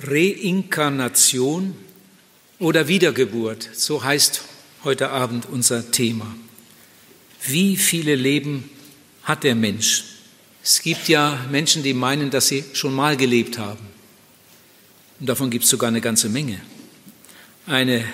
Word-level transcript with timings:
Reinkarnation 0.00 1.74
oder 2.58 2.88
Wiedergeburt, 2.88 3.68
so 3.72 4.02
heißt 4.02 4.42
heute 4.84 5.10
Abend 5.10 5.46
unser 5.50 5.90
Thema. 5.90 6.34
Wie 7.46 7.76
viele 7.76 8.14
Leben 8.14 8.70
hat 9.24 9.44
der 9.44 9.54
Mensch? 9.54 10.04
Es 10.62 10.82
gibt 10.82 11.08
ja 11.08 11.46
Menschen, 11.50 11.82
die 11.82 11.94
meinen, 11.94 12.30
dass 12.30 12.48
sie 12.48 12.64
schon 12.72 12.94
mal 12.94 13.16
gelebt 13.16 13.58
haben. 13.58 13.86
Und 15.18 15.28
davon 15.28 15.50
gibt 15.50 15.64
es 15.64 15.70
sogar 15.70 15.88
eine 15.88 16.00
ganze 16.00 16.28
Menge. 16.28 16.60
Eine 17.66 18.04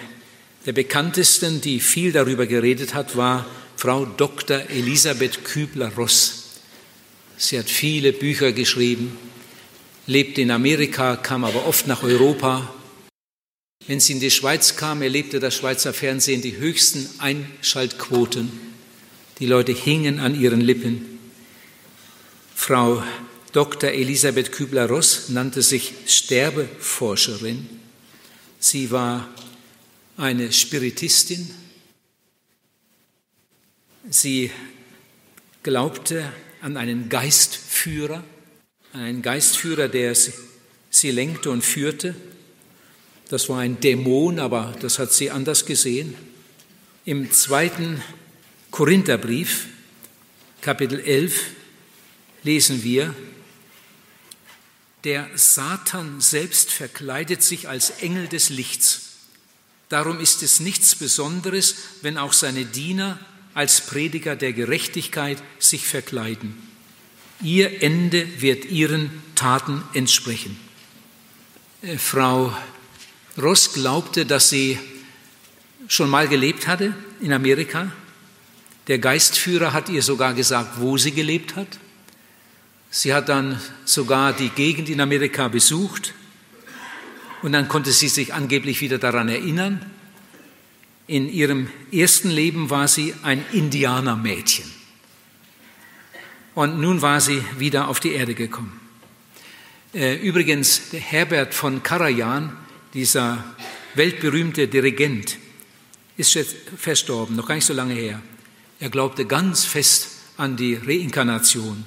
der 0.66 0.73
bekanntesten, 0.73 1.61
die 1.61 1.80
viel 1.80 2.12
darüber 2.12 2.46
geredet 2.46 2.95
hat, 2.95 3.16
war 3.16 3.46
Frau 3.77 4.07
Dr. 4.07 4.71
Elisabeth 4.71 5.45
Kübler-Ross. 5.45 6.45
Sie 7.37 7.59
hat 7.59 7.69
viele 7.69 8.12
Bücher 8.12 8.53
geschrieben, 8.53 9.16
lebte 10.07 10.43
in 10.43 10.50
Amerika, 10.50 11.16
kam 11.16 11.45
aber 11.45 11.66
oft 11.66 11.87
nach 11.87 12.02
Europa. 12.02 12.73
Wenn 13.87 14.01
sie 14.01 14.15
in 14.15 14.20
die 14.20 14.30
Schweiz 14.30 14.77
kam, 14.77 15.02
erlebte 15.02 15.41
das 15.41 15.55
Schweizer 15.55 15.92
Fernsehen 15.92 16.42
die 16.42 16.56
höchsten 16.56 17.09
Einschaltquoten. 17.19 18.51
Die 19.38 19.46
Leute 19.46 19.73
hingen 19.73 20.20
an 20.20 20.38
ihren 20.38 20.60
Lippen. 20.60 21.19
Frau 22.55 23.02
Dr. 23.52 23.91
Elisabeth 23.91 24.52
Kübler-Ross 24.52 25.29
nannte 25.29 25.62
sich 25.62 25.93
Sterbeforscherin. 26.07 27.68
Sie 28.59 28.91
war 28.91 29.29
eine 30.16 30.52
Spiritistin. 30.52 31.51
Sie 34.09 34.51
glaubte 35.62 36.32
an 36.62 36.77
einen 36.77 37.09
Geistführer, 37.09 38.24
einen 38.95 39.23
Geistführer, 39.23 39.89
der 39.89 40.15
sie 40.15 41.11
lenkte 41.11 41.51
und 41.51 41.62
führte. 41.62 42.15
Das 43.29 43.48
war 43.48 43.59
ein 43.59 43.80
Dämon, 43.80 44.38
aber 44.38 44.74
das 44.80 44.99
hat 45.01 45.13
sie 45.13 45.30
anders 45.30 45.66
gesehen. 45.66 46.15
Im 47.05 47.30
zweiten 47.33 48.01
Korintherbrief, 48.71 49.66
Kapitel 50.60 51.01
11, 51.01 51.41
lesen 52.45 52.85
wir, 52.85 53.15
der 55.02 55.29
Satan 55.35 56.21
selbst 56.21 56.71
verkleidet 56.71 57.43
sich 57.43 57.68
als 57.68 57.90
Engel 58.01 58.29
des 58.29 58.49
Lichts. 58.49 59.16
Darum 59.88 60.21
ist 60.21 60.43
es 60.43 60.61
nichts 60.61 60.95
Besonderes, 60.95 61.74
wenn 62.02 62.16
auch 62.16 62.33
seine 62.33 62.65
Diener 62.65 63.18
als 63.55 63.83
Prediger 63.83 64.37
der 64.37 64.53
Gerechtigkeit 64.53 65.43
sich 65.59 65.87
verkleiden. 65.87 66.74
Ihr 67.44 67.82
Ende 67.82 68.26
wird 68.41 68.64
ihren 68.64 69.10
Taten 69.34 69.82
entsprechen. 69.92 70.59
Äh, 71.82 71.98
Frau 71.98 72.56
Ross 73.37 73.75
glaubte, 73.75 74.25
dass 74.25 74.48
sie 74.48 74.78
schon 75.87 76.09
mal 76.09 76.26
gelebt 76.26 76.66
hatte 76.66 76.94
in 77.20 77.34
Amerika. 77.34 77.92
Der 78.87 78.98
Geistführer 78.98 79.75
hat 79.75 79.91
ihr 79.91 80.00
sogar 80.00 80.32
gesagt, 80.32 80.81
wo 80.81 80.97
sie 80.97 81.12
gelebt 81.12 81.54
hat. 81.54 81.69
Sie 82.91 83.12
hat 83.12 83.28
dann 83.28 83.60
sogar 83.84 84.32
die 84.32 84.48
Gegend 84.48 84.88
in 84.88 85.03
Amerika 85.03 85.48
besucht 85.48 86.15
und 87.42 87.53
dann 87.53 87.69
konnte 87.69 87.92
sie 87.92 88.09
sich 88.09 88.32
angeblich 88.32 88.81
wieder 88.81 88.97
daran 88.97 89.28
erinnern. 89.28 89.84
In 91.06 91.28
ihrem 91.28 91.69
ersten 91.92 92.31
Leben 92.31 92.70
war 92.70 92.88
sie 92.88 93.15
ein 93.22 93.44
Indianermädchen. 93.53 94.84
Und 96.55 96.81
nun 96.81 97.03
war 97.03 97.21
sie 97.21 97.43
wieder 97.59 97.88
auf 97.88 98.00
die 98.00 98.12
Erde 98.12 98.34
gekommen. 98.34 98.81
Äh, 99.93 100.16
übrigens, 100.16 100.93
Herbert 100.93 101.55
von 101.55 101.83
Karajan, 101.83 102.53
dieser 102.94 103.44
weltberühmte 103.94 104.69
Dirigent, 104.69 105.38
ist 106.16 106.34
jetzt 106.34 106.56
verstorben, 106.77 107.37
noch 107.37 107.47
gar 107.47 107.56
nicht 107.56 107.66
so 107.66 107.75
lange 107.75 107.95
her. 107.95 108.21
Er 108.78 108.91
glaubte 108.91 109.25
ganz 109.25 109.65
fest 109.65 110.11
an 110.37 110.56
die 110.56 110.75
Reinkarnation. 110.75 111.84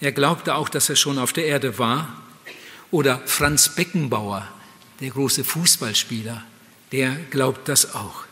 Er 0.00 0.12
glaubte 0.12 0.54
auch, 0.54 0.68
dass 0.68 0.88
er 0.88 0.96
schon 0.96 1.18
auf 1.18 1.32
der 1.32 1.46
Erde 1.46 1.78
war. 1.78 2.16
Oder 2.90 3.20
Franz 3.26 3.68
Beckenbauer, 3.74 4.48
der 5.00 5.10
große 5.10 5.44
Fußballspieler, 5.44 6.42
der 6.92 7.16
glaubt 7.30 7.68
das 7.68 7.94
auch. 7.94 8.24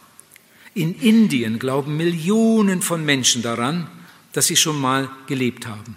In 0.74 0.94
Indien 1.00 1.58
glauben 1.58 1.96
Millionen 1.96 2.82
von 2.82 3.04
Menschen 3.04 3.42
daran, 3.42 3.88
dass 4.32 4.46
sie 4.46 4.56
schon 4.56 4.80
mal 4.80 5.10
gelebt 5.26 5.66
haben. 5.66 5.96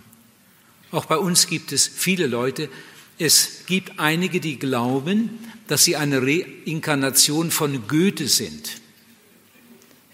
Auch 0.92 1.06
bei 1.06 1.18
uns 1.18 1.47
gibt 1.47 1.72
es 1.72 1.88
viele 1.88 2.28
Leute. 2.28 2.69
Es 3.18 3.64
gibt 3.66 4.00
einige, 4.00 4.40
die 4.40 4.59
glauben, 4.59 5.30
dass 5.68 5.84
sie 5.84 5.96
eine 5.96 6.22
Reinkarnation 6.22 7.52
von 7.52 7.88
Goethe 7.88 8.28
sind. 8.28 8.81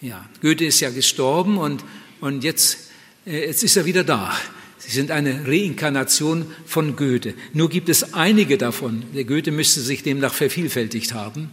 Ja, 0.01 0.29
Goethe 0.41 0.65
ist 0.65 0.79
ja 0.79 0.91
gestorben 0.91 1.57
und, 1.57 1.83
und 2.21 2.43
jetzt, 2.43 2.89
äh, 3.25 3.47
jetzt 3.47 3.63
ist 3.63 3.75
er 3.75 3.85
wieder 3.85 4.03
da. 4.03 4.37
Sie 4.77 4.91
sind 4.91 5.09
eine 5.09 5.47
Reinkarnation 5.47 6.45
von 6.65 6.95
Goethe. 6.95 7.33
Nur 7.53 7.69
gibt 7.69 7.89
es 7.89 8.13
einige 8.13 8.57
davon. 8.57 9.03
Der 9.15 9.23
Goethe 9.23 9.51
müsste 9.51 9.81
sich 9.81 10.03
demnach 10.03 10.33
vervielfältigt 10.33 11.13
haben. 11.13 11.49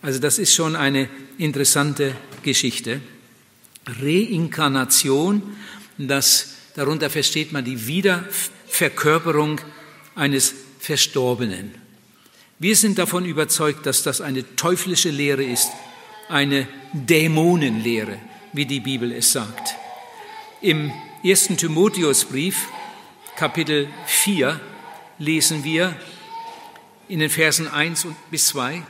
Also 0.00 0.20
das 0.20 0.38
ist 0.38 0.54
schon 0.54 0.76
eine 0.76 1.08
interessante 1.36 2.14
Geschichte. 2.42 3.00
Reinkarnation, 3.86 5.42
das, 5.98 6.54
darunter 6.74 7.10
versteht 7.10 7.52
man 7.52 7.64
die 7.64 7.86
Wiederverkörperung 7.86 9.60
eines 10.14 10.54
Verstorbenen. 10.78 11.74
Wir 12.58 12.76
sind 12.76 12.98
davon 12.98 13.24
überzeugt, 13.24 13.86
dass 13.86 14.02
das 14.02 14.20
eine 14.20 14.56
teuflische 14.56 15.10
Lehre 15.10 15.44
ist, 15.44 15.70
eine 16.28 16.68
Dämonenlehre, 16.92 18.18
wie 18.52 18.66
die 18.66 18.80
Bibel 18.80 19.12
es 19.12 19.32
sagt. 19.32 19.74
Im 20.60 20.92
1. 21.24 21.48
Timotheusbrief, 21.56 22.68
Kapitel 23.36 23.88
4, 24.06 24.60
lesen 25.18 25.64
wir 25.64 25.96
in 27.08 27.20
den 27.20 27.30
Versen 27.30 27.68
1 27.68 28.06
bis 28.30 28.48
2, 28.48 28.82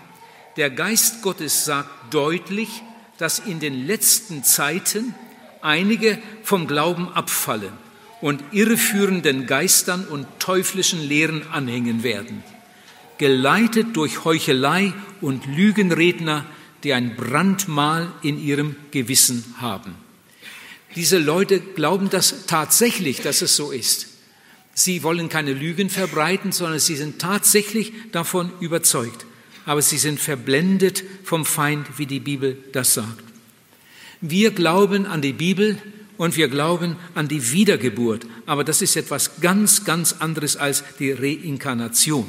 der 0.56 0.70
Geist 0.70 1.22
Gottes 1.22 1.64
sagt 1.64 2.14
deutlich, 2.14 2.82
dass 3.18 3.38
in 3.38 3.60
den 3.60 3.86
letzten 3.86 4.44
Zeiten 4.44 5.14
einige 5.64 6.18
vom 6.42 6.66
Glauben 6.66 7.08
abfallen 7.08 7.72
und 8.20 8.42
irreführenden 8.52 9.46
Geistern 9.46 10.06
und 10.06 10.26
teuflischen 10.38 11.00
Lehren 11.00 11.46
anhängen 11.50 12.02
werden, 12.02 12.42
geleitet 13.18 13.88
durch 13.94 14.24
Heuchelei 14.24 14.92
und 15.20 15.46
Lügenredner, 15.46 16.46
die 16.84 16.92
ein 16.92 17.16
Brandmal 17.16 18.12
in 18.22 18.42
ihrem 18.42 18.76
Gewissen 18.90 19.44
haben. 19.58 19.94
Diese 20.96 21.18
Leute 21.18 21.60
glauben 21.60 22.10
das 22.10 22.46
tatsächlich, 22.46 23.20
dass 23.20 23.42
es 23.42 23.56
so 23.56 23.72
ist. 23.72 24.08
Sie 24.74 25.02
wollen 25.02 25.28
keine 25.28 25.52
Lügen 25.52 25.88
verbreiten, 25.88 26.52
sondern 26.52 26.78
sie 26.78 26.96
sind 26.96 27.20
tatsächlich 27.20 27.92
davon 28.12 28.52
überzeugt. 28.60 29.24
Aber 29.66 29.82
sie 29.82 29.98
sind 29.98 30.20
verblendet 30.20 31.02
vom 31.24 31.46
Feind, 31.46 31.86
wie 31.96 32.06
die 32.06 32.20
Bibel 32.20 32.58
das 32.72 32.94
sagt. 32.94 33.23
Wir 34.20 34.50
glauben 34.50 35.06
an 35.06 35.22
die 35.22 35.32
Bibel 35.32 35.78
und 36.16 36.36
wir 36.36 36.48
glauben 36.48 36.96
an 37.14 37.28
die 37.28 37.52
Wiedergeburt. 37.52 38.26
Aber 38.46 38.64
das 38.64 38.82
ist 38.82 38.96
etwas 38.96 39.40
ganz, 39.40 39.84
ganz 39.84 40.16
anderes 40.20 40.56
als 40.56 40.84
die 40.98 41.12
Reinkarnation. 41.12 42.26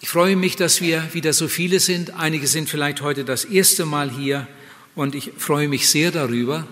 Ich 0.00 0.08
freue 0.08 0.36
mich, 0.36 0.56
dass 0.56 0.80
wir 0.80 1.12
wieder 1.12 1.32
so 1.32 1.48
viele 1.48 1.80
sind. 1.80 2.14
Einige 2.14 2.46
sind 2.46 2.70
vielleicht 2.70 3.02
heute 3.02 3.24
das 3.24 3.44
erste 3.44 3.84
Mal 3.84 4.10
hier 4.10 4.48
und 4.94 5.14
ich 5.14 5.32
freue 5.36 5.68
mich 5.68 5.88
sehr 5.88 6.10
darüber 6.10 6.66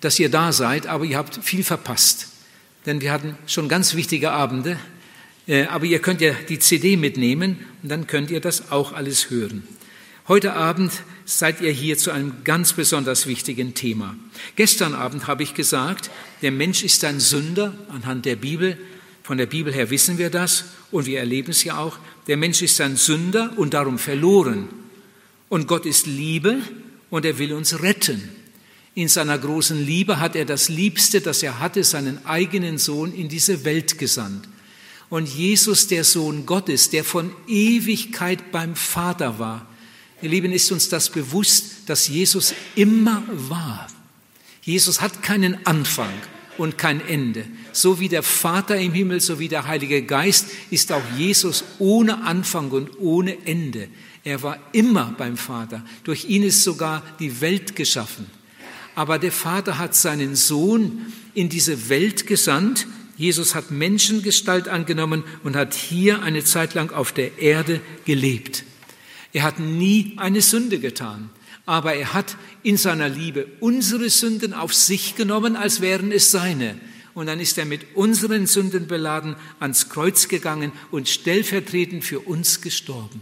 dass 0.00 0.18
ihr 0.18 0.30
da 0.30 0.52
seid, 0.52 0.86
aber 0.86 1.04
ihr 1.04 1.16
habt 1.16 1.44
viel 1.44 1.62
verpasst. 1.62 2.28
Denn 2.86 3.00
wir 3.00 3.12
hatten 3.12 3.36
schon 3.46 3.68
ganz 3.68 3.94
wichtige 3.94 4.32
Abende, 4.32 4.78
äh, 5.46 5.64
aber 5.64 5.84
ihr 5.84 6.00
könnt 6.00 6.20
ja 6.20 6.32
die 6.48 6.58
CD 6.58 6.96
mitnehmen 6.96 7.58
und 7.82 7.90
dann 7.90 8.06
könnt 8.06 8.30
ihr 8.30 8.40
das 8.40 8.72
auch 8.72 8.92
alles 8.92 9.30
hören. 9.30 9.62
Heute 10.28 10.54
Abend 10.54 10.92
seid 11.38 11.60
ihr 11.60 11.70
hier 11.70 11.96
zu 11.96 12.10
einem 12.10 12.42
ganz 12.42 12.72
besonders 12.72 13.26
wichtigen 13.26 13.74
Thema. 13.74 14.16
Gestern 14.56 14.94
Abend 14.94 15.28
habe 15.28 15.44
ich 15.44 15.54
gesagt, 15.54 16.10
der 16.42 16.50
Mensch 16.50 16.82
ist 16.82 17.04
ein 17.04 17.20
Sünder 17.20 17.72
anhand 17.88 18.24
der 18.24 18.36
Bibel. 18.36 18.76
Von 19.22 19.38
der 19.38 19.46
Bibel 19.46 19.72
her 19.72 19.90
wissen 19.90 20.18
wir 20.18 20.28
das 20.28 20.64
und 20.90 21.06
wir 21.06 21.20
erleben 21.20 21.52
es 21.52 21.62
ja 21.62 21.78
auch. 21.78 21.98
Der 22.26 22.36
Mensch 22.36 22.62
ist 22.62 22.80
ein 22.80 22.96
Sünder 22.96 23.52
und 23.56 23.74
darum 23.74 23.98
verloren. 23.98 24.68
Und 25.48 25.68
Gott 25.68 25.86
ist 25.86 26.06
Liebe 26.06 26.58
und 27.10 27.24
er 27.24 27.38
will 27.38 27.52
uns 27.52 27.80
retten. 27.80 28.28
In 28.94 29.06
seiner 29.06 29.38
großen 29.38 29.84
Liebe 29.84 30.18
hat 30.18 30.34
er 30.34 30.44
das 30.44 30.68
Liebste, 30.68 31.20
das 31.20 31.44
er 31.44 31.60
hatte, 31.60 31.84
seinen 31.84 32.26
eigenen 32.26 32.76
Sohn 32.76 33.14
in 33.14 33.28
diese 33.28 33.64
Welt 33.64 33.98
gesandt. 33.98 34.48
Und 35.08 35.28
Jesus, 35.28 35.86
der 35.86 36.02
Sohn 36.02 36.44
Gottes, 36.44 36.90
der 36.90 37.04
von 37.04 37.30
Ewigkeit 37.46 38.50
beim 38.50 38.74
Vater 38.74 39.38
war, 39.38 39.69
ihr 40.22 40.30
Lieben, 40.30 40.52
ist 40.52 40.70
uns 40.72 40.88
das 40.88 41.10
bewusst, 41.10 41.88
dass 41.88 42.08
Jesus 42.08 42.54
immer 42.74 43.22
war. 43.28 43.86
Jesus 44.62 45.00
hat 45.00 45.22
keinen 45.22 45.66
Anfang 45.66 46.12
und 46.58 46.76
kein 46.76 47.00
Ende. 47.06 47.46
So 47.72 48.00
wie 48.00 48.08
der 48.08 48.22
Vater 48.22 48.76
im 48.76 48.92
Himmel, 48.92 49.20
so 49.20 49.38
wie 49.38 49.48
der 49.48 49.66
Heilige 49.66 50.02
Geist 50.02 50.46
ist 50.70 50.92
auch 50.92 51.02
Jesus 51.16 51.64
ohne 51.78 52.22
Anfang 52.22 52.70
und 52.70 53.00
ohne 53.00 53.46
Ende. 53.46 53.88
Er 54.24 54.42
war 54.42 54.58
immer 54.72 55.14
beim 55.16 55.36
Vater. 55.36 55.84
Durch 56.04 56.26
ihn 56.26 56.42
ist 56.42 56.62
sogar 56.62 57.02
die 57.18 57.40
Welt 57.40 57.76
geschaffen. 57.76 58.26
Aber 58.94 59.18
der 59.18 59.32
Vater 59.32 59.78
hat 59.78 59.94
seinen 59.94 60.36
Sohn 60.36 61.12
in 61.32 61.48
diese 61.48 61.88
Welt 61.88 62.26
gesandt. 62.26 62.86
Jesus 63.16 63.54
hat 63.54 63.70
Menschengestalt 63.70 64.68
angenommen 64.68 65.24
und 65.42 65.56
hat 65.56 65.74
hier 65.74 66.22
eine 66.22 66.44
Zeit 66.44 66.74
lang 66.74 66.92
auf 66.92 67.12
der 67.12 67.38
Erde 67.38 67.80
gelebt. 68.04 68.64
Er 69.32 69.42
hat 69.42 69.60
nie 69.60 70.14
eine 70.16 70.40
Sünde 70.40 70.78
getan, 70.78 71.30
aber 71.66 71.94
er 71.94 72.12
hat 72.14 72.36
in 72.62 72.76
seiner 72.76 73.08
Liebe 73.08 73.46
unsere 73.60 74.10
Sünden 74.10 74.54
auf 74.54 74.74
sich 74.74 75.14
genommen, 75.14 75.56
als 75.56 75.80
wären 75.80 76.10
es 76.10 76.30
seine. 76.30 76.76
Und 77.14 77.26
dann 77.26 77.40
ist 77.40 77.58
er 77.58 77.64
mit 77.64 77.94
unseren 77.94 78.46
Sünden 78.46 78.86
beladen 78.86 79.36
ans 79.58 79.88
Kreuz 79.88 80.28
gegangen 80.28 80.72
und 80.90 81.08
stellvertretend 81.08 82.04
für 82.04 82.20
uns 82.20 82.60
gestorben. 82.60 83.20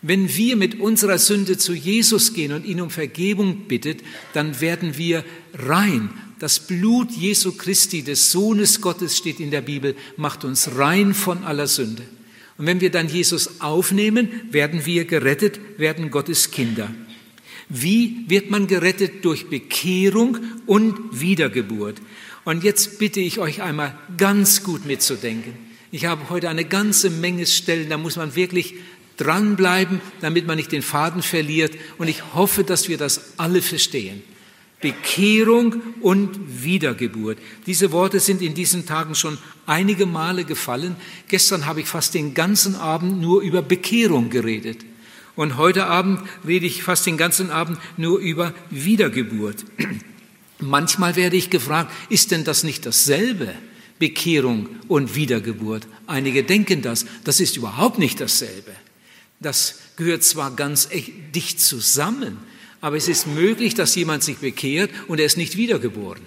Wenn 0.00 0.34
wir 0.34 0.56
mit 0.56 0.80
unserer 0.80 1.18
Sünde 1.18 1.56
zu 1.56 1.74
Jesus 1.74 2.34
gehen 2.34 2.52
und 2.52 2.64
ihn 2.64 2.80
um 2.80 2.90
Vergebung 2.90 3.68
bittet, 3.68 4.02
dann 4.32 4.60
werden 4.60 4.98
wir 4.98 5.24
rein. 5.54 6.10
Das 6.40 6.58
Blut 6.58 7.12
Jesu 7.12 7.52
Christi, 7.52 8.02
des 8.02 8.32
Sohnes 8.32 8.80
Gottes, 8.80 9.16
steht 9.16 9.38
in 9.38 9.52
der 9.52 9.60
Bibel, 9.60 9.94
macht 10.16 10.44
uns 10.44 10.76
rein 10.76 11.14
von 11.14 11.44
aller 11.44 11.68
Sünde. 11.68 12.02
Und 12.58 12.66
wenn 12.66 12.80
wir 12.80 12.90
dann 12.90 13.08
Jesus 13.08 13.60
aufnehmen, 13.60 14.28
werden 14.50 14.84
wir 14.86 15.04
gerettet, 15.04 15.58
werden 15.78 16.10
Gottes 16.10 16.50
Kinder. 16.50 16.92
Wie 17.68 18.24
wird 18.28 18.50
man 18.50 18.66
gerettet? 18.66 19.24
Durch 19.24 19.48
Bekehrung 19.48 20.38
und 20.66 21.20
Wiedergeburt. 21.20 22.00
Und 22.44 22.64
jetzt 22.64 22.98
bitte 22.98 23.20
ich 23.20 23.38
euch 23.38 23.62
einmal 23.62 23.96
ganz 24.18 24.62
gut 24.62 24.84
mitzudenken. 24.84 25.54
Ich 25.90 26.06
habe 26.06 26.28
heute 26.30 26.48
eine 26.48 26.64
ganze 26.64 27.10
Menge 27.10 27.46
Stellen, 27.46 27.88
da 27.88 27.98
muss 27.98 28.16
man 28.16 28.34
wirklich 28.34 28.74
dranbleiben, 29.16 30.00
damit 30.20 30.46
man 30.46 30.56
nicht 30.56 30.72
den 30.72 30.82
Faden 30.82 31.22
verliert. 31.22 31.72
Und 31.98 32.08
ich 32.08 32.34
hoffe, 32.34 32.64
dass 32.64 32.88
wir 32.88 32.98
das 32.98 33.38
alle 33.38 33.62
verstehen. 33.62 34.22
Bekehrung 34.82 35.76
und 36.02 36.62
Wiedergeburt. 36.62 37.38
Diese 37.66 37.92
Worte 37.92 38.20
sind 38.20 38.42
in 38.42 38.54
diesen 38.54 38.84
Tagen 38.84 39.14
schon 39.14 39.38
einige 39.64 40.04
Male 40.04 40.44
gefallen. 40.44 40.96
Gestern 41.28 41.64
habe 41.64 41.80
ich 41.80 41.86
fast 41.86 42.12
den 42.12 42.34
ganzen 42.34 42.74
Abend 42.74 43.20
nur 43.20 43.40
über 43.40 43.62
Bekehrung 43.62 44.28
geredet. 44.28 44.84
Und 45.34 45.56
heute 45.56 45.86
Abend 45.86 46.20
rede 46.46 46.66
ich 46.66 46.82
fast 46.82 47.06
den 47.06 47.16
ganzen 47.16 47.50
Abend 47.50 47.78
nur 47.96 48.18
über 48.18 48.52
Wiedergeburt. 48.68 49.64
Manchmal 50.60 51.16
werde 51.16 51.36
ich 51.36 51.48
gefragt, 51.48 51.90
ist 52.10 52.30
denn 52.30 52.44
das 52.44 52.64
nicht 52.64 52.84
dasselbe? 52.84 53.54
Bekehrung 53.98 54.68
und 54.88 55.14
Wiedergeburt. 55.14 55.86
Einige 56.06 56.42
denken 56.42 56.82
das, 56.82 57.06
das 57.24 57.40
ist 57.40 57.56
überhaupt 57.56 57.98
nicht 57.98 58.20
dasselbe. 58.20 58.72
Das 59.40 59.78
gehört 59.96 60.24
zwar 60.24 60.54
ganz 60.54 60.88
dicht 61.34 61.60
zusammen, 61.60 62.38
aber 62.82 62.96
es 62.96 63.08
ist 63.08 63.26
möglich, 63.26 63.74
dass 63.74 63.94
jemand 63.94 64.22
sich 64.22 64.36
bekehrt 64.38 64.90
und 65.06 65.20
er 65.20 65.26
ist 65.26 65.38
nicht 65.38 65.56
wiedergeboren. 65.56 66.20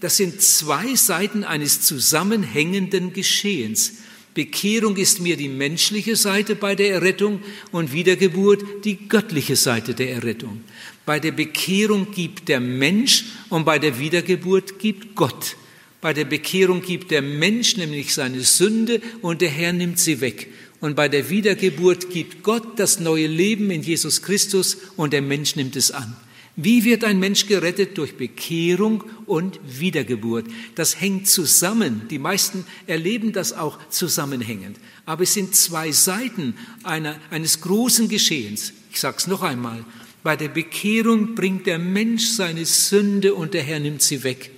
Das 0.00 0.16
sind 0.16 0.40
zwei 0.40 0.94
Seiten 0.94 1.42
eines 1.42 1.80
zusammenhängenden 1.80 3.12
Geschehens. 3.12 3.94
Bekehrung 4.34 4.96
ist 4.96 5.20
mir 5.20 5.36
die 5.36 5.48
menschliche 5.48 6.14
Seite 6.14 6.54
bei 6.54 6.76
der 6.76 6.92
Errettung 6.92 7.40
und 7.72 7.92
Wiedergeburt 7.92 8.62
die 8.84 9.08
göttliche 9.08 9.56
Seite 9.56 9.94
der 9.94 10.12
Errettung. 10.12 10.62
Bei 11.04 11.18
der 11.18 11.32
Bekehrung 11.32 12.12
gibt 12.12 12.48
der 12.48 12.60
Mensch 12.60 13.24
und 13.48 13.64
bei 13.64 13.78
der 13.80 13.98
Wiedergeburt 13.98 14.78
gibt 14.78 15.16
Gott. 15.16 15.56
Bei 16.00 16.12
der 16.12 16.26
Bekehrung 16.26 16.82
gibt 16.82 17.10
der 17.10 17.22
Mensch 17.22 17.76
nämlich 17.76 18.14
seine 18.14 18.42
Sünde 18.42 19.00
und 19.22 19.40
der 19.40 19.48
Herr 19.48 19.72
nimmt 19.72 19.98
sie 19.98 20.20
weg. 20.20 20.48
Und 20.80 20.94
bei 20.94 21.08
der 21.08 21.28
Wiedergeburt 21.28 22.10
gibt 22.10 22.42
Gott 22.42 22.78
das 22.78 23.00
neue 23.00 23.26
Leben 23.26 23.70
in 23.70 23.82
Jesus 23.82 24.22
Christus 24.22 24.76
und 24.96 25.12
der 25.12 25.22
Mensch 25.22 25.56
nimmt 25.56 25.74
es 25.74 25.90
an. 25.90 26.16
Wie 26.60 26.84
wird 26.84 27.04
ein 27.04 27.20
Mensch 27.20 27.46
gerettet? 27.46 27.98
Durch 27.98 28.16
Bekehrung 28.16 29.04
und 29.26 29.60
Wiedergeburt. 29.64 30.46
Das 30.74 31.00
hängt 31.00 31.28
zusammen. 31.28 32.02
Die 32.10 32.18
meisten 32.18 32.64
erleben 32.88 33.32
das 33.32 33.52
auch 33.52 33.78
zusammenhängend. 33.90 34.76
Aber 35.06 35.22
es 35.22 35.34
sind 35.34 35.54
zwei 35.54 35.92
Seiten 35.92 36.54
einer, 36.82 37.16
eines 37.30 37.60
großen 37.60 38.08
Geschehens. 38.08 38.72
Ich 38.90 38.98
sage 38.98 39.18
es 39.18 39.28
noch 39.28 39.42
einmal. 39.42 39.84
Bei 40.24 40.34
der 40.34 40.48
Bekehrung 40.48 41.36
bringt 41.36 41.66
der 41.66 41.78
Mensch 41.78 42.26
seine 42.26 42.66
Sünde 42.66 43.34
und 43.34 43.54
der 43.54 43.62
Herr 43.62 43.78
nimmt 43.78 44.02
sie 44.02 44.24
weg. 44.24 44.50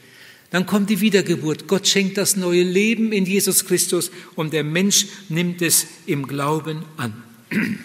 Dann 0.50 0.66
kommt 0.66 0.90
die 0.90 1.00
Wiedergeburt. 1.00 1.68
Gott 1.68 1.86
schenkt 1.86 2.18
das 2.18 2.36
neue 2.36 2.62
Leben 2.62 3.12
in 3.12 3.24
Jesus 3.24 3.64
Christus 3.64 4.10
und 4.34 4.52
der 4.52 4.64
Mensch 4.64 5.06
nimmt 5.28 5.62
es 5.62 5.86
im 6.06 6.26
Glauben 6.26 6.82
an. 6.96 7.12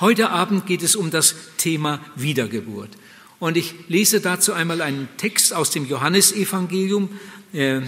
Heute 0.00 0.30
Abend 0.30 0.66
geht 0.66 0.82
es 0.82 0.96
um 0.96 1.10
das 1.10 1.34
Thema 1.56 2.00
Wiedergeburt. 2.16 2.90
Und 3.40 3.56
ich 3.56 3.74
lese 3.88 4.20
dazu 4.20 4.52
einmal 4.52 4.80
einen 4.80 5.08
Text 5.16 5.52
aus 5.52 5.70
dem 5.70 5.86
Johannesevangelium. 5.86 7.08
Äh, 7.52 7.80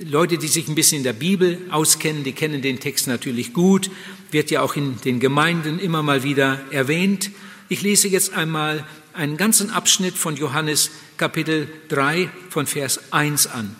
Leute, 0.00 0.38
die 0.38 0.48
sich 0.48 0.68
ein 0.68 0.74
bisschen 0.74 0.98
in 0.98 1.04
der 1.04 1.12
Bibel 1.12 1.58
auskennen, 1.70 2.24
die 2.24 2.32
kennen 2.32 2.60
den 2.60 2.80
Text 2.80 3.06
natürlich 3.06 3.52
gut, 3.52 3.90
wird 4.30 4.50
ja 4.50 4.62
auch 4.62 4.76
in 4.76 5.00
den 5.02 5.20
Gemeinden 5.20 5.78
immer 5.78 6.02
mal 6.02 6.22
wieder 6.22 6.60
erwähnt. 6.70 7.30
Ich 7.68 7.82
lese 7.82 8.08
jetzt 8.08 8.34
einmal 8.34 8.86
einen 9.14 9.36
ganzen 9.36 9.70
Abschnitt 9.70 10.14
von 10.14 10.36
Johannes 10.36 10.90
Kapitel 11.16 11.68
3 11.88 12.28
von 12.50 12.66
Vers 12.66 13.00
1 13.10 13.46
an. 13.46 13.74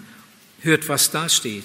Hört, 0.60 0.88
was 0.88 1.10
da 1.10 1.28
steht. 1.28 1.64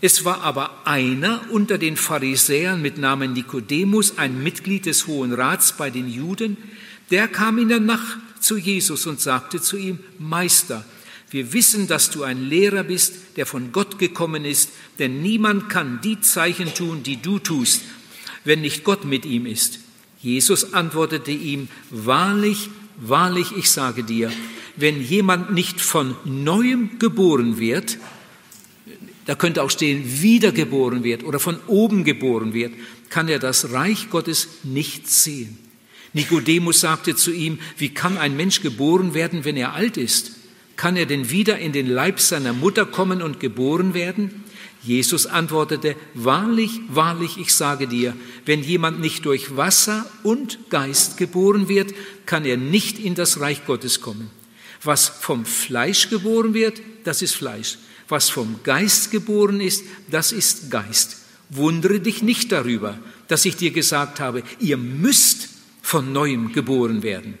Es 0.00 0.24
war 0.24 0.40
aber 0.42 0.86
einer 0.86 1.42
unter 1.50 1.78
den 1.78 1.96
Pharisäern 1.96 2.82
mit 2.82 2.98
Namen 2.98 3.32
Nikodemus, 3.34 4.18
ein 4.18 4.42
Mitglied 4.42 4.86
des 4.86 5.06
Hohen 5.06 5.32
Rats 5.32 5.76
bei 5.76 5.90
den 5.90 6.08
Juden, 6.08 6.56
der 7.10 7.28
kam 7.28 7.58
in 7.58 7.68
der 7.68 7.80
Nacht 7.80 8.18
zu 8.40 8.56
Jesus 8.56 9.06
und 9.06 9.20
sagte 9.20 9.60
zu 9.60 9.76
ihm, 9.76 10.00
Meister, 10.18 10.84
wir 11.30 11.52
wissen, 11.52 11.86
dass 11.86 12.10
du 12.10 12.24
ein 12.24 12.48
Lehrer 12.48 12.82
bist, 12.82 13.36
der 13.36 13.46
von 13.46 13.70
Gott 13.70 13.98
gekommen 13.98 14.44
ist, 14.44 14.70
denn 14.98 15.22
niemand 15.22 15.68
kann 15.68 16.00
die 16.02 16.20
Zeichen 16.20 16.74
tun, 16.74 17.04
die 17.04 17.22
du 17.22 17.38
tust, 17.38 17.82
wenn 18.44 18.62
nicht 18.62 18.82
Gott 18.82 19.04
mit 19.04 19.24
ihm 19.24 19.46
ist. 19.46 19.78
Jesus 20.20 20.74
antwortete 20.74 21.30
ihm, 21.30 21.68
Wahrlich, 21.90 22.70
wahrlich, 22.96 23.56
ich 23.56 23.70
sage 23.70 24.02
dir, 24.02 24.32
wenn 24.76 25.02
jemand 25.02 25.52
nicht 25.52 25.80
von 25.80 26.16
neuem 26.24 26.98
geboren 26.98 27.58
wird, 27.58 27.98
da 29.26 29.34
könnte 29.34 29.62
auch 29.62 29.70
stehen, 29.70 30.22
wiedergeboren 30.22 31.04
wird 31.04 31.24
oder 31.24 31.38
von 31.38 31.58
oben 31.66 32.04
geboren 32.04 32.52
wird, 32.52 32.72
kann 33.10 33.28
er 33.28 33.38
das 33.38 33.72
Reich 33.72 34.10
Gottes 34.10 34.48
nicht 34.64 35.08
sehen. 35.08 35.58
Nikodemus 36.12 36.80
sagte 36.80 37.14
zu 37.14 37.30
ihm, 37.30 37.58
wie 37.76 37.90
kann 37.90 38.18
ein 38.18 38.36
Mensch 38.36 38.62
geboren 38.62 39.14
werden, 39.14 39.44
wenn 39.44 39.56
er 39.56 39.74
alt 39.74 39.96
ist? 39.96 40.32
Kann 40.76 40.96
er 40.96 41.06
denn 41.06 41.30
wieder 41.30 41.58
in 41.58 41.72
den 41.72 41.86
Leib 41.86 42.20
seiner 42.20 42.52
Mutter 42.52 42.86
kommen 42.86 43.22
und 43.22 43.38
geboren 43.38 43.94
werden? 43.94 44.44
Jesus 44.82 45.26
antwortete, 45.26 45.94
Wahrlich, 46.14 46.80
wahrlich, 46.88 47.36
ich 47.38 47.54
sage 47.54 47.86
dir, 47.86 48.16
wenn 48.46 48.62
jemand 48.62 48.98
nicht 48.98 49.26
durch 49.26 49.56
Wasser 49.56 50.06
und 50.22 50.58
Geist 50.70 51.18
geboren 51.18 51.68
wird, 51.68 51.92
kann 52.24 52.44
er 52.46 52.56
nicht 52.56 52.98
in 52.98 53.14
das 53.14 53.40
Reich 53.40 53.66
Gottes 53.66 54.00
kommen. 54.00 54.30
Was 54.82 55.08
vom 55.08 55.44
Fleisch 55.44 56.08
geboren 56.08 56.54
wird, 56.54 56.80
das 57.04 57.22
ist 57.22 57.34
Fleisch. 57.34 57.78
Was 58.08 58.30
vom 58.30 58.60
Geist 58.62 59.10
geboren 59.10 59.60
ist, 59.60 59.84
das 60.10 60.32
ist 60.32 60.70
Geist. 60.70 61.18
Wundere 61.50 62.00
dich 62.00 62.22
nicht 62.22 62.52
darüber, 62.52 62.98
dass 63.28 63.44
ich 63.44 63.56
dir 63.56 63.70
gesagt 63.70 64.20
habe, 64.20 64.42
ihr 64.58 64.76
müsst 64.76 65.48
von 65.82 66.12
neuem 66.12 66.52
geboren 66.52 67.02
werden. 67.02 67.38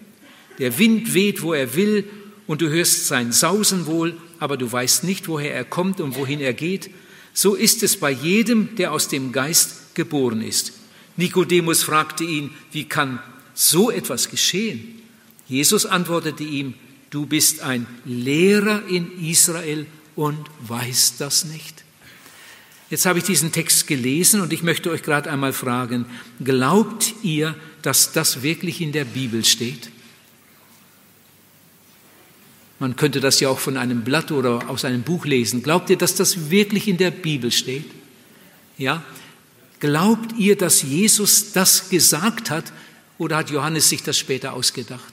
Der 0.58 0.78
Wind 0.78 1.14
weht, 1.14 1.42
wo 1.42 1.54
er 1.54 1.74
will, 1.74 2.04
und 2.46 2.60
du 2.60 2.68
hörst 2.68 3.06
sein 3.06 3.32
Sausen 3.32 3.86
wohl, 3.86 4.16
aber 4.40 4.56
du 4.56 4.70
weißt 4.70 5.04
nicht, 5.04 5.28
woher 5.28 5.54
er 5.54 5.64
kommt 5.64 6.00
und 6.00 6.16
wohin 6.16 6.40
er 6.40 6.52
geht. 6.52 6.90
So 7.32 7.54
ist 7.54 7.82
es 7.82 7.96
bei 7.96 8.10
jedem, 8.10 8.74
der 8.74 8.92
aus 8.92 9.06
dem 9.06 9.30
Geist 9.30 9.94
geboren 9.94 10.42
ist. 10.42 10.72
Nikodemus 11.16 11.84
fragte 11.84 12.24
ihn, 12.24 12.50
wie 12.72 12.84
kann 12.84 13.20
so 13.54 13.90
etwas 13.90 14.30
geschehen? 14.30 15.00
Jesus 15.46 15.86
antwortete 15.86 16.42
ihm, 16.42 16.74
du 17.10 17.26
bist 17.26 17.60
ein 17.60 17.86
Lehrer 18.04 18.86
in 18.88 19.20
Israel 19.24 19.86
und 20.16 20.38
weißt 20.60 21.20
das 21.20 21.44
nicht. 21.44 21.84
Jetzt 22.88 23.06
habe 23.06 23.20
ich 23.20 23.24
diesen 23.24 23.52
Text 23.52 23.86
gelesen 23.86 24.40
und 24.40 24.52
ich 24.52 24.62
möchte 24.62 24.90
euch 24.90 25.02
gerade 25.02 25.30
einmal 25.30 25.52
fragen, 25.52 26.06
glaubt 26.42 27.14
ihr, 27.22 27.54
dass 27.82 28.12
das 28.12 28.42
wirklich 28.42 28.80
in 28.80 28.92
der 28.92 29.04
Bibel 29.04 29.44
steht? 29.44 29.90
Man 32.80 32.96
könnte 32.96 33.20
das 33.20 33.38
ja 33.40 33.48
auch 33.48 33.58
von 33.58 33.76
einem 33.76 34.02
Blatt 34.02 34.32
oder 34.32 34.68
aus 34.68 34.84
einem 34.84 35.02
Buch 35.02 35.26
lesen. 35.26 35.62
Glaubt 35.62 35.90
ihr, 35.90 35.98
dass 35.98 36.14
das 36.14 36.50
wirklich 36.50 36.88
in 36.88 36.96
der 36.96 37.10
Bibel 37.10 37.52
steht? 37.52 37.84
Ja? 38.78 39.04
Glaubt 39.78 40.36
ihr, 40.38 40.56
dass 40.56 40.82
Jesus 40.82 41.52
das 41.52 41.90
gesagt 41.90 42.50
hat 42.50 42.72
oder 43.18 43.36
hat 43.36 43.50
Johannes 43.50 43.88
sich 43.88 44.02
das 44.02 44.18
später 44.18 44.54
ausgedacht? 44.54 45.12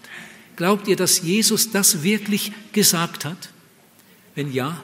Glaubt 0.57 0.87
ihr, 0.87 0.95
dass 0.95 1.21
Jesus 1.21 1.71
das 1.71 2.03
wirklich 2.03 2.51
gesagt 2.73 3.23
hat? 3.23 3.51
Wenn 4.35 4.51
ja, 4.51 4.83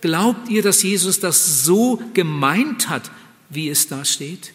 glaubt 0.00 0.50
ihr, 0.50 0.62
dass 0.62 0.82
Jesus 0.82 1.20
das 1.20 1.64
so 1.64 2.02
gemeint 2.14 2.88
hat, 2.88 3.10
wie 3.48 3.68
es 3.70 3.88
da 3.88 4.04
steht? 4.04 4.52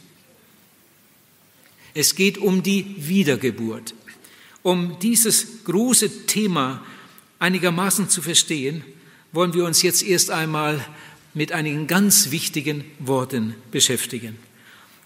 Es 1.94 2.16
geht 2.16 2.38
um 2.38 2.62
die 2.62 2.96
Wiedergeburt. 2.98 3.96
Um 4.64 5.00
dieses 5.00 5.64
große 5.64 6.26
Thema 6.26 6.84
einigermaßen 7.40 8.10
zu 8.10 8.22
verstehen, 8.22 8.84
wollen 9.32 9.54
wir 9.54 9.66
uns 9.66 9.82
jetzt 9.82 10.04
erst 10.04 10.30
einmal 10.30 10.86
mit 11.34 11.52
einigen 11.54 11.88
ganz 11.88 12.32
wichtigen 12.32 12.84
Worten 13.00 13.56
beschäftigen. 13.72 14.38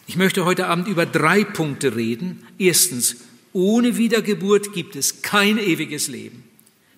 Ich 0.08 0.16
möchte 0.16 0.46
heute 0.46 0.68
Abend 0.68 0.88
über 0.88 1.06
drei 1.06 1.44
Punkte 1.44 1.96
reden. 1.96 2.44
Erstens, 2.58 3.18
ohne 3.58 3.98
Wiedergeburt 3.98 4.72
gibt 4.72 4.96
es 4.96 5.24
kein 5.24 5.58
ewiges 5.58 6.08
Leben. 6.08 6.44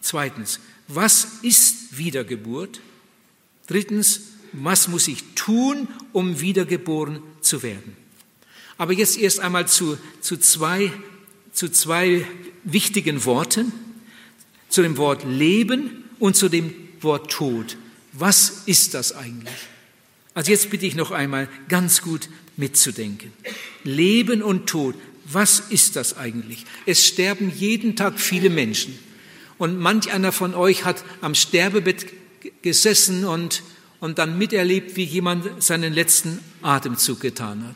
Zweitens, 0.01 0.59
was 0.89 1.39
ist 1.41 1.97
Wiedergeburt? 1.97 2.81
Drittens, 3.67 4.23
was 4.51 4.89
muss 4.89 5.07
ich 5.07 5.23
tun, 5.35 5.87
um 6.11 6.41
wiedergeboren 6.41 7.21
zu 7.39 7.63
werden? 7.63 7.95
Aber 8.77 8.91
jetzt 8.91 9.17
erst 9.17 9.39
einmal 9.39 9.69
zu, 9.69 9.97
zu, 10.19 10.35
zwei, 10.35 10.91
zu 11.53 11.69
zwei 11.69 12.27
wichtigen 12.65 13.23
Worten, 13.23 13.71
zu 14.67 14.81
dem 14.81 14.97
Wort 14.97 15.23
Leben 15.23 16.03
und 16.19 16.35
zu 16.35 16.49
dem 16.49 16.73
Wort 16.99 17.31
Tod. 17.31 17.77
Was 18.11 18.63
ist 18.65 18.95
das 18.95 19.13
eigentlich? 19.13 19.55
Also 20.33 20.51
jetzt 20.51 20.69
bitte 20.69 20.85
ich 20.85 20.95
noch 20.95 21.11
einmal 21.11 21.47
ganz 21.69 22.01
gut 22.01 22.27
mitzudenken. 22.57 23.31
Leben 23.85 24.43
und 24.43 24.67
Tod, 24.67 24.95
was 25.31 25.59
ist 25.59 25.95
das 25.95 26.17
eigentlich? 26.17 26.65
Es 26.85 27.05
sterben 27.05 27.51
jeden 27.55 27.95
Tag 27.95 28.19
viele 28.19 28.49
Menschen. 28.49 28.97
Und 29.57 29.77
manch 29.77 30.11
einer 30.11 30.31
von 30.31 30.55
euch 30.55 30.85
hat 30.85 31.03
am 31.21 31.35
Sterbebett 31.35 32.07
gesessen 32.61 33.25
und, 33.25 33.61
und 33.99 34.17
dann 34.17 34.37
miterlebt, 34.37 34.95
wie 34.95 35.03
jemand 35.03 35.61
seinen 35.61 35.93
letzten 35.93 36.39
Atemzug 36.61 37.19
getan 37.19 37.67
hat. 37.67 37.75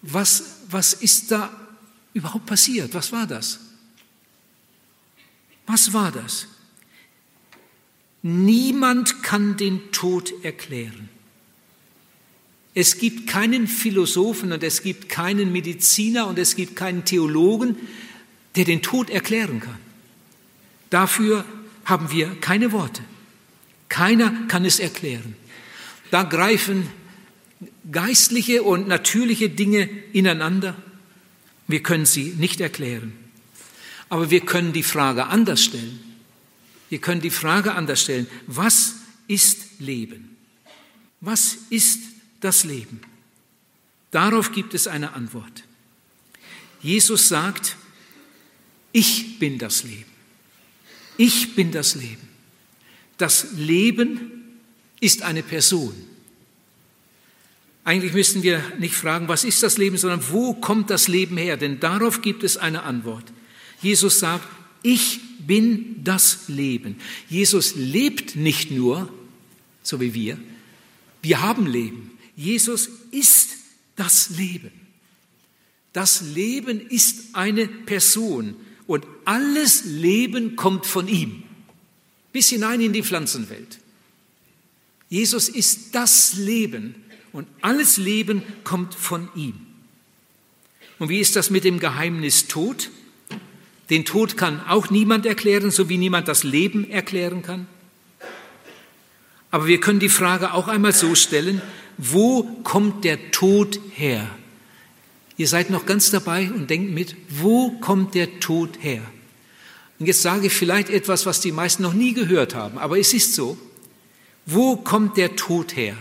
Was, 0.00 0.60
was 0.70 0.94
ist 0.94 1.30
da 1.30 1.50
überhaupt 2.14 2.46
passiert? 2.46 2.94
Was 2.94 3.12
war 3.12 3.26
das? 3.26 3.60
Was 5.66 5.92
war 5.92 6.10
das? 6.10 6.46
Niemand 8.22 9.22
kann 9.22 9.56
den 9.56 9.92
Tod 9.92 10.32
erklären. 10.44 11.08
Es 12.74 12.98
gibt 12.98 13.28
keinen 13.28 13.66
Philosophen 13.66 14.52
und 14.52 14.62
es 14.62 14.82
gibt 14.82 15.08
keinen 15.08 15.52
Mediziner 15.52 16.26
und 16.26 16.38
es 16.38 16.56
gibt 16.56 16.74
keinen 16.74 17.04
Theologen, 17.04 17.76
der 18.56 18.64
den 18.64 18.82
Tod 18.82 19.10
erklären 19.10 19.60
kann. 19.60 19.78
Dafür 20.90 21.44
haben 21.84 22.10
wir 22.10 22.34
keine 22.40 22.72
Worte. 22.72 23.02
Keiner 23.88 24.32
kann 24.48 24.64
es 24.64 24.78
erklären. 24.78 25.34
Da 26.10 26.22
greifen 26.22 26.88
geistliche 27.90 28.62
und 28.62 28.88
natürliche 28.88 29.50
Dinge 29.50 29.88
ineinander. 30.12 30.76
Wir 31.68 31.82
können 31.82 32.06
sie 32.06 32.34
nicht 32.38 32.60
erklären. 32.60 33.12
Aber 34.08 34.30
wir 34.30 34.40
können 34.40 34.72
die 34.72 34.82
Frage 34.82 35.26
anders 35.26 35.62
stellen. 35.62 36.00
Wir 36.90 36.98
können 36.98 37.22
die 37.22 37.30
Frage 37.30 37.74
anders 37.74 38.02
stellen. 38.02 38.26
Was 38.46 38.96
ist 39.26 39.80
Leben? 39.80 40.36
Was 41.20 41.56
ist 41.70 42.00
das 42.44 42.64
Leben? 42.64 43.00
Darauf 44.10 44.52
gibt 44.52 44.74
es 44.74 44.86
eine 44.86 45.14
Antwort. 45.14 45.64
Jesus 46.82 47.28
sagt, 47.28 47.76
ich 48.92 49.38
bin 49.38 49.58
das 49.58 49.84
Leben. 49.84 50.10
Ich 51.16 51.54
bin 51.54 51.72
das 51.72 51.94
Leben. 51.94 52.28
Das 53.16 53.52
Leben 53.52 54.58
ist 55.00 55.22
eine 55.22 55.42
Person. 55.42 55.94
Eigentlich 57.84 58.12
müssten 58.12 58.42
wir 58.42 58.62
nicht 58.78 58.94
fragen, 58.94 59.28
was 59.28 59.44
ist 59.44 59.62
das 59.62 59.76
Leben, 59.76 59.96
sondern 59.96 60.22
wo 60.30 60.54
kommt 60.54 60.90
das 60.90 61.08
Leben 61.08 61.36
her? 61.36 61.56
Denn 61.56 61.80
darauf 61.80 62.22
gibt 62.22 62.44
es 62.44 62.56
eine 62.56 62.84
Antwort. 62.84 63.24
Jesus 63.80 64.20
sagt, 64.20 64.46
ich 64.82 65.20
bin 65.40 66.04
das 66.04 66.48
Leben. 66.48 66.96
Jesus 67.28 67.74
lebt 67.74 68.36
nicht 68.36 68.70
nur, 68.70 69.12
so 69.82 70.00
wie 70.00 70.14
wir, 70.14 70.38
wir 71.22 71.40
haben 71.40 71.66
Leben. 71.66 72.11
Jesus 72.36 72.88
ist 73.10 73.50
das 73.96 74.30
Leben. 74.30 74.72
Das 75.92 76.22
Leben 76.22 76.80
ist 76.88 77.34
eine 77.34 77.66
Person 77.66 78.56
und 78.86 79.06
alles 79.24 79.84
Leben 79.84 80.56
kommt 80.56 80.86
von 80.86 81.06
ihm, 81.08 81.42
bis 82.32 82.48
hinein 82.48 82.80
in 82.80 82.92
die 82.92 83.02
Pflanzenwelt. 83.02 83.78
Jesus 85.08 85.50
ist 85.50 85.94
das 85.94 86.34
Leben 86.34 86.94
und 87.32 87.46
alles 87.60 87.98
Leben 87.98 88.42
kommt 88.64 88.94
von 88.94 89.28
ihm. 89.34 89.54
Und 90.98 91.08
wie 91.10 91.20
ist 91.20 91.36
das 91.36 91.50
mit 91.50 91.64
dem 91.64 91.80
Geheimnis 91.80 92.48
Tod? 92.48 92.90
Den 93.90 94.04
Tod 94.06 94.38
kann 94.38 94.60
auch 94.66 94.88
niemand 94.88 95.26
erklären, 95.26 95.70
so 95.70 95.88
wie 95.88 95.98
niemand 95.98 96.28
das 96.28 96.44
Leben 96.44 96.88
erklären 96.88 97.42
kann. 97.42 97.66
Aber 99.50 99.66
wir 99.66 99.80
können 99.80 100.00
die 100.00 100.08
Frage 100.08 100.54
auch 100.54 100.68
einmal 100.68 100.94
so 100.94 101.14
stellen, 101.14 101.60
wo 101.98 102.42
kommt 102.62 103.04
der 103.04 103.30
Tod 103.30 103.80
her? 103.94 104.28
Ihr 105.36 105.48
seid 105.48 105.70
noch 105.70 105.86
ganz 105.86 106.10
dabei 106.10 106.50
und 106.50 106.68
denkt 106.70 106.92
mit, 106.92 107.16
wo 107.28 107.70
kommt 107.80 108.14
der 108.14 108.40
Tod 108.40 108.70
her? 108.80 109.02
Und 109.98 110.06
jetzt 110.06 110.22
sage 110.22 110.46
ich 110.48 110.52
vielleicht 110.52 110.90
etwas, 110.90 111.26
was 111.26 111.40
die 111.40 111.52
meisten 111.52 111.82
noch 111.82 111.94
nie 111.94 112.12
gehört 112.12 112.54
haben, 112.54 112.78
aber 112.78 112.98
es 112.98 113.14
ist 113.14 113.34
so. 113.34 113.56
Wo 114.46 114.76
kommt 114.76 115.16
der 115.16 115.36
Tod 115.36 115.76
her? 115.76 115.96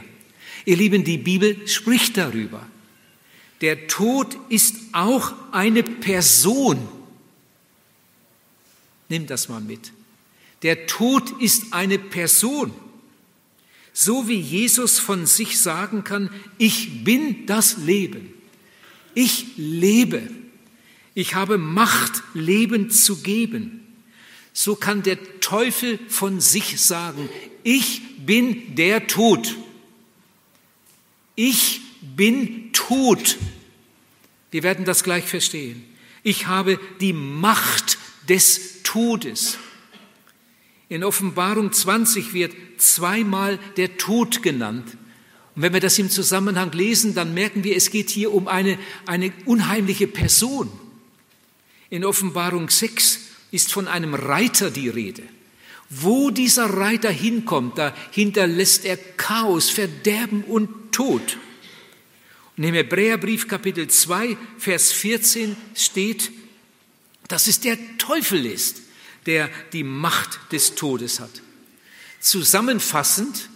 Ihr 0.65 0.77
Lieben, 0.77 1.03
die 1.03 1.17
Bibel 1.17 1.67
spricht 1.67 2.17
darüber. 2.17 2.65
Der 3.61 3.87
Tod 3.87 4.35
ist 4.49 4.75
auch 4.91 5.33
eine 5.51 5.83
Person. 5.83 6.87
Nimm 9.09 9.27
das 9.27 9.49
mal 9.49 9.61
mit. 9.61 9.91
Der 10.63 10.87
Tod 10.87 11.39
ist 11.39 11.73
eine 11.73 11.99
Person. 11.99 12.73
So 13.93 14.27
wie 14.27 14.39
Jesus 14.39 14.99
von 14.99 15.25
sich 15.25 15.59
sagen 15.59 16.03
kann, 16.03 16.29
ich 16.57 17.03
bin 17.03 17.45
das 17.45 17.77
Leben. 17.77 18.33
Ich 19.13 19.57
lebe. 19.57 20.29
Ich 21.13 21.35
habe 21.35 21.57
Macht, 21.57 22.23
Leben 22.33 22.89
zu 22.89 23.17
geben. 23.21 23.85
So 24.53 24.75
kann 24.75 25.03
der 25.03 25.17
Teufel 25.39 25.99
von 26.07 26.39
sich 26.39 26.79
sagen, 26.81 27.29
ich 27.63 28.01
bin 28.25 28.75
der 28.75 29.07
Tod. 29.07 29.55
Ich 31.35 31.81
bin 32.01 32.71
tot. 32.73 33.37
Wir 34.51 34.63
werden 34.63 34.85
das 34.85 35.03
gleich 35.03 35.25
verstehen. 35.25 35.83
Ich 36.23 36.47
habe 36.47 36.79
die 36.99 37.13
Macht 37.13 37.97
des 38.27 38.83
Todes. 38.83 39.57
In 40.91 41.05
Offenbarung 41.05 41.71
20 41.71 42.33
wird 42.33 42.53
zweimal 42.75 43.59
der 43.77 43.95
Tod 43.95 44.43
genannt. 44.43 44.97
Und 45.55 45.61
wenn 45.61 45.71
wir 45.71 45.79
das 45.79 45.97
im 45.97 46.09
Zusammenhang 46.09 46.73
lesen, 46.73 47.15
dann 47.15 47.33
merken 47.33 47.63
wir, 47.63 47.77
es 47.77 47.91
geht 47.91 48.09
hier 48.09 48.33
um 48.33 48.49
eine, 48.49 48.77
eine 49.05 49.31
unheimliche 49.45 50.07
Person. 50.07 50.69
In 51.89 52.03
Offenbarung 52.03 52.69
6 52.69 53.21
ist 53.51 53.71
von 53.71 53.87
einem 53.87 54.15
Reiter 54.15 54.69
die 54.69 54.89
Rede. 54.89 55.23
Wo 55.89 56.29
dieser 56.29 56.65
Reiter 56.65 57.09
hinkommt, 57.09 57.77
da 57.77 57.95
hinterlässt 58.11 58.83
er 58.83 58.97
Chaos, 58.97 59.69
Verderben 59.69 60.43
und 60.43 60.91
Tod. 60.91 61.37
Und 62.57 62.65
im 62.65 62.73
Hebräerbrief 62.73 63.47
Kapitel 63.47 63.87
2, 63.87 64.35
Vers 64.57 64.91
14 64.91 65.55
steht, 65.73 66.31
dass 67.29 67.47
es 67.47 67.61
der 67.61 67.77
Teufel 67.97 68.45
ist, 68.45 68.81
der 69.25 69.49
die 69.73 69.83
Macht 69.83 70.39
des 70.51 70.75
Todes 70.75 71.19
hat. 71.19 71.41
Zusammenfassend 72.19 73.49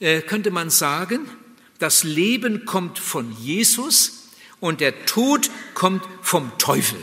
äh, 0.00 0.20
könnte 0.20 0.50
man 0.50 0.70
sagen, 0.70 1.28
das 1.78 2.04
Leben 2.04 2.64
kommt 2.64 2.98
von 2.98 3.36
Jesus 3.40 4.28
und 4.60 4.80
der 4.80 5.06
Tod 5.06 5.50
kommt 5.74 6.04
vom 6.22 6.52
Teufel. 6.58 6.98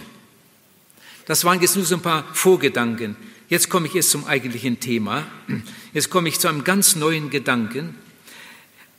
Das 1.25 1.43
waren 1.43 1.61
jetzt 1.61 1.75
nur 1.75 1.85
so 1.85 1.95
ein 1.95 2.01
paar 2.01 2.25
Vorgedanken. 2.33 3.15
Jetzt 3.49 3.69
komme 3.69 3.87
ich 3.87 3.95
erst 3.95 4.11
zum 4.11 4.25
eigentlichen 4.25 4.79
Thema. 4.79 5.27
Jetzt 5.93 6.09
komme 6.09 6.29
ich 6.29 6.39
zu 6.39 6.47
einem 6.47 6.63
ganz 6.63 6.95
neuen 6.95 7.29
Gedanken. 7.29 7.95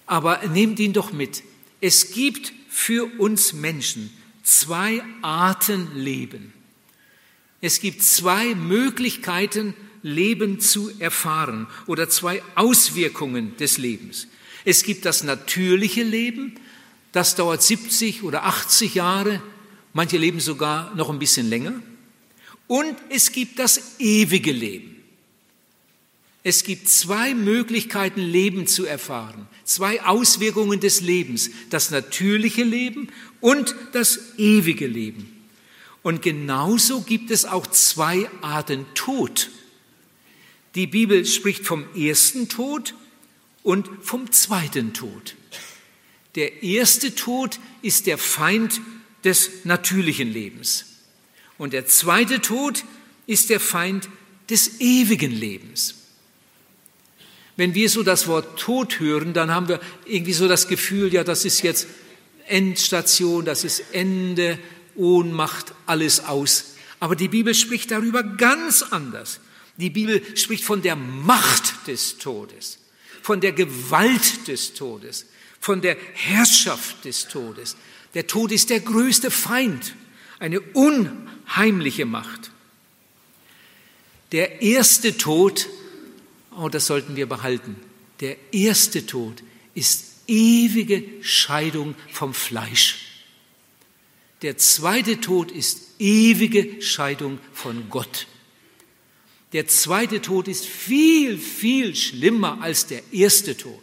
Aber 0.06 0.46
nehmt 0.48 0.78
ihn 0.78 0.92
doch 0.92 1.12
mit. 1.12 1.42
Es 1.80 2.12
gibt 2.12 2.52
für 2.68 3.06
uns 3.18 3.54
Menschen 3.54 4.16
zwei 4.42 5.02
Arten 5.22 5.96
Leben. 5.96 6.52
Es 7.62 7.80
gibt 7.80 8.02
zwei 8.02 8.56
Möglichkeiten, 8.56 9.74
Leben 10.02 10.58
zu 10.58 10.90
erfahren 10.98 11.68
oder 11.86 12.10
zwei 12.10 12.42
Auswirkungen 12.56 13.56
des 13.56 13.78
Lebens. 13.78 14.26
Es 14.64 14.82
gibt 14.82 15.04
das 15.04 15.22
natürliche 15.22 16.02
Leben, 16.02 16.56
das 17.12 17.36
dauert 17.36 17.62
70 17.62 18.24
oder 18.24 18.44
80 18.44 18.96
Jahre, 18.96 19.40
manche 19.92 20.18
leben 20.18 20.40
sogar 20.40 20.92
noch 20.96 21.08
ein 21.08 21.20
bisschen 21.20 21.48
länger. 21.48 21.74
Und 22.66 22.96
es 23.10 23.30
gibt 23.30 23.60
das 23.60 24.00
ewige 24.00 24.50
Leben. 24.50 24.96
Es 26.42 26.64
gibt 26.64 26.88
zwei 26.88 27.32
Möglichkeiten, 27.32 28.22
Leben 28.22 28.66
zu 28.66 28.86
erfahren, 28.86 29.46
zwei 29.62 30.02
Auswirkungen 30.02 30.80
des 30.80 31.00
Lebens, 31.00 31.50
das 31.70 31.92
natürliche 31.92 32.64
Leben 32.64 33.06
und 33.40 33.76
das 33.92 34.36
ewige 34.36 34.88
Leben. 34.88 35.31
Und 36.02 36.22
genauso 36.22 37.02
gibt 37.02 37.30
es 37.30 37.44
auch 37.44 37.66
zwei 37.66 38.28
Arten 38.40 38.86
Tod. 38.94 39.50
Die 40.74 40.86
Bibel 40.86 41.24
spricht 41.26 41.64
vom 41.64 41.84
ersten 41.94 42.48
Tod 42.48 42.94
und 43.62 43.88
vom 44.02 44.32
zweiten 44.32 44.94
Tod. 44.94 45.36
Der 46.34 46.62
erste 46.62 47.14
Tod 47.14 47.60
ist 47.82 48.06
der 48.06 48.18
Feind 48.18 48.80
des 49.22 49.64
natürlichen 49.64 50.32
Lebens. 50.32 50.86
Und 51.58 51.72
der 51.72 51.86
zweite 51.86 52.40
Tod 52.40 52.84
ist 53.26 53.50
der 53.50 53.60
Feind 53.60 54.08
des 54.50 54.80
ewigen 54.80 55.30
Lebens. 55.30 55.94
Wenn 57.56 57.74
wir 57.74 57.88
so 57.88 58.02
das 58.02 58.26
Wort 58.26 58.58
Tod 58.58 58.98
hören, 58.98 59.34
dann 59.34 59.50
haben 59.50 59.68
wir 59.68 59.78
irgendwie 60.06 60.32
so 60.32 60.48
das 60.48 60.68
Gefühl, 60.68 61.12
ja, 61.12 61.22
das 61.22 61.44
ist 61.44 61.62
jetzt 61.62 61.86
Endstation, 62.46 63.44
das 63.44 63.62
ist 63.62 63.84
Ende, 63.92 64.58
Ohnmacht, 64.96 65.74
alles 65.86 66.24
aus. 66.24 66.74
Aber 67.00 67.16
die 67.16 67.28
Bibel 67.28 67.54
spricht 67.54 67.90
darüber 67.90 68.22
ganz 68.22 68.82
anders. 68.82 69.40
Die 69.76 69.90
Bibel 69.90 70.22
spricht 70.36 70.64
von 70.64 70.82
der 70.82 70.96
Macht 70.96 71.86
des 71.86 72.18
Todes, 72.18 72.78
von 73.22 73.40
der 73.40 73.52
Gewalt 73.52 74.46
des 74.48 74.74
Todes, 74.74 75.26
von 75.60 75.80
der 75.80 75.96
Herrschaft 76.14 77.04
des 77.04 77.28
Todes. 77.28 77.76
Der 78.14 78.26
Tod 78.26 78.52
ist 78.52 78.70
der 78.70 78.80
größte 78.80 79.30
Feind, 79.30 79.94
eine 80.38 80.60
unheimliche 80.60 82.04
Macht. 82.04 82.50
Der 84.32 84.62
erste 84.62 85.16
Tod, 85.16 85.68
oh, 86.56 86.68
das 86.68 86.86
sollten 86.86 87.16
wir 87.16 87.26
behalten, 87.26 87.76
der 88.20 88.36
erste 88.52 89.06
Tod 89.06 89.42
ist 89.74 90.04
ewige 90.26 91.04
Scheidung 91.22 91.94
vom 92.10 92.34
Fleisch. 92.34 93.11
Der 94.42 94.58
zweite 94.58 95.20
Tod 95.20 95.52
ist 95.52 95.80
ewige 96.00 96.82
Scheidung 96.82 97.38
von 97.52 97.88
Gott. 97.88 98.26
Der 99.52 99.68
zweite 99.68 100.20
Tod 100.20 100.48
ist 100.48 100.66
viel, 100.66 101.38
viel 101.38 101.94
schlimmer 101.94 102.60
als 102.60 102.86
der 102.86 103.02
erste 103.12 103.56
Tod. 103.56 103.80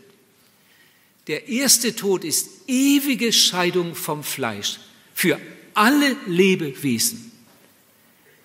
Der 1.27 1.47
erste 1.47 1.95
Tod 1.95 2.23
ist 2.25 2.49
ewige 2.67 3.31
Scheidung 3.31 3.95
vom 3.95 4.23
Fleisch 4.23 4.79
für 5.13 5.39
alle 5.75 6.15
Lebewesen. 6.25 7.31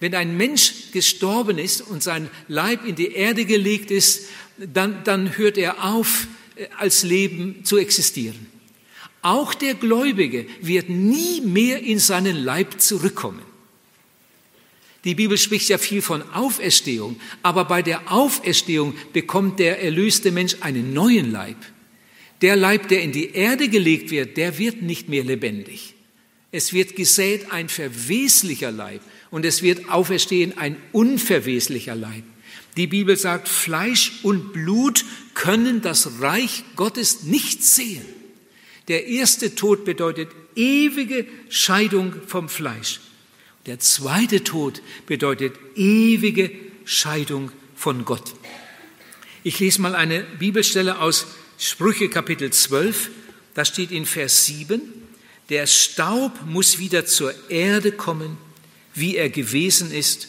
Wenn 0.01 0.15
ein 0.15 0.37
Mensch 0.37 0.93
gestorben 0.93 1.59
ist 1.59 1.81
und 1.81 2.03
sein 2.03 2.31
Leib 2.47 2.85
in 2.85 2.95
die 2.95 3.13
Erde 3.13 3.47
gelegt 3.47 3.91
ist, 3.91 4.27
dann, 4.59 5.03
dann 5.05 5.37
hört 5.39 5.57
er 5.57 5.83
auf, 5.83 6.27
äh, 6.57 6.67
als 6.77 7.03
Leben 7.03 7.65
zu 7.65 7.79
existieren. 7.79 8.54
Auch 9.25 9.55
der 9.55 9.73
Gläubige 9.73 10.45
wird 10.61 10.91
nie 10.91 11.41
mehr 11.41 11.83
in 11.83 11.99
seinen 11.99 12.37
Leib 12.37 12.79
zurückkommen. 12.79 13.41
Die 15.05 15.15
Bibel 15.15 15.39
spricht 15.39 15.71
ja 15.71 15.79
viel 15.79 16.03
von 16.03 16.21
Auferstehung, 16.35 17.19
aber 17.43 17.65
bei 17.65 17.81
der 17.81 18.13
Auferstehung 18.13 18.93
bekommt 19.15 19.61
der 19.61 19.83
erlöste 19.83 20.31
Mensch 20.31 20.57
einen 20.61 20.93
neuen 20.93 21.33
Leib. 21.33 21.57
Der 22.43 22.55
Leib, 22.55 22.89
der 22.89 23.01
in 23.01 23.13
die 23.13 23.31
Erde 23.31 23.71
gelegt 23.71 24.11
wird, 24.11 24.37
der 24.37 24.59
wird 24.59 24.83
nicht 24.83 25.09
mehr 25.09 25.25
lebendig. 25.25 25.95
Es 26.53 26.75
wird 26.75 26.95
gesät 26.95 27.51
ein 27.51 27.71
verweslicher 27.71 28.73
Leib 28.73 29.01
und 29.31 29.47
es 29.47 29.63
wird 29.63 29.89
auferstehen 29.89 30.59
ein 30.59 30.77
unverweslicher 30.93 31.95
Leib. 31.95 32.25
Die 32.77 32.89
Bibel 32.89 33.17
sagt, 33.17 33.49
Fleisch 33.49 34.21
und 34.23 34.53
Blut 34.53 35.07
können 35.33 35.81
das 35.81 36.21
Reich 36.21 36.63
Gottes 36.77 37.23
nicht 37.23 37.65
sehen. 37.65 38.05
Der 38.89 39.07
erste 39.07 39.55
Tod 39.55 39.85
bedeutet 39.85 40.29
ewige 40.55 41.27
Scheidung 41.49 42.15
vom 42.27 42.49
Fleisch. 42.49 43.01
Der 43.67 43.79
zweite 43.79 44.45
Tod 44.45 44.83
bedeutet 45.07 45.55
ewige 45.75 46.51
Scheidung 46.85 47.51
von 47.75 48.05
Gott. 48.05 48.35
Ich 49.43 49.59
lese 49.59 49.81
mal 49.81 49.95
eine 49.95 50.21
Bibelstelle 50.39 50.99
aus 51.01 51.27
Sprüche 51.59 52.09
Kapitel 52.09 52.51
12. 52.51 53.11
Da 53.55 53.65
steht 53.65 53.91
in 53.91 54.05
Vers 54.05 54.47
7, 54.47 54.81
der 55.49 55.67
Staub 55.67 56.33
muss 56.47 56.79
wieder 56.79 57.07
zur 57.07 57.33
Erde 57.51 57.93
kommen, 57.93 58.37
wie 58.95 59.17
er 59.17 59.31
gewesen 59.31 59.93
ist, 59.93 60.29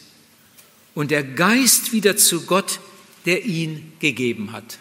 und 0.94 1.12
der 1.12 1.24
Geist 1.24 1.92
wieder 1.92 2.16
zu 2.16 2.46
Gott, 2.46 2.80
der 3.26 3.46
ihn 3.46 3.94
gegeben 4.00 4.52
hat. 4.52 4.80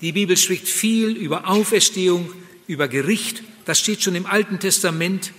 Die 0.00 0.12
Bibel 0.12 0.36
spricht 0.36 0.68
viel 0.68 1.10
über 1.10 1.48
Auferstehung, 1.48 2.32
über 2.66 2.88
Gericht. 2.88 3.42
Das 3.64 3.78
steht 3.78 4.02
schon 4.02 4.14
im 4.14 4.26
Alten 4.26 4.58
Testament. 4.58 5.32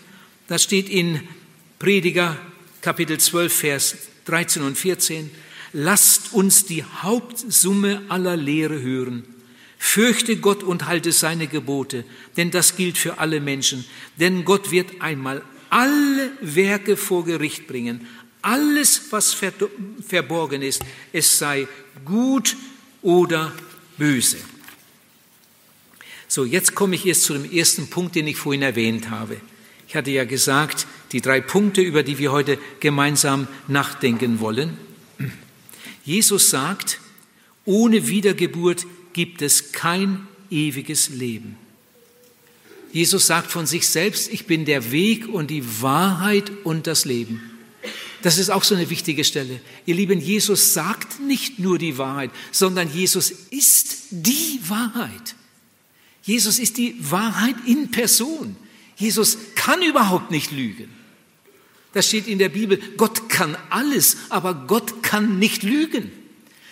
Das 0.47 0.63
steht 0.63 0.89
in 0.89 1.21
Prediger 1.79 2.38
Kapitel 2.81 3.19
12, 3.19 3.53
Vers 3.53 3.95
13 4.25 4.63
und 4.63 4.77
14. 4.77 5.31
Lasst 5.73 6.33
uns 6.33 6.65
die 6.65 6.83
Hauptsumme 6.83 8.03
aller 8.09 8.38
Lehre 8.38 8.81
hören. 8.81 9.25
Fürchte 9.77 10.38
Gott 10.38 10.63
und 10.63 10.88
halte 10.88 11.11
seine 11.11 11.47
Gebote, 11.47 12.05
denn 12.38 12.49
das 12.49 12.75
gilt 12.75 12.97
für 12.97 13.19
alle 13.19 13.39
Menschen. 13.39 13.85
Denn 14.19 14.45
Gott 14.45 14.71
wird 14.71 15.01
einmal 15.01 15.43
alle 15.69 16.31
Werke 16.41 16.95
vor 16.95 17.25
Gericht 17.25 17.67
bringen. 17.67 18.07
Alles, 18.41 19.01
was 19.09 19.35
verborgen 20.07 20.61
ist, 20.61 20.81
es 21.11 21.38
sei 21.38 21.67
gut 22.05 22.55
oder 23.01 23.51
böse. 23.97 24.38
So, 26.36 26.43
jetzt 26.43 26.76
komme 26.76 26.95
ich 26.95 27.06
erst 27.06 27.24
zu 27.24 27.32
dem 27.32 27.50
ersten 27.50 27.88
Punkt, 27.89 28.13
den 28.13 28.28
ich 28.28 28.36
vorhin 28.36 28.62
erwähnt 28.62 29.10
habe. 29.10 29.39
Ich 29.88 29.95
hatte 29.95 30.12
ja 30.12 30.26
gesagt, 30.26 30.86
die 31.13 31.21
drei 31.21 31.39
Punkte, 31.39 31.80
über 31.80 32.04
die 32.04 32.17
wir 32.17 32.34
heute 32.34 32.60
gemeinsam 32.82 33.48
nachdenken 33.69 34.41
wollen. 34.41 34.78
Jesus 36.04 36.50
sagt, 36.50 37.00
ohne 37.63 38.10
Wiedergeburt 38.10 38.86
gibt 39.13 39.41
es 39.41 39.71
kein 39.71 40.28
ewiges 40.52 41.08
Leben. 41.08 41.56
Jesus 42.91 43.28
sagt 43.28 43.50
von 43.50 43.65
sich 43.65 43.88
selbst, 43.88 44.30
ich 44.30 44.45
bin 44.45 44.65
der 44.65 44.91
Weg 44.91 45.30
und 45.30 45.50
die 45.50 45.63
Wahrheit 45.82 46.52
und 46.65 46.86
das 46.86 47.06
Leben. 47.06 47.50
Das 48.24 48.39
ist 48.39 48.50
auch 48.50 48.65
so 48.65 48.76
eine 48.76 48.89
wichtige 48.89 49.24
Stelle. 49.24 49.62
Ihr 49.86 49.95
Lieben, 49.95 50.19
Jesus 50.19 50.74
sagt 50.74 51.21
nicht 51.21 51.60
nur 51.60 51.78
die 51.78 51.98
Wahrheit, 51.98 52.32
sondern 52.52 52.93
Jesus 52.93 53.32
ist 53.52 54.08
die 54.12 54.60
Wahrheit. 54.67 55.36
Jesus 56.25 56.57
ist 56.57 56.77
die 56.77 56.95
Wahrheit 56.99 57.55
in 57.67 57.91
Person. 57.91 58.55
Jesus 58.97 59.38
kann 59.53 59.81
überhaupt 59.83 60.31
nicht 60.31 60.51
lügen. 60.51 60.89
Das 61.93 62.07
steht 62.07 62.27
in 62.27 62.39
der 62.39 62.49
Bibel, 62.49 62.77
Gott 62.97 63.29
kann 63.29 63.55
alles, 63.69 64.17
aber 64.29 64.53
Gott 64.67 65.03
kann 65.03 65.39
nicht 65.39 65.63
lügen. 65.63 66.11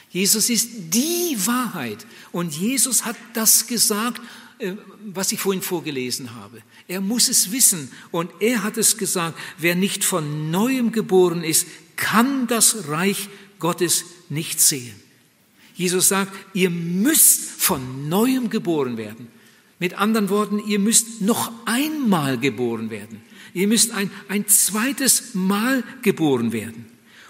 Jesus 0.09 0.49
ist 0.49 0.69
die 0.93 1.37
Wahrheit 1.45 2.05
und 2.31 2.53
Jesus 2.53 3.05
hat 3.05 3.15
das 3.33 3.67
gesagt, 3.67 4.21
äh, 4.57 4.73
was 5.05 5.31
ich 5.31 5.39
vorhin 5.39 5.61
vorgelesen 5.61 6.35
habe. 6.35 6.61
Er 6.87 6.99
muss 6.99 7.29
es 7.29 7.51
wissen 7.51 7.91
und 8.11 8.31
er 8.39 8.63
hat 8.63 8.77
es 8.77 8.97
gesagt, 8.97 9.39
wer 9.57 9.75
nicht 9.75 10.03
von 10.03 10.51
neuem 10.51 10.91
geboren 10.91 11.43
ist, 11.43 11.67
kann 11.95 12.47
das 12.47 12.87
Reich 12.89 13.29
Gottes 13.59 14.05
nicht 14.29 14.59
sehen. 14.59 14.95
Jesus 15.75 16.09
sagt, 16.09 16.33
ihr 16.53 16.69
müsst 16.69 17.49
von 17.49 18.09
neuem 18.09 18.49
geboren 18.49 18.97
werden. 18.97 19.27
Mit 19.79 19.95
anderen 19.95 20.29
Worten, 20.29 20.59
ihr 20.59 20.79
müsst 20.79 21.21
noch 21.21 21.51
einmal 21.65 22.38
geboren 22.38 22.89
werden. 22.89 23.21
Ihr 23.53 23.67
müsst 23.67 23.91
ein, 23.91 24.09
ein 24.29 24.47
zweites 24.47 25.33
Mal 25.33 25.83
geboren 26.01 26.51
werden. 26.51 26.86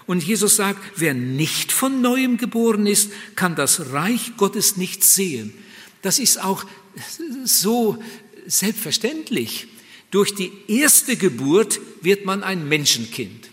Und 0.06 0.22
Jesus 0.22 0.56
sagt, 0.56 0.80
wer 0.96 1.14
nicht 1.14 1.72
von 1.72 2.02
neuem 2.02 2.36
geboren 2.36 2.86
ist, 2.86 3.10
kann 3.36 3.56
das 3.56 3.92
Reich 3.92 4.36
Gottes 4.36 4.76
nicht 4.76 5.02
sehen. 5.02 5.52
Das 6.02 6.18
ist 6.18 6.42
auch 6.42 6.64
so 7.44 8.02
selbstverständlich. 8.46 9.68
Durch 10.10 10.34
die 10.34 10.52
erste 10.68 11.16
Geburt 11.16 11.80
wird 12.02 12.26
man 12.26 12.42
ein 12.42 12.68
Menschenkind. 12.68 13.48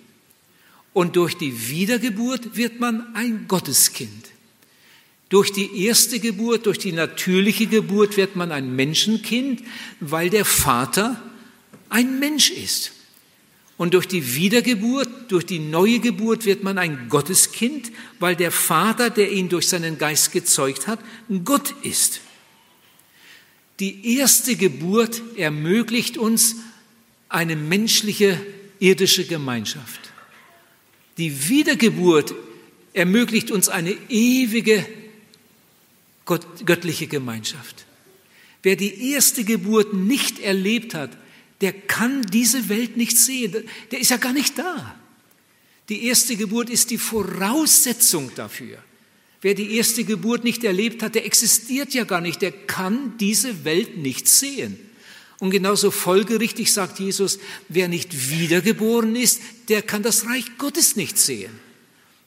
Und 0.94 1.16
durch 1.16 1.38
die 1.38 1.70
Wiedergeburt 1.70 2.58
wird 2.58 2.80
man 2.80 3.16
ein 3.16 3.48
Gotteskind. 3.48 4.31
Durch 5.32 5.54
die 5.54 5.86
erste 5.86 6.20
Geburt, 6.20 6.66
durch 6.66 6.78
die 6.78 6.92
natürliche 6.92 7.66
Geburt 7.66 8.18
wird 8.18 8.36
man 8.36 8.52
ein 8.52 8.76
Menschenkind, 8.76 9.64
weil 10.02 10.30
der 10.30 10.44
Vater 10.44 11.24
ein 11.88 12.20
Mensch 12.20 12.52
ist. 12.52 12.92
Und 13.78 13.94
durch 13.94 14.10
die 14.10 14.36
Wiedergeburt, 14.36 15.08
durch 15.30 15.46
die 15.46 15.60
neue 15.60 16.00
Geburt 16.00 16.46
wird 16.46 16.64
man 16.64 16.78
ein 16.78 17.08
Gotteskind, 17.08 17.94
weil 18.20 18.36
der 18.36 18.52
Vater, 18.52 19.10
der 19.10 19.32
ihn 19.32 19.48
durch 19.48 19.70
seinen 19.70 19.98
Geist 19.98 20.34
gezeugt 20.34 20.88
hat, 20.88 21.00
Gott 21.46 21.76
ist. 21.82 22.20
Die 23.80 24.18
erste 24.18 24.58
Geburt 24.58 25.22
ermöglicht 25.38 26.18
uns 26.18 26.58
eine 27.30 27.56
menschliche 27.56 28.38
irdische 28.80 29.24
Gemeinschaft. 29.24 30.12
Die 31.18 31.48
Wiedergeburt 31.48 32.36
ermöglicht 32.92 33.50
uns 33.50 33.70
eine 33.70 33.96
ewige 34.10 34.86
göttliche 36.66 37.08
Gemeinschaft. 37.08 37.86
Wer 38.64 38.76
die 38.76 39.12
erste 39.12 39.44
Geburt 39.44 39.94
nicht 39.94 40.40
erlebt 40.40 40.94
hat, 40.94 41.12
der 41.62 41.74
kann 41.74 42.24
diese 42.24 42.70
Welt 42.70 42.98
nicht 42.98 43.18
sehen. 43.18 43.64
Der 43.92 44.00
ist 44.00 44.12
ja 44.12 44.18
gar 44.18 44.34
nicht 44.34 44.58
da. 44.58 44.96
Die 45.90 46.06
erste 46.06 46.36
Geburt 46.36 46.70
ist 46.70 46.90
die 46.90 46.98
Voraussetzung 46.98 48.32
dafür. 48.36 48.78
Wer 49.42 49.56
die 49.56 49.76
erste 49.76 50.04
Geburt 50.04 50.44
nicht 50.44 50.64
erlebt 50.64 51.02
hat, 51.02 51.16
der 51.16 51.26
existiert 51.26 51.94
ja 51.94 52.04
gar 52.04 52.22
nicht. 52.22 52.42
Der 52.42 52.52
kann 52.52 53.18
diese 53.20 53.66
Welt 53.66 53.98
nicht 53.98 54.28
sehen. 54.28 54.80
Und 55.40 55.50
genauso 55.50 55.90
folgerichtig 55.90 56.72
sagt 56.72 57.00
Jesus, 57.00 57.40
wer 57.68 57.88
nicht 57.88 58.30
wiedergeboren 58.30 59.16
ist, 59.16 59.42
der 59.70 59.82
kann 59.82 60.04
das 60.04 60.28
Reich 60.28 60.46
Gottes 60.60 60.96
nicht 60.96 61.18
sehen. 61.18 61.52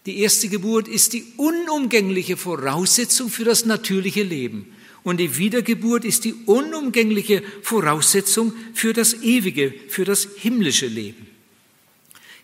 Die 0.06 0.18
erste 0.18 0.48
Geburt 0.48 0.86
ist 0.86 1.14
die 1.14 1.24
unumgängliche 1.36 2.36
Voraussetzung 2.36 3.30
für 3.30 3.44
das 3.44 3.64
natürliche 3.64 4.22
Leben. 4.22 4.72
Und 5.02 5.18
die 5.18 5.36
Wiedergeburt 5.36 6.04
ist 6.04 6.24
die 6.24 6.34
unumgängliche 6.46 7.42
Voraussetzung 7.62 8.52
für 8.74 8.92
das 8.92 9.14
ewige, 9.22 9.72
für 9.88 10.04
das 10.04 10.28
himmlische 10.36 10.86
Leben. 10.86 11.26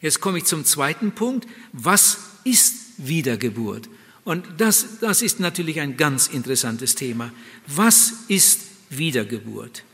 Jetzt 0.00 0.20
komme 0.20 0.38
ich 0.38 0.44
zum 0.44 0.64
zweiten 0.64 1.12
Punkt. 1.12 1.46
Was 1.72 2.18
ist 2.44 2.74
Wiedergeburt? 2.96 3.88
Und 4.24 4.46
das, 4.58 4.98
das 5.00 5.22
ist 5.22 5.40
natürlich 5.40 5.80
ein 5.80 5.96
ganz 5.96 6.28
interessantes 6.28 6.94
Thema. 6.94 7.32
Was 7.66 8.12
ist 8.28 8.60
Wiedergeburt? 8.90 9.84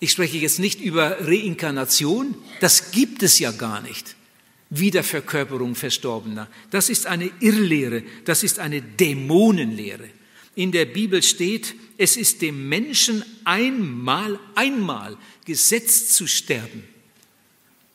Ich 0.00 0.12
spreche 0.12 0.38
jetzt 0.38 0.58
nicht 0.58 0.80
über 0.80 1.26
Reinkarnation, 1.26 2.34
das 2.60 2.92
gibt 2.92 3.22
es 3.22 3.38
ja 3.38 3.50
gar 3.50 3.80
nicht. 3.80 4.14
Wiederverkörperung 4.70 5.74
Verstorbener. 5.74 6.48
Das 6.70 6.88
ist 6.88 7.06
eine 7.06 7.30
Irrlehre, 7.40 8.02
das 8.24 8.42
ist 8.42 8.58
eine 8.58 8.82
Dämonenlehre. 8.82 10.08
In 10.54 10.72
der 10.72 10.86
Bibel 10.86 11.22
steht, 11.22 11.74
es 11.96 12.16
ist 12.16 12.42
dem 12.42 12.68
Menschen 12.68 13.24
einmal, 13.44 14.38
einmal 14.54 15.16
gesetzt 15.44 16.14
zu 16.14 16.26
sterben, 16.26 16.84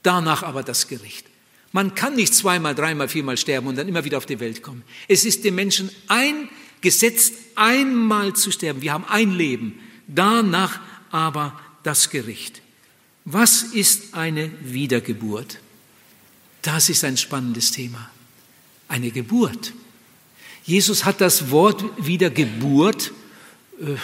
danach 0.01 0.43
aber 0.43 0.63
das 0.63 0.87
Gericht. 0.87 1.25
Man 1.71 1.95
kann 1.95 2.15
nicht 2.15 2.33
zweimal, 2.33 2.75
dreimal, 2.75 3.09
viermal 3.09 3.37
sterben 3.37 3.67
und 3.67 3.77
dann 3.77 3.87
immer 3.87 4.05
wieder 4.05 4.17
auf 4.17 4.25
die 4.25 4.39
Welt 4.39 4.61
kommen. 4.61 4.83
Es 5.07 5.25
ist 5.25 5.43
dem 5.43 5.55
Menschen 5.55 5.89
ein, 6.07 6.49
gesetzt, 6.81 7.33
einmal 7.55 8.33
zu 8.33 8.51
sterben. 8.51 8.81
Wir 8.81 8.93
haben 8.93 9.05
ein 9.05 9.31
Leben, 9.31 9.79
danach 10.07 10.79
aber 11.11 11.59
das 11.81 12.09
Gericht. 12.09 12.61
Was 13.25 13.63
ist 13.63 14.13
eine 14.13 14.51
Wiedergeburt? 14.61 15.59
Das 16.63 16.89
ist 16.89 17.03
ein 17.03 17.17
spannendes 17.17 17.71
Thema. 17.71 18.09
Eine 18.87 19.11
Geburt. 19.11 19.73
Jesus 20.63 21.05
hat 21.05 21.21
das 21.21 21.51
Wort 21.51 21.83
Wiedergeburt 21.97 23.11
äh, 23.79 23.95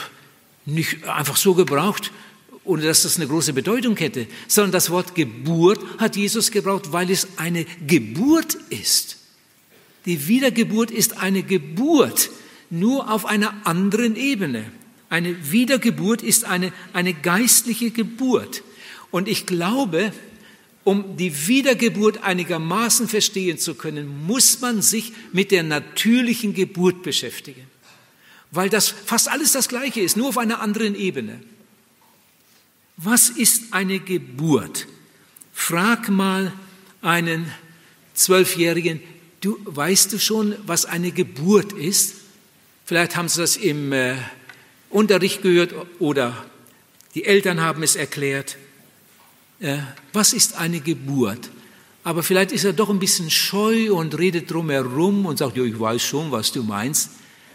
nicht 0.66 1.06
einfach 1.06 1.38
so 1.38 1.54
gebraucht, 1.54 2.12
ohne 2.66 2.84
dass 2.84 3.04
das 3.04 3.16
eine 3.16 3.28
große 3.28 3.54
Bedeutung 3.54 3.96
hätte, 3.96 4.28
sondern 4.48 4.74
das 4.74 4.90
Wort 4.90 5.16
Geburt 5.16 5.80
hat 5.98 6.18
Jesus 6.18 6.52
gebraucht, 6.52 6.92
weil 6.92 7.10
es 7.10 7.30
eine 7.38 7.66
Geburt 7.88 8.56
ist. 8.70 9.18
Die 10.06 10.28
Wiedergeburt 10.28 10.92
ist 10.92 11.18
eine 11.18 11.44
Geburt, 11.44 12.30
nur 12.70 13.12
auf 13.12 13.26
einer 13.26 13.66
anderen 13.66 14.16
Ebene. 14.18 14.66
Eine 15.10 15.52
Wiedergeburt 15.52 16.22
ist 16.22 16.44
eine, 16.44 16.74
eine 16.94 17.14
geistliche 17.14 17.92
Geburt. 17.92 18.64
Und 19.12 19.28
ich 19.28 19.46
glaube, 19.46 20.12
um 20.84 21.18
die 21.18 21.48
Wiedergeburt 21.48 22.24
einigermaßen 22.24 23.08
verstehen 23.08 23.58
zu 23.58 23.76
können, 23.76 24.26
muss 24.26 24.62
man 24.62 24.82
sich 24.82 25.14
mit 25.32 25.52
der 25.52 25.64
natürlichen 25.64 26.54
Geburt 26.54 27.04
beschäftigen. 27.04 27.68
Weil 28.52 28.70
das 28.70 28.90
fast 28.90 29.30
alles 29.30 29.52
das 29.52 29.68
Gleiche 29.68 30.02
ist, 30.02 30.18
nur 30.18 30.30
auf 30.30 30.38
einer 30.38 30.62
anderen 30.62 30.96
Ebene. 30.96 31.40
Was 32.98 33.30
ist 33.30 33.72
eine 33.74 34.00
Geburt? 34.00 34.88
Frag 35.54 36.10
mal 36.10 36.52
einen 37.02 37.52
Zwölfjährigen, 38.14 39.02
du 39.42 39.58
weißt 39.64 40.12
du 40.12 40.20
schon, 40.20 40.56
was 40.66 40.86
eine 40.86 41.12
Geburt 41.12 41.74
ist? 41.74 42.16
Vielleicht 42.86 43.16
haben 43.16 43.30
sie 43.30 43.42
das 43.42 43.56
im 43.56 43.94
äh, 43.94 44.16
Unterricht 44.90 45.42
gehört 45.42 45.74
oder 46.00 46.46
die 47.16 47.26
Eltern 47.26 47.62
haben 47.62 47.84
es 47.84 47.96
erklärt. 47.96 48.58
Äh, 49.60 49.78
was 50.14 50.34
ist 50.34 50.58
eine 50.58 50.80
Geburt? 50.80 51.50
Aber 52.04 52.24
vielleicht 52.24 52.52
ist 52.52 52.64
er 52.64 52.74
doch 52.74 52.90
ein 52.90 53.00
bisschen 53.00 53.30
scheu 53.30 53.94
und 53.94 54.18
redet 54.18 54.50
drumherum 54.50 55.26
und 55.26 55.38
sagt, 55.38 55.58
ja, 55.58 55.64
ich 55.64 55.80
weiß 55.80 56.02
schon, 56.02 56.32
was 56.32 56.52
du 56.52 56.64
meinst. 56.64 57.10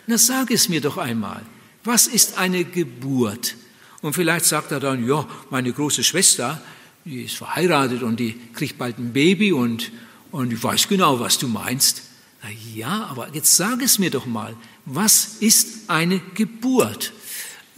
Na, 0.06 0.18
sag 0.18 0.50
es 0.50 0.68
mir 0.68 0.80
doch 0.80 0.98
einmal. 0.98 1.42
Was 1.82 2.06
ist 2.06 2.38
eine 2.38 2.64
Geburt? 2.64 3.56
Und 4.02 4.12
vielleicht 4.12 4.44
sagt 4.44 4.70
er 4.70 4.80
dann, 4.80 5.06
ja, 5.06 5.26
meine 5.48 5.72
große 5.72 6.04
Schwester, 6.04 6.60
die 7.06 7.22
ist 7.22 7.36
verheiratet 7.36 8.02
und 8.02 8.20
die 8.20 8.34
kriegt 8.52 8.76
bald 8.76 8.98
ein 8.98 9.12
Baby 9.12 9.52
und, 9.52 9.90
und 10.30 10.52
ich 10.52 10.62
weiß 10.62 10.88
genau, 10.88 11.20
was 11.20 11.38
du 11.38 11.48
meinst. 11.48 12.02
Na 12.42 12.50
ja, 12.74 13.06
aber 13.06 13.28
jetzt 13.32 13.56
sag 13.56 13.80
es 13.80 13.98
mir 13.98 14.10
doch 14.10 14.26
mal. 14.26 14.54
Was 14.84 15.36
ist 15.40 15.88
eine 15.88 16.20
Geburt? 16.34 17.12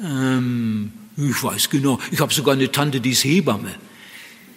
Ähm, 0.03 0.93
ich 1.17 1.41
weiß 1.41 1.71
genau, 1.71 2.01
ich 2.11 2.21
habe 2.21 2.35
sogar 2.35 2.55
eine 2.55 2.71
Tante, 2.73 3.01
die 3.01 3.12
ist 3.12 3.25
Hebamme. 3.25 3.75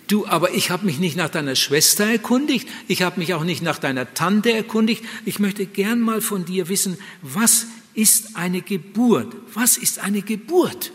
Du, 0.10 0.26
aber 0.26 0.56
ich 0.56 0.72
habe 0.72 0.88
mich 0.88 0.98
nicht 0.98 1.16
nach 1.16 1.30
deiner 1.30 1.56
Schwester 1.56 2.04
erkundigt, 2.04 2.68
ich 2.88 3.04
habe 3.04 3.20
mich 3.20 3.36
auch 3.36 3.44
nicht 3.44 3.62
nach 3.62 3.78
deiner 3.78 4.12
Tante 4.16 4.52
erkundigt. 4.52 5.04
Ich 5.24 5.38
möchte 5.38 5.68
gern 5.68 6.00
mal 6.02 6.20
von 6.20 6.46
dir 6.46 6.68
wissen, 6.68 6.98
was 7.22 7.68
ist 7.94 8.36
eine 8.36 8.64
Geburt? 8.64 9.36
Was 9.54 9.78
ist 9.78 10.00
eine 10.00 10.24
Geburt? 10.24 10.92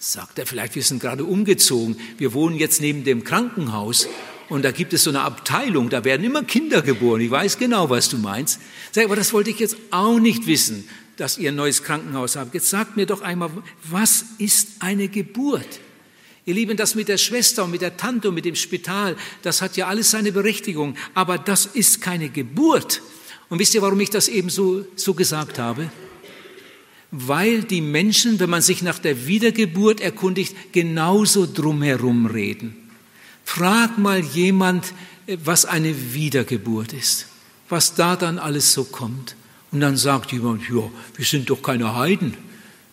Sagt 0.00 0.40
er 0.40 0.46
vielleicht, 0.46 0.74
wir 0.74 0.82
sind 0.82 1.00
gerade 1.00 1.24
umgezogen, 1.24 1.96
wir 2.18 2.34
wohnen 2.34 2.56
jetzt 2.56 2.80
neben 2.80 3.04
dem 3.04 3.22
Krankenhaus 3.22 4.08
und 4.48 4.64
da 4.64 4.72
gibt 4.72 4.92
es 4.92 5.04
so 5.04 5.10
eine 5.10 5.20
Abteilung, 5.20 5.88
da 5.88 6.04
werden 6.04 6.24
immer 6.24 6.42
Kinder 6.42 6.82
geboren. 6.82 7.20
Ich 7.20 7.30
weiß 7.30 7.58
genau, 7.58 7.90
was 7.90 8.08
du 8.08 8.18
meinst. 8.18 8.60
Sag, 8.90 9.04
aber 9.04 9.14
das 9.14 9.32
wollte 9.32 9.50
ich 9.50 9.60
jetzt 9.60 9.76
auch 9.92 10.18
nicht 10.18 10.48
wissen, 10.48 10.88
dass 11.16 11.38
ihr 11.38 11.52
ein 11.52 11.56
neues 11.56 11.84
Krankenhaus 11.84 12.34
habt. 12.34 12.54
Jetzt 12.54 12.70
sagt 12.70 12.96
mir 12.96 13.06
doch 13.06 13.22
einmal, 13.22 13.50
was 13.84 14.24
ist 14.38 14.68
eine 14.80 15.06
Geburt? 15.06 15.80
Ihr 16.48 16.54
Lieben, 16.54 16.76
das 16.76 16.94
mit 16.94 17.08
der 17.08 17.18
Schwester 17.18 17.64
und 17.64 17.72
mit 17.72 17.82
der 17.82 17.96
Tante 17.96 18.28
und 18.28 18.36
mit 18.36 18.44
dem 18.44 18.54
Spital, 18.54 19.16
das 19.42 19.62
hat 19.62 19.76
ja 19.76 19.88
alles 19.88 20.12
seine 20.12 20.30
Berechtigung, 20.30 20.96
aber 21.12 21.38
das 21.38 21.66
ist 21.66 22.00
keine 22.00 22.28
Geburt. 22.28 23.02
Und 23.48 23.58
wisst 23.58 23.74
ihr, 23.74 23.82
warum 23.82 23.98
ich 23.98 24.10
das 24.10 24.28
eben 24.28 24.48
so, 24.48 24.86
so 24.94 25.12
gesagt 25.14 25.58
habe? 25.58 25.90
Weil 27.10 27.64
die 27.64 27.80
Menschen, 27.80 28.38
wenn 28.38 28.48
man 28.48 28.62
sich 28.62 28.80
nach 28.80 29.00
der 29.00 29.26
Wiedergeburt 29.26 30.00
erkundigt, 30.00 30.54
genauso 30.70 31.48
drumherum 31.52 32.26
reden. 32.26 32.76
Frag 33.44 33.98
mal 33.98 34.20
jemand, 34.20 34.92
was 35.44 35.64
eine 35.64 36.14
Wiedergeburt 36.14 36.92
ist, 36.92 37.26
was 37.68 37.96
da 37.96 38.14
dann 38.14 38.38
alles 38.38 38.72
so 38.72 38.84
kommt. 38.84 39.34
Und 39.72 39.80
dann 39.80 39.96
sagt 39.96 40.30
jemand, 40.30 40.62
ja, 40.68 40.88
wir 41.16 41.24
sind 41.24 41.50
doch 41.50 41.60
keine 41.60 41.96
Heiden. 41.96 42.34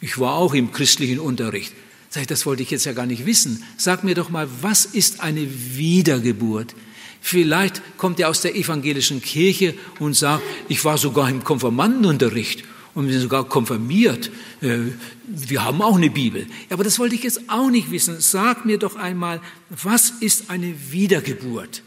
Ich 0.01 0.17
war 0.17 0.33
auch 0.33 0.55
im 0.55 0.71
christlichen 0.71 1.19
Unterricht. 1.19 1.73
Sag 2.13 2.21
ich, 2.21 2.27
das 2.27 2.45
wollte 2.45 2.61
ich 2.61 2.69
jetzt 2.69 2.85
ja 2.85 2.93
gar 2.93 3.07
nicht 3.07 3.25
wissen. 3.25 3.63
Sag 3.75 4.03
mir 4.03 4.13
doch 4.13 4.29
mal, 4.29 4.47
was 4.61 4.85
ist 4.85 5.21
eine 5.21 5.47
Wiedergeburt? 5.49 6.75
Vielleicht 7.21 7.81
kommt 7.97 8.19
er 8.19 8.29
aus 8.29 8.41
der 8.41 8.55
evangelischen 8.55 9.19
Kirche 9.19 9.73
und 9.97 10.13
sagt, 10.13 10.43
ich 10.67 10.85
war 10.85 10.99
sogar 10.99 11.27
im 11.27 11.43
Konfirmandenunterricht 11.43 12.65
und 12.93 13.07
wir 13.07 13.13
sind 13.13 13.23
sogar 13.23 13.45
konfirmiert. 13.45 14.29
Äh, 14.61 14.91
wir 15.25 15.63
haben 15.63 15.81
auch 15.81 15.95
eine 15.95 16.11
Bibel. 16.11 16.45
Aber 16.69 16.83
das 16.83 16.99
wollte 16.99 17.15
ich 17.15 17.23
jetzt 17.23 17.49
auch 17.49 17.71
nicht 17.71 17.89
wissen. 17.89 18.17
Sag 18.19 18.63
mir 18.63 18.77
doch 18.77 18.95
einmal, 18.95 19.41
was 19.71 20.11
ist 20.11 20.51
eine 20.51 20.71
Wiedergeburt? 20.91 21.81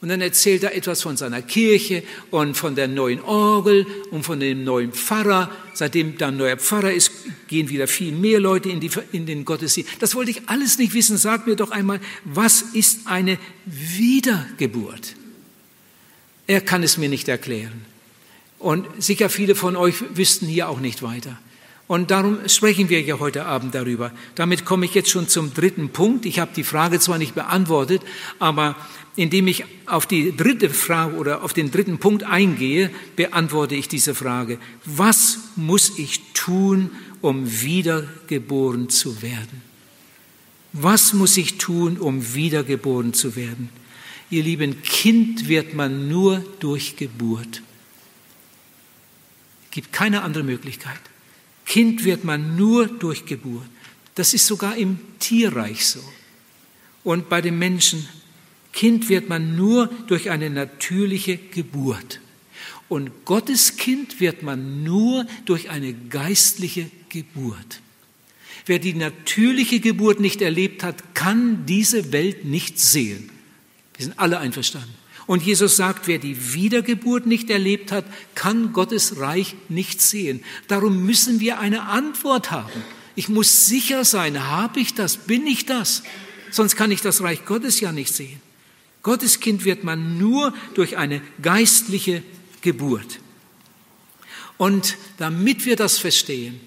Und 0.00 0.10
dann 0.10 0.20
erzählt 0.20 0.62
er 0.62 0.76
etwas 0.76 1.02
von 1.02 1.16
seiner 1.16 1.42
Kirche 1.42 2.04
und 2.30 2.56
von 2.56 2.76
der 2.76 2.86
neuen 2.86 3.20
Orgel 3.20 3.84
und 4.12 4.22
von 4.22 4.38
dem 4.38 4.62
neuen 4.62 4.92
Pfarrer. 4.92 5.50
Seitdem 5.74 6.16
da 6.16 6.28
ein 6.28 6.36
neuer 6.36 6.56
Pfarrer 6.56 6.92
ist, 6.92 7.10
gehen 7.48 7.68
wieder 7.68 7.88
viel 7.88 8.12
mehr 8.12 8.38
Leute 8.38 8.68
in, 8.68 8.78
die, 8.78 8.90
in 9.10 9.26
den 9.26 9.44
Gottesdienst. 9.44 9.90
Das 9.98 10.14
wollte 10.14 10.30
ich 10.30 10.48
alles 10.48 10.78
nicht 10.78 10.94
wissen. 10.94 11.16
Sag 11.16 11.48
mir 11.48 11.56
doch 11.56 11.72
einmal, 11.72 12.00
was 12.24 12.62
ist 12.62 13.06
eine 13.06 13.38
Wiedergeburt? 13.66 15.16
Er 16.46 16.60
kann 16.60 16.84
es 16.84 16.96
mir 16.96 17.08
nicht 17.08 17.26
erklären. 17.26 17.84
Und 18.60 18.86
sicher 19.02 19.28
viele 19.28 19.56
von 19.56 19.74
euch 19.74 19.96
wüssten 20.16 20.46
hier 20.46 20.68
auch 20.68 20.78
nicht 20.78 21.02
weiter. 21.02 21.38
Und 21.88 22.10
darum 22.10 22.46
sprechen 22.48 22.90
wir 22.90 23.00
ja 23.00 23.18
heute 23.18 23.46
Abend 23.46 23.74
darüber. 23.74 24.12
Damit 24.34 24.66
komme 24.66 24.84
ich 24.84 24.94
jetzt 24.94 25.08
schon 25.08 25.26
zum 25.26 25.54
dritten 25.54 25.88
Punkt. 25.88 26.26
Ich 26.26 26.38
habe 26.38 26.50
die 26.54 26.62
Frage 26.62 27.00
zwar 27.00 27.16
nicht 27.16 27.34
beantwortet, 27.34 28.02
aber 28.38 28.76
indem 29.16 29.48
ich 29.48 29.64
auf 29.86 30.06
die 30.06 30.36
dritte 30.36 30.68
Frage 30.68 31.16
oder 31.16 31.42
auf 31.42 31.54
den 31.54 31.70
dritten 31.70 31.98
Punkt 31.98 32.24
eingehe, 32.24 32.90
beantworte 33.16 33.74
ich 33.74 33.88
diese 33.88 34.14
Frage. 34.14 34.58
Was 34.84 35.38
muss 35.56 35.98
ich 35.98 36.20
tun, 36.34 36.90
um 37.22 37.62
wiedergeboren 37.62 38.90
zu 38.90 39.22
werden? 39.22 39.62
Was 40.74 41.14
muss 41.14 41.38
ich 41.38 41.56
tun, 41.56 41.96
um 41.96 42.34
wiedergeboren 42.34 43.14
zu 43.14 43.34
werden? 43.34 43.70
Ihr 44.28 44.42
lieben, 44.42 44.82
Kind 44.82 45.48
wird 45.48 45.72
man 45.72 46.08
nur 46.08 46.44
durch 46.60 46.96
Geburt. 46.96 47.62
Es 49.64 49.70
gibt 49.70 49.90
keine 49.90 50.20
andere 50.20 50.44
Möglichkeit. 50.44 51.00
Kind 51.68 52.04
wird 52.04 52.24
man 52.24 52.56
nur 52.56 52.86
durch 52.86 53.26
Geburt. 53.26 53.68
Das 54.14 54.32
ist 54.32 54.46
sogar 54.46 54.76
im 54.76 54.98
Tierreich 55.18 55.86
so. 55.86 56.00
Und 57.04 57.28
bei 57.28 57.42
den 57.42 57.58
Menschen, 57.58 58.08
Kind 58.72 59.10
wird 59.10 59.28
man 59.28 59.54
nur 59.54 59.88
durch 60.06 60.30
eine 60.30 60.48
natürliche 60.48 61.36
Geburt. 61.36 62.20
Und 62.88 63.26
Gottes 63.26 63.76
Kind 63.76 64.18
wird 64.18 64.42
man 64.42 64.82
nur 64.82 65.26
durch 65.44 65.68
eine 65.68 65.92
geistliche 65.92 66.90
Geburt. 67.10 67.82
Wer 68.64 68.78
die 68.78 68.94
natürliche 68.94 69.80
Geburt 69.80 70.20
nicht 70.20 70.40
erlebt 70.40 70.82
hat, 70.82 71.14
kann 71.14 71.66
diese 71.66 72.12
Welt 72.12 72.46
nicht 72.46 72.78
sehen. 72.78 73.28
Wir 73.94 74.06
sind 74.06 74.18
alle 74.18 74.38
einverstanden. 74.38 74.94
Und 75.28 75.42
Jesus 75.42 75.76
sagt, 75.76 76.06
wer 76.06 76.16
die 76.18 76.54
Wiedergeburt 76.54 77.26
nicht 77.26 77.50
erlebt 77.50 77.92
hat, 77.92 78.06
kann 78.34 78.72
Gottes 78.72 79.20
Reich 79.20 79.56
nicht 79.68 80.00
sehen. 80.00 80.42
Darum 80.68 81.04
müssen 81.04 81.38
wir 81.38 81.60
eine 81.60 81.82
Antwort 81.82 82.50
haben. 82.50 82.82
Ich 83.14 83.28
muss 83.28 83.66
sicher 83.66 84.06
sein, 84.06 84.48
habe 84.48 84.80
ich 84.80 84.94
das, 84.94 85.18
bin 85.18 85.46
ich 85.46 85.66
das? 85.66 86.02
Sonst 86.50 86.76
kann 86.76 86.90
ich 86.90 87.02
das 87.02 87.20
Reich 87.20 87.44
Gottes 87.44 87.78
ja 87.78 87.92
nicht 87.92 88.14
sehen. 88.14 88.40
Gottes 89.02 89.38
Kind 89.38 89.66
wird 89.66 89.84
man 89.84 90.16
nur 90.16 90.54
durch 90.72 90.96
eine 90.96 91.20
geistliche 91.42 92.22
Geburt. 92.62 93.20
Und 94.56 94.96
damit 95.18 95.66
wir 95.66 95.76
das 95.76 95.98
verstehen, 95.98 96.58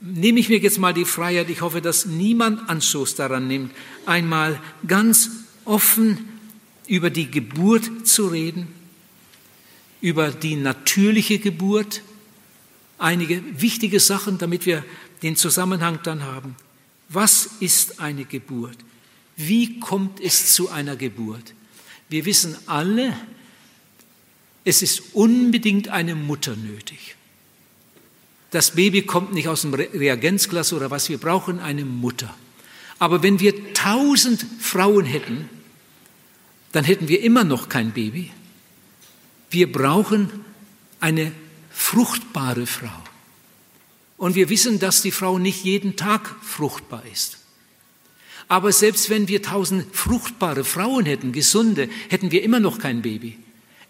nehme 0.00 0.40
ich 0.40 0.48
mir 0.48 0.58
jetzt 0.58 0.80
mal 0.80 0.92
die 0.92 1.04
Freiheit, 1.04 1.50
ich 1.50 1.60
hoffe, 1.60 1.80
dass 1.80 2.04
niemand 2.04 2.68
Anstoß 2.68 3.14
daran 3.14 3.46
nimmt, 3.46 3.70
einmal 4.06 4.60
ganz 4.88 5.30
offen 5.64 6.37
über 6.88 7.10
die 7.10 7.30
Geburt 7.30 8.08
zu 8.08 8.28
reden, 8.28 8.66
über 10.00 10.30
die 10.30 10.56
natürliche 10.56 11.38
Geburt, 11.38 12.02
einige 12.98 13.42
wichtige 13.60 14.00
Sachen, 14.00 14.38
damit 14.38 14.66
wir 14.66 14.84
den 15.22 15.36
Zusammenhang 15.36 16.00
dann 16.02 16.24
haben. 16.24 16.56
Was 17.08 17.50
ist 17.60 18.00
eine 18.00 18.24
Geburt? 18.24 18.76
Wie 19.36 19.78
kommt 19.78 20.20
es 20.20 20.52
zu 20.52 20.70
einer 20.70 20.96
Geburt? 20.96 21.54
Wir 22.08 22.24
wissen 22.24 22.56
alle, 22.66 23.16
es 24.64 24.82
ist 24.82 25.14
unbedingt 25.14 25.88
eine 25.88 26.14
Mutter 26.14 26.56
nötig. 26.56 27.16
Das 28.50 28.72
Baby 28.72 29.02
kommt 29.02 29.34
nicht 29.34 29.48
aus 29.48 29.60
dem 29.62 29.74
Reagenzglas 29.74 30.72
oder 30.72 30.90
was, 30.90 31.08
wir 31.08 31.18
brauchen 31.18 31.60
eine 31.60 31.84
Mutter. 31.84 32.34
Aber 32.98 33.22
wenn 33.22 33.40
wir 33.40 33.74
tausend 33.74 34.44
Frauen 34.58 35.04
hätten, 35.04 35.48
dann 36.78 36.84
hätten 36.84 37.08
wir 37.08 37.22
immer 37.22 37.42
noch 37.42 37.68
kein 37.68 37.90
Baby. 37.90 38.30
Wir 39.50 39.72
brauchen 39.72 40.44
eine 41.00 41.32
fruchtbare 41.72 42.68
Frau. 42.68 43.02
Und 44.16 44.36
wir 44.36 44.48
wissen, 44.48 44.78
dass 44.78 45.02
die 45.02 45.10
Frau 45.10 45.40
nicht 45.40 45.64
jeden 45.64 45.96
Tag 45.96 46.36
fruchtbar 46.40 47.02
ist. 47.12 47.38
Aber 48.46 48.70
selbst 48.70 49.10
wenn 49.10 49.26
wir 49.26 49.42
tausend 49.42 49.92
fruchtbare 49.92 50.62
Frauen 50.62 51.04
hätten, 51.04 51.32
gesunde, 51.32 51.88
hätten 52.10 52.30
wir 52.30 52.44
immer 52.44 52.60
noch 52.60 52.78
kein 52.78 53.02
Baby. 53.02 53.36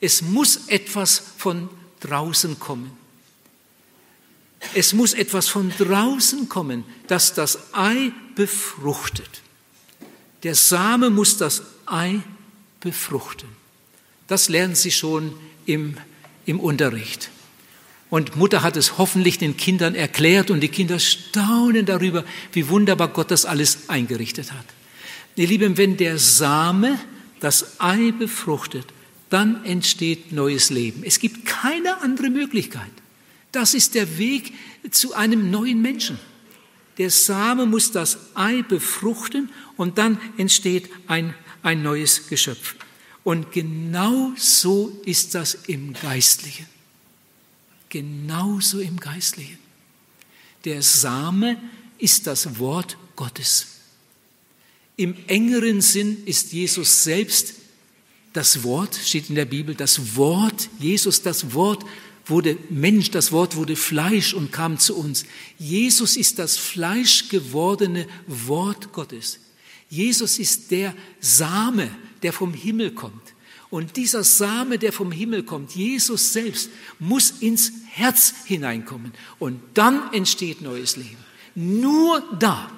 Es 0.01 0.23
muss 0.23 0.69
etwas 0.69 1.23
von 1.37 1.69
draußen 2.01 2.59
kommen. 2.59 2.93
Es 4.73 4.95
muss 4.95 5.13
etwas 5.13 5.47
von 5.47 5.75
draußen 5.77 6.49
kommen, 6.49 6.85
das 7.07 7.35
das 7.35 7.75
Ei 7.75 8.13
befruchtet. 8.35 9.43
Der 10.43 10.55
Same 10.55 11.11
muss 11.11 11.37
das 11.37 11.65
Ei 11.85 12.23
befruchten. 12.81 13.49
Das 14.27 14.49
lernen 14.49 14.75
Sie 14.75 14.91
schon 14.91 15.35
im, 15.67 15.97
im 16.47 16.61
Unterricht. 16.61 17.31
Und 18.11 18.37
Mutter 18.37 18.63
hat 18.63 18.77
es 18.77 18.97
hoffentlich 18.97 19.39
den 19.39 19.57
Kindern 19.57 19.95
erklärt 19.95 20.51
und 20.51 20.61
die 20.61 20.69
Kinder 20.69 20.99
staunen 20.99 21.85
darüber, 21.85 22.25
wie 22.53 22.69
wunderbar 22.69 23.09
Gott 23.09 23.31
das 23.31 23.45
alles 23.45 23.89
eingerichtet 23.89 24.53
hat. 24.53 24.65
Ihr 25.37 25.47
Lieben, 25.47 25.77
wenn 25.77 25.97
der 25.97 26.19
Same 26.19 26.99
das 27.41 27.81
Ei 27.81 28.13
befruchtet, 28.19 28.87
dann 29.31 29.65
entsteht 29.65 30.33
neues 30.33 30.71
Leben. 30.71 31.03
Es 31.05 31.21
gibt 31.21 31.45
keine 31.45 32.01
andere 32.01 32.31
Möglichkeit. 32.31 32.91
Das 33.53 33.75
ist 33.75 33.95
der 33.95 34.19
Weg 34.19 34.53
zu 34.91 35.15
einem 35.15 35.51
neuen 35.51 35.83
Menschen. 35.83 36.19
Der 36.97 37.11
Same 37.11 37.67
muss 37.67 37.93
das 37.93 38.19
Ei 38.35 38.63
befruchten 38.63 39.51
und 39.77 39.99
dann 39.99 40.19
entsteht 40.37 40.91
ein, 41.07 41.35
ein 41.63 41.83
neues 41.83 42.29
Geschöpf. 42.29 42.75
Und 43.25 43.53
genau 43.53 44.33
so 44.37 45.01
ist 45.05 45.35
das 45.35 45.55
im 45.67 45.93
Geistlichen. 45.93 46.67
Genauso 47.89 48.81
im 48.81 48.99
Geistlichen. 48.99 49.59
Der 50.65 50.83
Same 50.83 51.61
ist 51.99 52.27
das 52.27 52.59
Wort 52.59 52.97
Gottes. 53.17 53.67
Im 54.97 55.15
engeren 55.27 55.81
Sinn 55.81 56.25
ist 56.25 56.53
Jesus 56.53 57.05
selbst 57.05 57.55
das 58.33 58.63
Wort, 58.63 58.95
steht 58.95 59.29
in 59.29 59.37
der 59.37 59.45
Bibel, 59.45 59.75
das 59.75 60.17
Wort, 60.17 60.69
Jesus, 60.79 61.23
das 61.23 61.55
Wort 61.55 61.85
wurde 62.27 62.59
Mensch, 62.69 63.11
das 63.11 63.33
Wort 63.33 63.57
wurde 63.57 63.75
Fleisch 63.75 64.35
und 64.35 64.53
kam 64.53 64.79
zu 64.79 64.97
uns. 64.97 65.25
Jesus 65.59 66.17
ist 66.17 66.39
das 66.39 66.57
Fleisch 66.57 67.29
gewordene 67.29 68.07
Wort 68.27 68.93
Gottes. 68.93 69.41
Jesus 69.89 70.39
ist 70.39 70.71
der 70.71 70.95
Same, 71.21 71.91
der 72.23 72.33
vom 72.33 72.53
Himmel 72.53 72.93
kommt. 72.93 73.35
Und 73.71 73.97
dieser 73.97 74.25
Same, 74.25 74.79
der 74.79 74.93
vom 74.93 75.13
Himmel 75.13 75.43
kommt, 75.43 75.73
Jesus 75.75 76.33
selbst, 76.33 76.71
muss 76.99 77.31
ins 77.41 77.73
Herz 77.91 78.35
hineinkommen. 78.47 79.13
Und 79.39 79.61
dann 79.75 80.13
entsteht 80.13 80.63
neues 80.63 80.97
Leben. 80.97 81.19
Nur 81.55 82.23
da, 82.39 82.71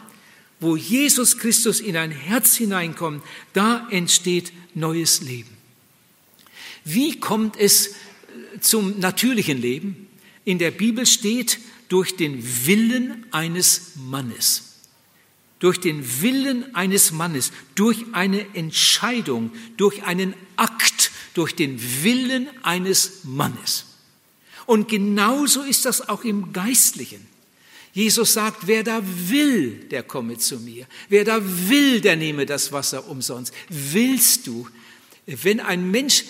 wo 0.59 0.77
Jesus 0.77 1.39
Christus 1.39 1.81
in 1.81 1.97
ein 1.97 2.11
Herz 2.11 2.57
hineinkommt, 2.57 3.23
da 3.53 3.87
entsteht 3.91 4.53
neues 4.75 5.21
Leben. 5.21 5.51
Wie 6.85 7.21
kommt 7.21 7.57
es 7.57 7.89
äh, 7.89 7.93
zum 8.61 8.99
natürlichen 8.99 9.61
Leben? 9.61 10.09
In 10.45 10.59
der 10.59 10.71
Bibel 10.71 11.07
steht, 11.07 11.59
durch 11.89 12.17
den 12.17 12.43
Willen 12.67 13.27
eines 13.33 13.95
Mannes 13.97 14.70
durch 15.61 15.79
den 15.79 16.23
Willen 16.23 16.75
eines 16.75 17.13
Mannes, 17.13 17.53
durch 17.77 18.05
eine 18.13 18.55
Entscheidung, 18.55 19.53
durch 19.77 20.03
einen 20.03 20.35
Akt, 20.57 21.13
durch 21.35 21.55
den 21.55 21.81
Willen 22.03 22.49
eines 22.63 23.21
Mannes. 23.25 23.85
Und 24.67 24.89
genauso 24.89 25.63
ist 25.63 25.85
das 25.85 26.09
auch 26.09 26.25
im 26.25 26.53
Geistlichen. 26.53 27.27
Jesus 27.93 28.35
sagt, 28.35 28.67
wer 28.67 28.85
da 28.85 29.03
will, 29.29 29.73
der 29.91 30.03
komme 30.03 30.39
zu 30.39 30.59
mir. 30.61 30.87
Wer 31.09 31.25
da 31.25 31.41
will, 31.69 32.01
der 32.01 32.17
nehme 32.17 32.47
das 32.47 32.73
Wasser 32.73 33.09
umsonst. 33.09 33.53
Willst 33.69 34.47
du, 34.47 34.69
wenn 35.27 35.61
ein 35.61 35.91
Mensch 35.91 36.25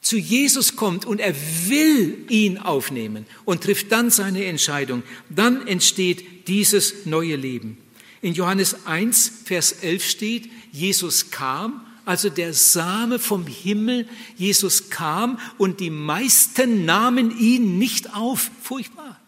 zu 0.00 0.16
Jesus 0.18 0.74
kommt 0.74 1.06
und 1.06 1.20
er 1.20 1.34
will 1.68 2.26
ihn 2.28 2.58
aufnehmen 2.58 3.26
und 3.44 3.62
trifft 3.62 3.92
dann 3.92 4.10
seine 4.10 4.44
Entscheidung, 4.44 5.04
dann 5.30 5.66
entsteht 5.68 6.48
dieses 6.48 7.06
neue 7.06 7.36
Leben. 7.36 7.78
In 8.22 8.34
Johannes 8.34 8.86
1, 8.86 9.32
Vers 9.44 9.72
11 9.72 10.04
steht, 10.04 10.50
Jesus 10.70 11.30
kam, 11.30 11.84
also 12.04 12.30
der 12.30 12.54
Same 12.54 13.18
vom 13.18 13.46
Himmel, 13.46 14.08
Jesus 14.36 14.90
kam 14.90 15.38
und 15.58 15.80
die 15.80 15.90
meisten 15.90 16.84
nahmen 16.84 17.36
ihn 17.36 17.78
nicht 17.78 18.14
auf. 18.14 18.50
Furchtbar. 18.62 19.20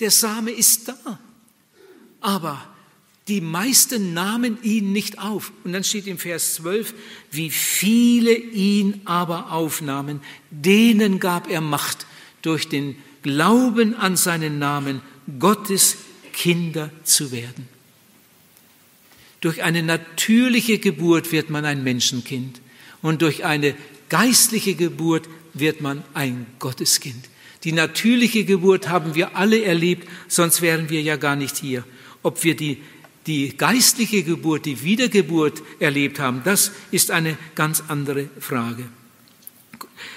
Der 0.00 0.10
Same 0.10 0.50
ist 0.50 0.88
da, 0.88 1.18
aber 2.20 2.62
die 3.28 3.40
meisten 3.40 4.12
nahmen 4.12 4.58
ihn 4.62 4.92
nicht 4.92 5.20
auf. 5.20 5.52
Und 5.62 5.72
dann 5.72 5.84
steht 5.84 6.08
im 6.08 6.18
Vers 6.18 6.54
12, 6.54 6.94
wie 7.30 7.50
viele 7.50 8.34
ihn 8.34 9.02
aber 9.04 9.52
aufnahmen, 9.52 10.20
denen 10.50 11.20
gab 11.20 11.48
er 11.48 11.60
Macht 11.60 12.06
durch 12.42 12.68
den 12.68 12.96
Glauben 13.22 13.94
an 13.94 14.16
seinen 14.16 14.58
Namen, 14.58 15.00
Gottes 15.38 15.96
Kinder 16.32 16.90
zu 17.04 17.32
werden. 17.32 17.68
Durch 19.40 19.62
eine 19.62 19.82
natürliche 19.82 20.78
Geburt 20.78 21.32
wird 21.32 21.50
man 21.50 21.64
ein 21.64 21.82
Menschenkind 21.82 22.60
und 23.02 23.22
durch 23.22 23.44
eine 23.44 23.74
geistliche 24.08 24.74
Geburt 24.74 25.28
wird 25.52 25.80
man 25.80 26.04
ein 26.14 26.46
Gotteskind. 26.58 27.28
Die 27.64 27.72
natürliche 27.72 28.44
Geburt 28.44 28.88
haben 28.88 29.14
wir 29.14 29.36
alle 29.36 29.62
erlebt, 29.62 30.08
sonst 30.28 30.62
wären 30.62 30.90
wir 30.90 31.02
ja 31.02 31.16
gar 31.16 31.36
nicht 31.36 31.56
hier. 31.56 31.84
Ob 32.22 32.42
wir 32.44 32.56
die, 32.56 32.78
die 33.26 33.56
geistliche 33.56 34.22
Geburt, 34.22 34.66
die 34.66 34.82
Wiedergeburt 34.82 35.62
erlebt 35.78 36.18
haben, 36.18 36.42
das 36.44 36.72
ist 36.90 37.10
eine 37.10 37.36
ganz 37.54 37.84
andere 37.88 38.28
Frage. 38.40 38.84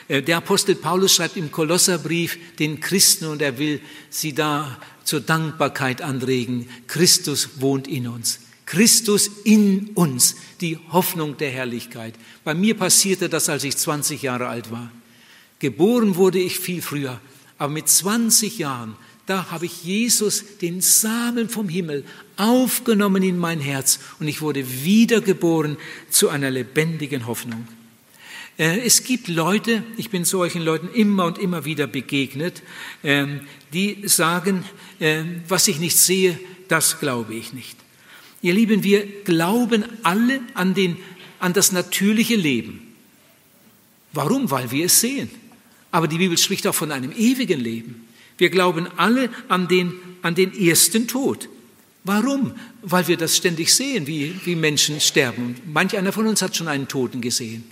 Äh, 0.07 0.21
der 0.21 0.37
Apostel 0.37 0.75
Paulus 0.75 1.15
schreibt 1.15 1.37
im 1.37 1.51
Kolosserbrief 1.51 2.37
den 2.57 2.79
Christen 2.79 3.25
und 3.25 3.41
er 3.41 3.57
will 3.57 3.79
sie 4.09 4.33
da 4.33 4.79
zur 5.05 5.21
Dankbarkeit 5.21 6.01
anregen. 6.01 6.67
Christus 6.87 7.61
wohnt 7.61 7.87
in 7.87 8.07
uns. 8.07 8.41
Christus 8.65 9.29
in 9.43 9.91
uns, 9.93 10.35
die 10.59 10.77
Hoffnung 10.91 11.37
der 11.37 11.51
Herrlichkeit. 11.51 12.15
Bei 12.43 12.53
mir 12.53 12.75
passierte 12.75 13.29
das, 13.29 13.47
als 13.47 13.63
ich 13.63 13.77
20 13.77 14.23
Jahre 14.23 14.47
alt 14.47 14.71
war. 14.71 14.91
Geboren 15.59 16.15
wurde 16.15 16.39
ich 16.39 16.59
viel 16.59 16.81
früher, 16.81 17.21
aber 17.57 17.71
mit 17.71 17.87
20 17.87 18.57
Jahren, 18.57 18.95
da 19.27 19.51
habe 19.51 19.65
ich 19.65 19.83
Jesus, 19.83 20.57
den 20.61 20.81
Samen 20.81 21.47
vom 21.47 21.69
Himmel, 21.69 22.03
aufgenommen 22.37 23.23
in 23.23 23.37
mein 23.37 23.59
Herz 23.59 23.99
und 24.19 24.27
ich 24.27 24.41
wurde 24.41 24.83
wiedergeboren 24.83 25.77
zu 26.09 26.29
einer 26.29 26.51
lebendigen 26.51 27.27
Hoffnung. 27.27 27.67
Äh, 28.57 28.79
es 28.85 29.03
gibt 29.03 29.27
Leute, 29.27 29.83
ich 29.97 30.09
bin 30.09 30.25
solchen 30.25 30.61
Leuten 30.61 30.89
immer 30.93 31.25
und 31.25 31.37
immer 31.37 31.65
wieder 31.65 31.87
begegnet, 31.87 32.63
ähm, 33.03 33.41
die 33.73 34.07
sagen, 34.07 34.63
ähm, 34.99 35.41
was 35.47 35.67
ich 35.67 35.79
nicht 35.79 35.97
sehe, 35.97 36.39
das 36.67 36.99
glaube 36.99 37.35
ich 37.35 37.53
nicht. 37.53 37.75
Ihr 38.41 38.53
Lieben, 38.53 38.83
wir 38.83 39.05
glauben 39.23 39.83
alle 40.03 40.39
an, 40.53 40.73
den, 40.73 40.97
an 41.39 41.53
das 41.53 41.71
natürliche 41.71 42.35
Leben. 42.35 42.93
Warum? 44.13 44.49
Weil 44.49 44.71
wir 44.71 44.85
es 44.85 45.01
sehen. 45.01 45.29
Aber 45.91 46.07
die 46.07 46.17
Bibel 46.17 46.37
spricht 46.37 46.67
auch 46.67 46.75
von 46.75 46.91
einem 46.91 47.11
ewigen 47.11 47.59
Leben. 47.59 48.07
Wir 48.37 48.49
glauben 48.49 48.87
alle 48.97 49.29
an 49.47 49.67
den, 49.67 49.93
an 50.21 50.35
den 50.35 50.53
ersten 50.57 51.07
Tod. 51.07 51.49
Warum? 52.03 52.53
Weil 52.81 53.07
wir 53.07 53.17
das 53.17 53.35
ständig 53.35 53.73
sehen, 53.73 54.05
wie, 54.05 54.35
wie 54.45 54.55
Menschen 54.55 55.01
sterben. 55.01 55.55
Manch 55.65 55.97
einer 55.97 56.11
von 56.11 56.27
uns 56.27 56.41
hat 56.41 56.55
schon 56.55 56.67
einen 56.67 56.87
Toten 56.87 57.21
gesehen. 57.21 57.63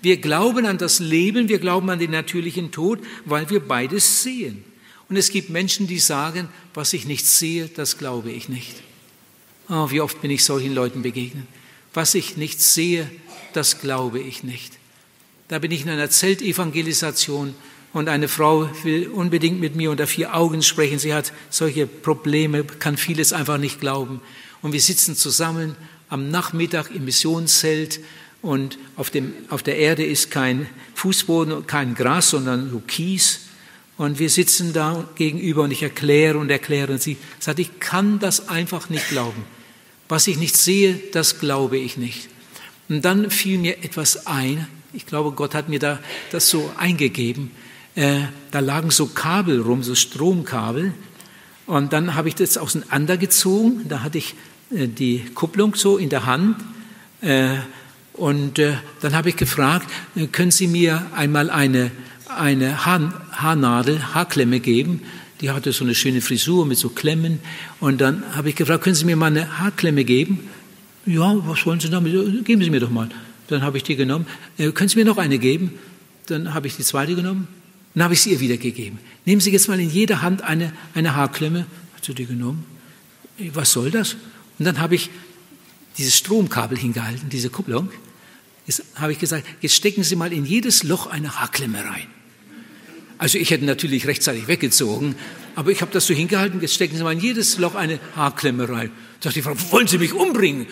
Wir 0.00 0.18
glauben 0.18 0.66
an 0.66 0.78
das 0.78 1.00
Leben, 1.00 1.48
wir 1.48 1.58
glauben 1.58 1.90
an 1.90 1.98
den 1.98 2.10
natürlichen 2.10 2.70
Tod, 2.70 3.00
weil 3.24 3.50
wir 3.50 3.60
beides 3.60 4.22
sehen. 4.22 4.64
Und 5.08 5.16
es 5.16 5.30
gibt 5.30 5.50
Menschen, 5.50 5.86
die 5.86 5.98
sagen, 5.98 6.48
was 6.74 6.92
ich 6.92 7.06
nicht 7.06 7.26
sehe, 7.26 7.68
das 7.68 7.98
glaube 7.98 8.30
ich 8.30 8.48
nicht. 8.48 8.76
Oh, 9.68 9.90
wie 9.90 10.00
oft 10.00 10.20
bin 10.20 10.30
ich 10.30 10.44
solchen 10.44 10.74
Leuten 10.74 11.02
begegnet. 11.02 11.46
Was 11.94 12.14
ich 12.14 12.36
nicht 12.36 12.60
sehe, 12.60 13.10
das 13.52 13.80
glaube 13.80 14.20
ich 14.20 14.44
nicht. 14.44 14.78
Da 15.48 15.58
bin 15.58 15.70
ich 15.70 15.82
in 15.82 15.90
einer 15.90 16.10
Zeltevangelisation 16.10 17.54
und 17.92 18.08
eine 18.08 18.28
Frau 18.28 18.70
will 18.82 19.08
unbedingt 19.08 19.60
mit 19.60 19.74
mir 19.74 19.90
unter 19.90 20.06
vier 20.06 20.34
Augen 20.34 20.62
sprechen. 20.62 20.98
Sie 20.98 21.14
hat 21.14 21.32
solche 21.48 21.86
Probleme, 21.86 22.64
kann 22.64 22.96
vieles 22.96 23.32
einfach 23.32 23.58
nicht 23.58 23.80
glauben. 23.80 24.20
Und 24.60 24.72
wir 24.72 24.80
sitzen 24.80 25.16
zusammen 25.16 25.74
am 26.10 26.30
Nachmittag 26.30 26.90
im 26.90 27.06
Missionszelt 27.06 28.00
und 28.42 28.78
auf, 28.96 29.10
dem, 29.10 29.32
auf 29.48 29.62
der 29.62 29.78
Erde 29.78 30.04
ist 30.04 30.30
kein 30.30 30.68
Fußboden, 30.94 31.66
kein 31.66 31.94
Gras, 31.94 32.30
sondern 32.30 32.70
so 32.70 32.80
Kies. 32.80 33.40
Und 33.96 34.20
wir 34.20 34.30
sitzen 34.30 34.72
da 34.72 35.08
gegenüber 35.16 35.62
und 35.62 35.72
ich 35.72 35.82
erkläre 35.82 36.38
und 36.38 36.50
erkläre 36.50 36.92
und 36.92 37.02
sie 37.02 37.16
sagt, 37.40 37.58
ich 37.58 37.80
kann 37.80 38.20
das 38.20 38.48
einfach 38.48 38.90
nicht 38.90 39.08
glauben. 39.08 39.44
Was 40.08 40.28
ich 40.28 40.38
nicht 40.38 40.56
sehe, 40.56 40.98
das 41.12 41.40
glaube 41.40 41.78
ich 41.78 41.96
nicht. 41.96 42.28
Und 42.88 43.04
dann 43.04 43.30
fiel 43.30 43.58
mir 43.58 43.84
etwas 43.84 44.26
ein. 44.26 44.66
Ich 44.92 45.04
glaube, 45.04 45.32
Gott 45.32 45.54
hat 45.54 45.68
mir 45.68 45.80
da 45.80 45.98
das 46.30 46.48
so 46.48 46.70
eingegeben. 46.78 47.50
Äh, 47.96 48.20
da 48.52 48.60
lagen 48.60 48.90
so 48.90 49.06
Kabel 49.06 49.60
rum, 49.60 49.82
so 49.82 49.94
Stromkabel. 49.94 50.94
Und 51.66 51.92
dann 51.92 52.14
habe 52.14 52.28
ich 52.28 52.36
das 52.36 52.56
auseinandergezogen. 52.56 53.88
Da 53.88 54.02
hatte 54.02 54.18
ich 54.18 54.34
äh, 54.70 54.86
die 54.86 55.24
Kupplung 55.34 55.74
so 55.74 55.98
in 55.98 56.08
der 56.08 56.24
Hand. 56.24 56.56
Äh, 57.20 57.56
und 58.18 58.58
äh, 58.58 58.74
dann 59.00 59.14
habe 59.14 59.28
ich 59.28 59.36
gefragt, 59.36 59.88
äh, 60.16 60.26
können 60.26 60.50
Sie 60.50 60.66
mir 60.66 61.06
einmal 61.14 61.50
eine, 61.50 61.90
eine 62.28 62.84
Haar, 62.84 63.12
Haarnadel, 63.32 64.14
Haarklemme 64.14 64.60
geben? 64.60 65.02
Die 65.40 65.50
hatte 65.50 65.72
so 65.72 65.84
eine 65.84 65.94
schöne 65.94 66.20
Frisur 66.20 66.66
mit 66.66 66.78
so 66.78 66.88
Klemmen. 66.88 67.38
Und 67.78 68.00
dann 68.00 68.24
habe 68.34 68.48
ich 68.48 68.56
gefragt, 68.56 68.82
können 68.82 68.96
Sie 68.96 69.04
mir 69.04 69.16
mal 69.16 69.26
eine 69.26 69.60
Haarklemme 69.60 70.04
geben? 70.04 70.40
Ja, 71.06 71.36
was 71.46 71.64
wollen 71.64 71.78
Sie 71.78 71.90
damit? 71.90 72.44
Geben 72.44 72.62
Sie 72.62 72.70
mir 72.70 72.80
doch 72.80 72.90
mal. 72.90 73.08
Dann 73.46 73.62
habe 73.62 73.76
ich 73.76 73.84
die 73.84 73.94
genommen. 73.94 74.26
Äh, 74.58 74.72
können 74.72 74.88
Sie 74.88 74.98
mir 74.98 75.04
noch 75.04 75.18
eine 75.18 75.38
geben? 75.38 75.74
Dann 76.26 76.54
habe 76.54 76.66
ich 76.66 76.76
die 76.76 76.82
zweite 76.82 77.14
genommen. 77.14 77.46
Dann 77.94 78.04
habe 78.04 78.14
ich 78.14 78.20
sie 78.20 78.30
ihr 78.30 78.40
wieder 78.40 78.56
gegeben. 78.56 78.98
Nehmen 79.24 79.40
Sie 79.40 79.50
jetzt 79.50 79.68
mal 79.68 79.80
in 79.80 79.90
jeder 79.90 80.22
Hand 80.22 80.42
eine, 80.42 80.72
eine 80.94 81.14
Haarklemme. 81.14 81.66
Hat 81.96 82.04
sie 82.04 82.14
die 82.14 82.26
genommen? 82.26 82.64
Was 83.54 83.72
soll 83.72 83.90
das? 83.90 84.16
Und 84.58 84.64
dann 84.64 84.78
habe 84.80 84.96
ich 84.96 85.10
dieses 85.96 86.16
Stromkabel 86.16 86.76
hingehalten, 86.76 87.28
diese 87.28 87.48
Kupplung. 87.48 87.90
Jetzt 88.68 88.84
habe 88.96 89.12
ich 89.12 89.18
gesagt, 89.18 89.46
jetzt 89.62 89.74
stecken 89.74 90.04
Sie 90.04 90.14
mal 90.14 90.32
in 90.32 90.44
jedes 90.44 90.82
Loch 90.82 91.06
eine 91.06 91.40
Haarklemme 91.40 91.82
rein. 91.84 92.06
Also 93.16 93.38
ich 93.38 93.50
hätte 93.50 93.64
natürlich 93.64 94.06
rechtzeitig 94.06 94.46
weggezogen, 94.46 95.16
aber 95.56 95.72
ich 95.72 95.80
habe 95.80 95.90
das 95.90 96.06
so 96.06 96.14
hingehalten, 96.14 96.60
jetzt 96.60 96.74
stecken 96.74 96.96
Sie 96.96 97.02
mal 97.02 97.12
in 97.12 97.18
jedes 97.18 97.58
Loch 97.58 97.74
eine 97.74 97.98
Haarklemme 98.14 98.68
rein. 98.68 98.92
Sagt 99.20 99.34
die 99.34 99.42
Frau, 99.42 99.54
wollen 99.70 99.88
Sie 99.88 99.98
mich 99.98 100.12
umbringen? 100.12 100.66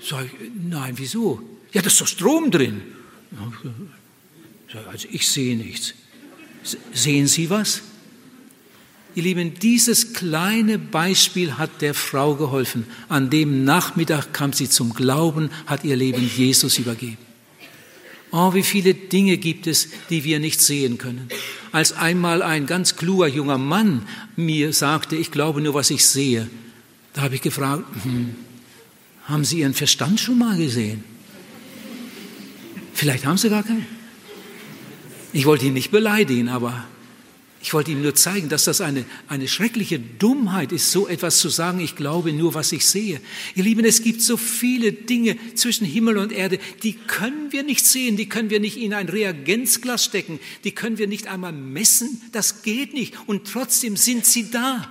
Sag 0.00 0.24
ich, 0.24 0.32
nein, 0.68 0.94
wieso? 0.96 1.40
Ja, 1.72 1.82
da 1.82 1.88
ist 1.88 2.00
doch 2.00 2.08
Strom 2.08 2.50
drin. 2.50 2.82
Also 4.90 5.06
ich 5.10 5.28
sehe 5.28 5.56
nichts. 5.56 5.94
Sehen 6.94 7.28
Sie 7.28 7.50
was? 7.50 7.82
Ihr 9.14 9.24
Lieben, 9.24 9.54
dieses 9.54 10.14
kleine 10.14 10.78
Beispiel 10.78 11.58
hat 11.58 11.82
der 11.82 11.92
Frau 11.92 12.34
geholfen. 12.34 12.86
An 13.08 13.28
dem 13.28 13.64
Nachmittag 13.64 14.32
kam 14.32 14.52
sie 14.52 14.70
zum 14.70 14.94
Glauben, 14.94 15.50
hat 15.66 15.84
ihr 15.84 15.96
Leben 15.96 16.30
Jesus 16.34 16.78
übergeben. 16.78 17.18
Oh, 18.30 18.54
wie 18.54 18.62
viele 18.62 18.94
Dinge 18.94 19.36
gibt 19.36 19.66
es, 19.66 19.88
die 20.08 20.24
wir 20.24 20.40
nicht 20.40 20.62
sehen 20.62 20.96
können. 20.96 21.28
Als 21.70 21.92
einmal 21.92 22.40
ein 22.40 22.64
ganz 22.64 22.96
kluger 22.96 23.26
junger 23.26 23.58
Mann 23.58 24.08
mir 24.36 24.72
sagte, 24.72 25.16
ich 25.16 25.30
glaube 25.30 25.60
nur, 25.60 25.74
was 25.74 25.90
ich 25.90 26.06
sehe, 26.06 26.48
da 27.12 27.22
habe 27.22 27.34
ich 27.34 27.42
gefragt, 27.42 27.84
hm, 28.04 28.34
haben 29.24 29.44
Sie 29.44 29.60
Ihren 29.60 29.74
Verstand 29.74 30.18
schon 30.18 30.38
mal 30.38 30.56
gesehen? 30.56 31.04
Vielleicht 32.94 33.26
haben 33.26 33.36
Sie 33.36 33.50
gar 33.50 33.62
keinen. 33.62 33.86
Ich 35.34 35.44
wollte 35.44 35.66
ihn 35.66 35.74
nicht 35.74 35.90
beleidigen, 35.90 36.48
aber 36.48 36.84
ich 37.62 37.72
wollte 37.72 37.92
ihm 37.92 38.02
nur 38.02 38.16
zeigen, 38.16 38.48
dass 38.48 38.64
das 38.64 38.80
eine, 38.80 39.04
eine 39.28 39.46
schreckliche 39.46 40.00
Dummheit 40.00 40.72
ist, 40.72 40.90
so 40.90 41.06
etwas 41.06 41.38
zu 41.38 41.48
sagen, 41.48 41.78
ich 41.78 41.94
glaube 41.94 42.32
nur, 42.32 42.54
was 42.54 42.72
ich 42.72 42.84
sehe. 42.84 43.20
Ihr 43.54 43.62
Lieben, 43.62 43.84
es 43.84 44.02
gibt 44.02 44.20
so 44.20 44.36
viele 44.36 44.92
Dinge 44.92 45.36
zwischen 45.54 45.86
Himmel 45.86 46.18
und 46.18 46.32
Erde, 46.32 46.58
die 46.82 46.94
können 46.94 47.52
wir 47.52 47.62
nicht 47.62 47.86
sehen, 47.86 48.16
die 48.16 48.28
können 48.28 48.50
wir 48.50 48.58
nicht 48.58 48.76
in 48.76 48.92
ein 48.92 49.08
Reagenzglas 49.08 50.04
stecken, 50.04 50.40
die 50.64 50.72
können 50.72 50.98
wir 50.98 51.06
nicht 51.06 51.28
einmal 51.28 51.52
messen, 51.52 52.20
das 52.32 52.62
geht 52.62 52.94
nicht. 52.94 53.14
Und 53.26 53.46
trotzdem 53.46 53.96
sind 53.96 54.26
sie 54.26 54.50
da. 54.50 54.90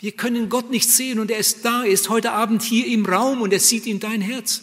Wir 0.00 0.12
können 0.12 0.50
Gott 0.50 0.70
nicht 0.70 0.90
sehen 0.90 1.18
und 1.18 1.30
er 1.30 1.38
ist 1.38 1.64
da, 1.64 1.84
er 1.84 1.90
ist 1.90 2.10
heute 2.10 2.32
Abend 2.32 2.62
hier 2.62 2.86
im 2.86 3.06
Raum 3.06 3.40
und 3.40 3.54
er 3.54 3.60
sieht 3.60 3.86
in 3.86 4.00
dein 4.00 4.20
Herz. 4.20 4.60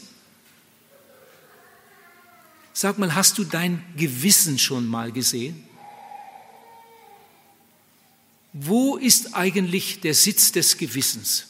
Sag 2.73 2.99
mal, 2.99 3.15
hast 3.15 3.39
du 3.39 3.43
dein 3.43 3.83
Gewissen 3.97 4.59
schon 4.59 4.85
mal 4.85 5.11
gesehen? 5.11 5.70
Wo 8.53 8.97
ist 8.97 9.33
eigentlich 9.33 10.01
der 10.01 10.13
Sitz 10.13 10.51
des 10.51 10.77
Gewissens? 10.77 11.47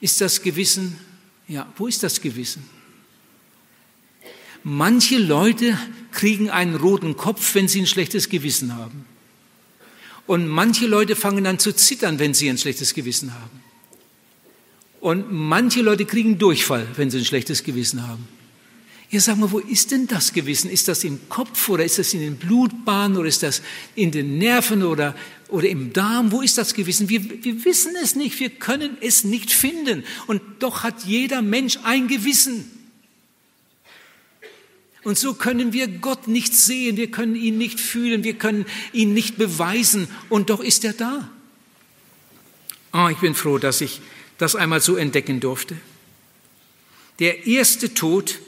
Ist 0.00 0.20
das 0.20 0.42
Gewissen, 0.42 0.98
ja, 1.46 1.72
wo 1.76 1.86
ist 1.86 2.02
das 2.02 2.20
Gewissen? 2.20 2.68
Manche 4.64 5.18
Leute 5.18 5.78
kriegen 6.10 6.50
einen 6.50 6.76
roten 6.76 7.16
Kopf, 7.16 7.54
wenn 7.54 7.68
sie 7.68 7.80
ein 7.80 7.86
schlechtes 7.86 8.28
Gewissen 8.28 8.74
haben. 8.74 9.06
Und 10.26 10.46
manche 10.46 10.86
Leute 10.86 11.16
fangen 11.16 11.46
an 11.46 11.58
zu 11.58 11.72
zittern, 11.72 12.18
wenn 12.18 12.34
sie 12.34 12.48
ein 12.48 12.58
schlechtes 12.58 12.94
Gewissen 12.94 13.34
haben. 13.34 13.62
Und 15.00 15.32
manche 15.32 15.82
Leute 15.82 16.04
kriegen 16.04 16.38
Durchfall, 16.38 16.86
wenn 16.96 17.10
sie 17.10 17.18
ein 17.18 17.24
schlechtes 17.24 17.64
Gewissen 17.64 18.06
haben. 18.06 18.28
Ja, 19.12 19.20
sag 19.20 19.36
mal, 19.36 19.52
wo 19.52 19.58
ist 19.58 19.90
denn 19.90 20.06
das 20.06 20.32
Gewissen? 20.32 20.70
Ist 20.70 20.88
das 20.88 21.04
im 21.04 21.28
Kopf 21.28 21.68
oder 21.68 21.84
ist 21.84 21.98
das 21.98 22.14
in 22.14 22.20
den 22.20 22.36
Blutbahnen 22.36 23.18
oder 23.18 23.28
ist 23.28 23.42
das 23.42 23.60
in 23.94 24.10
den 24.10 24.38
Nerven 24.38 24.82
oder, 24.82 25.14
oder 25.48 25.68
im 25.68 25.92
Darm? 25.92 26.32
Wo 26.32 26.40
ist 26.40 26.56
das 26.56 26.72
Gewissen? 26.72 27.10
Wir, 27.10 27.22
wir 27.44 27.62
wissen 27.66 27.92
es 28.02 28.16
nicht, 28.16 28.40
wir 28.40 28.48
können 28.48 28.96
es 29.02 29.22
nicht 29.22 29.52
finden. 29.52 30.04
Und 30.28 30.40
doch 30.60 30.82
hat 30.82 31.04
jeder 31.04 31.42
Mensch 31.42 31.78
ein 31.84 32.08
Gewissen. 32.08 32.70
Und 35.02 35.18
so 35.18 35.34
können 35.34 35.74
wir 35.74 35.88
Gott 35.88 36.26
nicht 36.26 36.54
sehen, 36.54 36.96
wir 36.96 37.10
können 37.10 37.36
ihn 37.36 37.58
nicht 37.58 37.80
fühlen, 37.80 38.24
wir 38.24 38.38
können 38.38 38.64
ihn 38.94 39.12
nicht 39.12 39.36
beweisen. 39.36 40.08
Und 40.30 40.48
doch 40.48 40.60
ist 40.60 40.86
er 40.86 40.94
da. 40.94 41.28
Oh, 42.94 43.08
ich 43.10 43.18
bin 43.18 43.34
froh, 43.34 43.58
dass 43.58 43.82
ich 43.82 44.00
das 44.38 44.56
einmal 44.56 44.80
so 44.80 44.96
entdecken 44.96 45.38
durfte. 45.38 45.76
Der 47.18 47.46
erste 47.46 47.92
Tod 47.92 48.38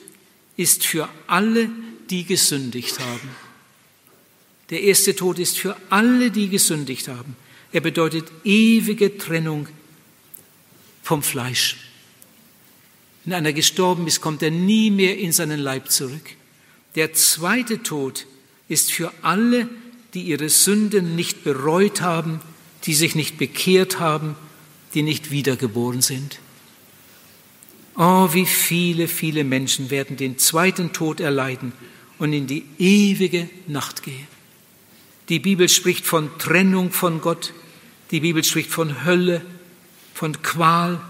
ist 0.57 0.87
für 0.87 1.09
alle, 1.27 1.69
die 2.11 2.25
gesündigt 2.25 3.01
haben. 3.01 3.31
Der 4.71 4.83
erste 4.83 5.15
Tod 5.15 5.39
ist 5.39 5.59
für 5.59 5.77
alle, 5.91 6.31
die 6.31 6.49
gesündigt 6.49 7.09
haben. 7.09 7.37
Er 7.73 7.81
bedeutet 7.81 8.27
ewige 8.45 9.19
Trennung 9.19 9.69
vom 11.03 11.23
Fleisch. 11.23 11.77
Wenn 13.25 13.35
einer 13.35 13.53
gestorben 13.53 14.07
ist, 14.07 14.21
kommt 14.21 14.43
er 14.43 14.51
nie 14.51 14.91
mehr 14.91 15.19
in 15.19 15.33
seinen 15.33 15.59
Leib 15.59 15.91
zurück. 15.91 16.37
Der 16.95 17.13
zweite 17.15 17.83
Tod 17.83 18.27
ist 18.69 18.93
für 18.93 19.13
alle, 19.23 19.69
die 20.15 20.23
ihre 20.23 20.49
Sünden 20.49 21.17
nicht 21.17 21.43
bereut 21.43 22.01
haben, 22.01 22.41
die 22.85 22.95
sich 22.95 23.15
nicht 23.15 23.39
bekehrt 23.39 23.99
haben, 23.99 24.37
die 24.95 25.03
nicht 25.03 25.31
wiedergeboren 25.31 26.03
sind. 26.03 26.39
Oh, 27.97 28.29
wie 28.33 28.47
viele, 28.47 29.07
viele 29.07 29.45
Menschen 29.45 29.91
werden 29.91 30.17
den 30.17 30.39
zweiten 30.39 30.93
Tod 30.93 31.21
erleiden 31.21 31.73
und 32.19 32.33
in 32.33 32.47
die 32.47 32.65
ewige 32.79 33.49
Nacht 33.67 34.03
gehen. 34.03 34.27
Die 35.29 35.39
Bibel 35.39 35.69
spricht 35.69 36.05
von 36.05 36.37
Trennung 36.39 36.91
von 36.91 37.21
Gott, 37.21 37.53
die 38.11 38.21
Bibel 38.21 38.45
spricht 38.45 38.71
von 38.71 39.05
Hölle, 39.05 39.43
von 40.13 40.43
Qual, 40.43 41.01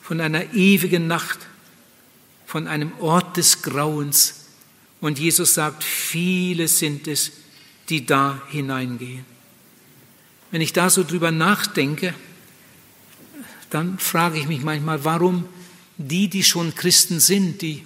von 0.00 0.20
einer 0.20 0.54
ewigen 0.54 1.06
Nacht, 1.06 1.38
von 2.46 2.66
einem 2.66 2.92
Ort 3.00 3.36
des 3.36 3.62
Grauens. 3.62 4.46
Und 5.00 5.18
Jesus 5.18 5.54
sagt, 5.54 5.84
viele 5.84 6.66
sind 6.66 7.06
es, 7.08 7.32
die 7.88 8.06
da 8.06 8.40
hineingehen. 8.48 9.24
Wenn 10.50 10.60
ich 10.60 10.72
da 10.72 10.88
so 10.88 11.04
drüber 11.04 11.30
nachdenke, 11.30 12.14
dann 13.70 13.98
frage 13.98 14.38
ich 14.38 14.48
mich 14.48 14.62
manchmal, 14.62 15.04
warum 15.04 15.44
die, 15.98 16.28
die 16.28 16.44
schon 16.44 16.74
Christen 16.74 17.20
sind, 17.20 17.60
die 17.60 17.82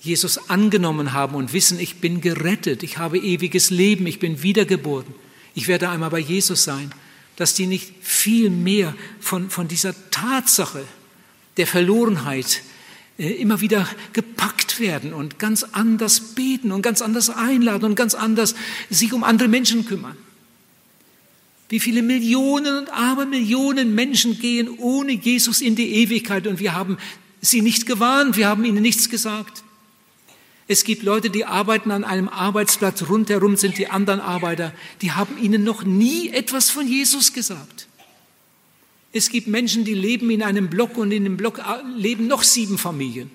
Jesus 0.00 0.50
angenommen 0.50 1.14
haben 1.14 1.34
und 1.34 1.52
wissen, 1.54 1.80
ich 1.80 1.96
bin 1.96 2.20
gerettet, 2.20 2.82
ich 2.82 2.98
habe 2.98 3.18
ewiges 3.18 3.70
Leben, 3.70 4.06
ich 4.06 4.18
bin 4.18 4.42
wiedergeboren, 4.42 5.14
ich 5.54 5.66
werde 5.66 5.88
einmal 5.88 6.10
bei 6.10 6.18
Jesus 6.18 6.64
sein, 6.64 6.92
dass 7.36 7.54
die 7.54 7.66
nicht 7.66 7.92
viel 8.00 8.50
mehr 8.50 8.94
von, 9.18 9.50
von 9.50 9.66
dieser 9.66 9.94
Tatsache 10.10 10.84
der 11.56 11.66
Verlorenheit 11.66 12.62
äh, 13.16 13.30
immer 13.30 13.60
wieder 13.60 13.88
gepackt 14.12 14.78
werden 14.78 15.14
und 15.14 15.38
ganz 15.38 15.62
anders 15.62 16.34
beten 16.34 16.70
und 16.70 16.82
ganz 16.82 17.00
anders 17.00 17.30
einladen 17.30 17.86
und 17.86 17.94
ganz 17.94 18.14
anders 18.14 18.54
sich 18.90 19.12
um 19.12 19.24
andere 19.24 19.48
Menschen 19.48 19.86
kümmern. 19.86 20.16
Wie 21.68 21.80
viele 21.80 22.02
Millionen 22.02 22.76
und 22.78 22.90
Abermillionen 22.90 23.94
Menschen 23.94 24.38
gehen 24.38 24.68
ohne 24.78 25.12
Jesus 25.12 25.60
in 25.60 25.76
die 25.76 25.94
Ewigkeit 25.94 26.46
und 26.46 26.60
wir 26.60 26.74
haben 26.74 26.98
sie 27.44 27.62
nicht 27.62 27.86
gewarnt, 27.86 28.36
wir 28.36 28.48
haben 28.48 28.64
ihnen 28.64 28.82
nichts 28.82 29.08
gesagt. 29.08 29.62
Es 30.66 30.84
gibt 30.84 31.02
Leute, 31.02 31.28
die 31.28 31.44
arbeiten 31.44 31.90
an 31.90 32.04
einem 32.04 32.28
Arbeitsplatz, 32.28 33.02
rundherum 33.08 33.56
sind 33.56 33.76
die 33.76 33.88
anderen 33.88 34.20
Arbeiter, 34.20 34.72
die 35.02 35.12
haben 35.12 35.36
ihnen 35.36 35.62
noch 35.62 35.84
nie 35.84 36.30
etwas 36.30 36.70
von 36.70 36.88
Jesus 36.88 37.32
gesagt. 37.32 37.86
Es 39.12 39.28
gibt 39.28 39.46
Menschen, 39.46 39.84
die 39.84 39.94
leben 39.94 40.30
in 40.30 40.42
einem 40.42 40.70
Block 40.70 40.96
und 40.96 41.12
in 41.12 41.24
dem 41.24 41.36
Block 41.36 41.60
leben 41.96 42.26
noch 42.26 42.42
sieben 42.42 42.78
Familien. 42.78 43.30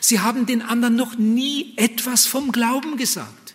Sie 0.00 0.20
haben 0.20 0.46
den 0.46 0.62
anderen 0.62 0.96
noch 0.96 1.16
nie 1.16 1.72
etwas 1.76 2.26
vom 2.26 2.52
Glauben 2.52 2.96
gesagt, 2.96 3.54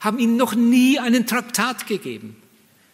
haben 0.00 0.18
ihnen 0.18 0.36
noch 0.36 0.54
nie 0.54 0.98
einen 0.98 1.26
Traktat 1.26 1.86
gegeben. 1.86 2.36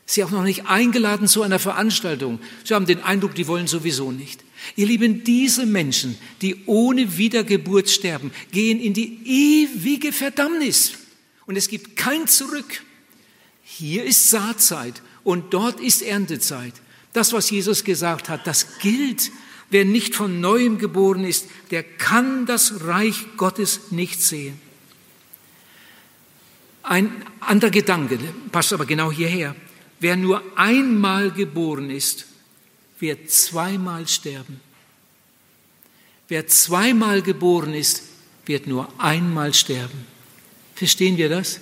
Sie 0.07 0.22
haben 0.22 0.32
noch 0.32 0.42
nicht 0.42 0.66
eingeladen 0.66 1.28
zu 1.28 1.42
einer 1.42 1.59
Veranstaltung. 1.59 2.38
Sie 2.64 2.74
haben 2.74 2.86
den 2.86 3.02
Eindruck, 3.02 3.34
die 3.34 3.46
wollen 3.46 3.66
sowieso 3.66 4.12
nicht. 4.12 4.44
Ihr 4.76 4.86
Lieben, 4.86 5.24
diese 5.24 5.66
Menschen, 5.66 6.18
die 6.42 6.64
ohne 6.66 7.16
Wiedergeburt 7.16 7.88
sterben, 7.88 8.30
gehen 8.50 8.80
in 8.80 8.92
die 8.92 9.18
ewige 9.24 10.12
Verdammnis. 10.12 10.94
Und 11.46 11.57
es 11.57 11.68
gibt 11.68 11.96
kein 11.96 12.26
Zurück. 12.26 12.82
Hier 13.62 14.05
ist 14.05 14.30
Saatzeit 14.30 15.02
und 15.22 15.55
dort 15.55 15.80
ist 15.80 16.02
Erntezeit. 16.02 16.74
Das, 17.12 17.32
was 17.32 17.50
Jesus 17.50 17.84
gesagt 17.84 18.28
hat, 18.28 18.46
das 18.46 18.78
gilt. 18.78 19.30
Wer 19.70 19.84
nicht 19.84 20.14
von 20.14 20.40
neuem 20.40 20.78
geboren 20.78 21.24
ist, 21.24 21.46
der 21.70 21.82
kann 21.82 22.46
das 22.46 22.84
Reich 22.84 23.24
Gottes 23.36 23.90
nicht 23.90 24.20
sehen. 24.20 24.61
Ein 26.82 27.11
anderer 27.40 27.70
Gedanke 27.70 28.18
passt 28.52 28.72
aber 28.72 28.84
genau 28.84 29.11
hierher. 29.11 29.57
Wer 30.05 30.16
nur 30.16 30.42
einmal 30.55 31.30
geboren 31.30 31.88
ist, 31.88 32.26
wird 32.98 33.30
zweimal 33.30 34.07
sterben. 34.07 34.61
Wer 36.28 36.46
zweimal 36.46 37.22
geboren 37.22 37.72
ist, 37.72 38.02
wird 38.44 38.66
nur 38.66 38.86
einmal 39.00 39.55
sterben. 39.55 40.05
Verstehen 40.74 41.16
wir 41.16 41.30
das? 41.30 41.59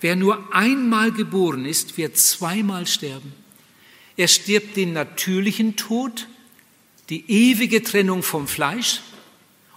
Wer 0.00 0.16
nur 0.16 0.54
einmal 0.54 1.12
geboren 1.12 1.66
ist, 1.66 1.98
wird 1.98 2.16
zweimal 2.16 2.86
sterben. 2.86 3.34
Er 4.16 4.28
stirbt 4.28 4.74
den 4.74 4.94
natürlichen 4.94 5.76
Tod, 5.76 6.28
die 7.10 7.30
ewige 7.30 7.82
Trennung 7.82 8.22
vom 8.22 8.48
Fleisch 8.48 9.02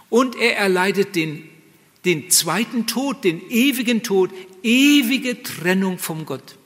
und 0.08 0.36
er 0.36 0.56
erleidet 0.56 1.16
den, 1.16 1.50
den 2.04 2.30
zweiten 2.30 2.86
Tod, 2.86 3.24
den 3.24 3.40
ewigen 3.50 4.02
Tod, 4.02 4.30
ewige 4.62 5.42
Trennung 5.42 5.98
vom 5.98 6.26
Gott. 6.26 6.56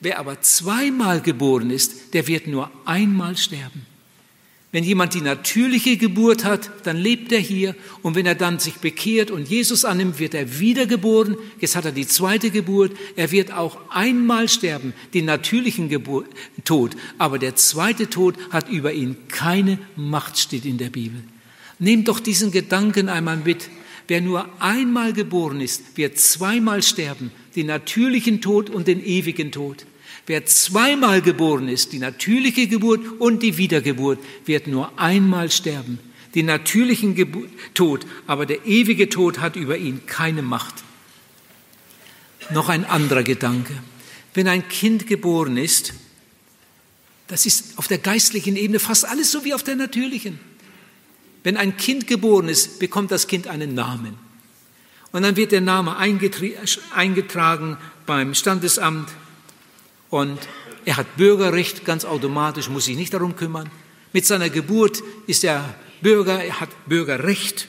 Wer 0.00 0.18
aber 0.18 0.40
zweimal 0.40 1.20
geboren 1.20 1.70
ist, 1.70 2.12
der 2.14 2.26
wird 2.26 2.48
nur 2.48 2.70
einmal 2.84 3.36
sterben. 3.36 3.86
Wenn 4.72 4.84
jemand 4.84 5.12
die 5.12 5.20
natürliche 5.20 5.98
Geburt 5.98 6.44
hat, 6.46 6.70
dann 6.84 6.96
lebt 6.96 7.30
er 7.30 7.38
hier 7.38 7.76
und 8.00 8.14
wenn 8.14 8.24
er 8.24 8.34
dann 8.34 8.58
sich 8.58 8.76
bekehrt 8.76 9.30
und 9.30 9.46
Jesus 9.46 9.84
annimmt, 9.84 10.18
wird 10.18 10.32
er 10.32 10.58
wiedergeboren. 10.58 11.36
Jetzt 11.60 11.76
hat 11.76 11.84
er 11.84 11.92
die 11.92 12.06
zweite 12.06 12.50
Geburt. 12.50 12.96
Er 13.14 13.30
wird 13.30 13.52
auch 13.52 13.78
einmal 13.90 14.48
sterben, 14.48 14.94
den 15.12 15.26
natürlichen 15.26 15.90
Geburt, 15.90 16.26
Tod. 16.64 16.96
Aber 17.18 17.38
der 17.38 17.54
zweite 17.54 18.08
Tod 18.08 18.34
hat 18.50 18.70
über 18.70 18.94
ihn 18.94 19.16
keine 19.28 19.78
Macht, 19.94 20.38
steht 20.38 20.64
in 20.64 20.78
der 20.78 20.88
Bibel. 20.88 21.22
Nehmt 21.78 22.08
doch 22.08 22.18
diesen 22.18 22.50
Gedanken 22.50 23.10
einmal 23.10 23.36
mit. 23.36 23.68
Wer 24.08 24.20
nur 24.20 24.48
einmal 24.60 25.12
geboren 25.12 25.60
ist, 25.60 25.96
wird 25.96 26.18
zweimal 26.18 26.82
sterben, 26.82 27.30
den 27.56 27.66
natürlichen 27.66 28.40
Tod 28.40 28.70
und 28.70 28.88
den 28.88 29.04
ewigen 29.04 29.52
Tod. 29.52 29.86
Wer 30.26 30.46
zweimal 30.46 31.20
geboren 31.20 31.68
ist, 31.68 31.92
die 31.92 31.98
natürliche 31.98 32.68
Geburt 32.68 33.20
und 33.20 33.42
die 33.42 33.56
Wiedergeburt, 33.56 34.18
wird 34.44 34.66
nur 34.66 34.98
einmal 34.98 35.50
sterben. 35.50 35.98
Den 36.34 36.46
natürlichen 36.46 37.14
Geburt, 37.14 37.50
Tod, 37.74 38.06
aber 38.26 38.46
der 38.46 38.64
ewige 38.64 39.08
Tod 39.08 39.40
hat 39.40 39.56
über 39.56 39.76
ihn 39.76 40.06
keine 40.06 40.42
Macht. 40.42 40.74
Noch 42.50 42.68
ein 42.68 42.84
anderer 42.84 43.22
Gedanke. 43.22 43.74
Wenn 44.34 44.48
ein 44.48 44.68
Kind 44.68 45.06
geboren 45.06 45.56
ist, 45.56 45.94
das 47.26 47.46
ist 47.46 47.78
auf 47.78 47.88
der 47.88 47.98
geistlichen 47.98 48.56
Ebene 48.56 48.78
fast 48.78 49.06
alles 49.06 49.30
so 49.30 49.44
wie 49.44 49.54
auf 49.54 49.62
der 49.62 49.76
natürlichen. 49.76 50.38
Wenn 51.42 51.56
ein 51.56 51.76
Kind 51.76 52.06
geboren 52.06 52.48
ist, 52.48 52.78
bekommt 52.78 53.10
das 53.10 53.26
Kind 53.26 53.48
einen 53.48 53.74
Namen. 53.74 54.16
Und 55.12 55.22
dann 55.22 55.36
wird 55.36 55.52
der 55.52 55.60
Name 55.60 55.96
eingetragen 55.96 57.76
beim 58.06 58.34
Standesamt 58.34 59.10
und 60.08 60.38
er 60.84 60.96
hat 60.96 61.16
Bürgerrecht 61.16 61.84
ganz 61.84 62.04
automatisch, 62.04 62.68
muss 62.68 62.86
sich 62.86 62.96
nicht 62.96 63.14
darum 63.14 63.36
kümmern. 63.36 63.70
Mit 64.12 64.26
seiner 64.26 64.50
Geburt 64.50 65.02
ist 65.26 65.44
er 65.44 65.74
Bürger, 66.00 66.42
er 66.42 66.60
hat 66.60 66.70
Bürgerrecht 66.86 67.68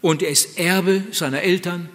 und 0.00 0.22
er 0.22 0.30
ist 0.30 0.58
Erbe 0.58 1.04
seiner 1.12 1.42
Eltern. 1.42 1.88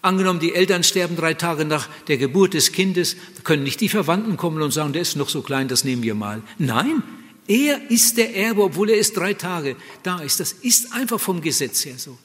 Angenommen, 0.00 0.40
die 0.40 0.54
Eltern 0.54 0.84
sterben 0.84 1.16
drei 1.16 1.34
Tage 1.34 1.64
nach 1.64 1.88
der 2.08 2.18
Geburt 2.18 2.54
des 2.54 2.72
Kindes, 2.72 3.16
können 3.42 3.62
nicht 3.62 3.80
die 3.80 3.88
Verwandten 3.88 4.36
kommen 4.36 4.62
und 4.62 4.70
sagen, 4.70 4.92
der 4.92 5.02
ist 5.02 5.16
noch 5.16 5.28
so 5.28 5.42
klein, 5.42 5.68
das 5.68 5.84
nehmen 5.84 6.02
wir 6.02 6.14
mal. 6.14 6.42
Nein, 6.58 7.02
er 7.46 7.90
ist 7.90 8.16
der 8.16 8.34
Erbe, 8.34 8.62
obwohl 8.62 8.90
er 8.90 8.96
erst 8.96 9.16
drei 9.16 9.34
Tage 9.34 9.76
da 10.02 10.20
ist. 10.20 10.40
Das 10.40 10.52
ist 10.52 10.92
einfach 10.92 11.20
vom 11.20 11.40
Gesetz 11.40 11.84
her 11.84 11.98
so. 11.98 12.16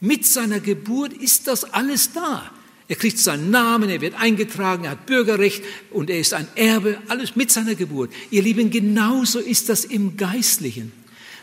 Mit 0.00 0.26
seiner 0.26 0.60
Geburt 0.60 1.12
ist 1.12 1.46
das 1.46 1.64
alles 1.64 2.12
da. 2.12 2.50
Er 2.88 2.96
kriegt 2.96 3.18
seinen 3.18 3.50
Namen, 3.50 3.88
er 3.88 4.00
wird 4.00 4.20
eingetragen, 4.20 4.84
er 4.84 4.90
hat 4.92 5.06
Bürgerrecht 5.06 5.62
und 5.90 6.10
er 6.10 6.18
ist 6.18 6.34
ein 6.34 6.48
Erbe, 6.56 6.98
alles 7.08 7.36
mit 7.36 7.50
seiner 7.50 7.74
Geburt. 7.74 8.12
Ihr 8.30 8.42
Lieben, 8.42 8.70
genauso 8.70 9.38
ist 9.38 9.68
das 9.68 9.84
im 9.84 10.16
Geistlichen. 10.16 10.92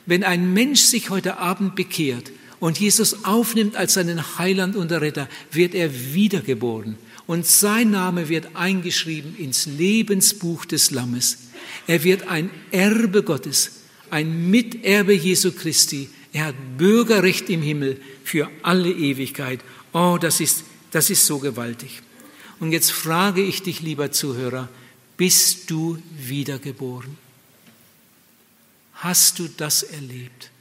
Wenn 0.05 0.23
ein 0.23 0.53
Mensch 0.53 0.81
sich 0.81 1.09
heute 1.09 1.37
Abend 1.37 1.75
bekehrt 1.75 2.31
und 2.59 2.79
Jesus 2.79 3.23
aufnimmt 3.25 3.75
als 3.77 3.93
seinen 3.93 4.37
Heiland 4.37 4.75
und 4.75 4.91
Retter, 4.91 5.29
wird 5.51 5.73
er 5.73 6.13
wiedergeboren 6.13 6.97
und 7.25 7.45
sein 7.45 7.91
Name 7.91 8.27
wird 8.27 8.55
eingeschrieben 8.55 9.35
ins 9.37 9.65
Lebensbuch 9.65 10.65
des 10.65 10.91
Lammes. 10.91 11.48
Er 11.87 12.03
wird 12.03 12.27
ein 12.27 12.49
Erbe 12.71 13.23
Gottes, 13.23 13.81
ein 14.09 14.49
Miterbe 14.49 15.13
Jesu 15.13 15.51
Christi. 15.51 16.09
Er 16.33 16.45
hat 16.47 16.55
Bürgerrecht 16.77 17.49
im 17.49 17.61
Himmel 17.61 17.99
für 18.23 18.49
alle 18.61 18.91
Ewigkeit. 18.91 19.61
Oh, 19.93 20.17
das 20.19 20.39
ist 20.39 20.63
das 20.91 21.09
ist 21.09 21.25
so 21.25 21.39
gewaltig. 21.39 22.01
Und 22.59 22.71
jetzt 22.71 22.91
frage 22.91 23.41
ich 23.41 23.61
dich, 23.63 23.81
lieber 23.81 24.11
Zuhörer, 24.11 24.69
bist 25.17 25.69
du 25.69 25.97
wiedergeboren? 26.17 27.17
Hast 28.95 29.39
du 29.39 29.47
das 29.47 29.83
erlebt? 29.83 30.51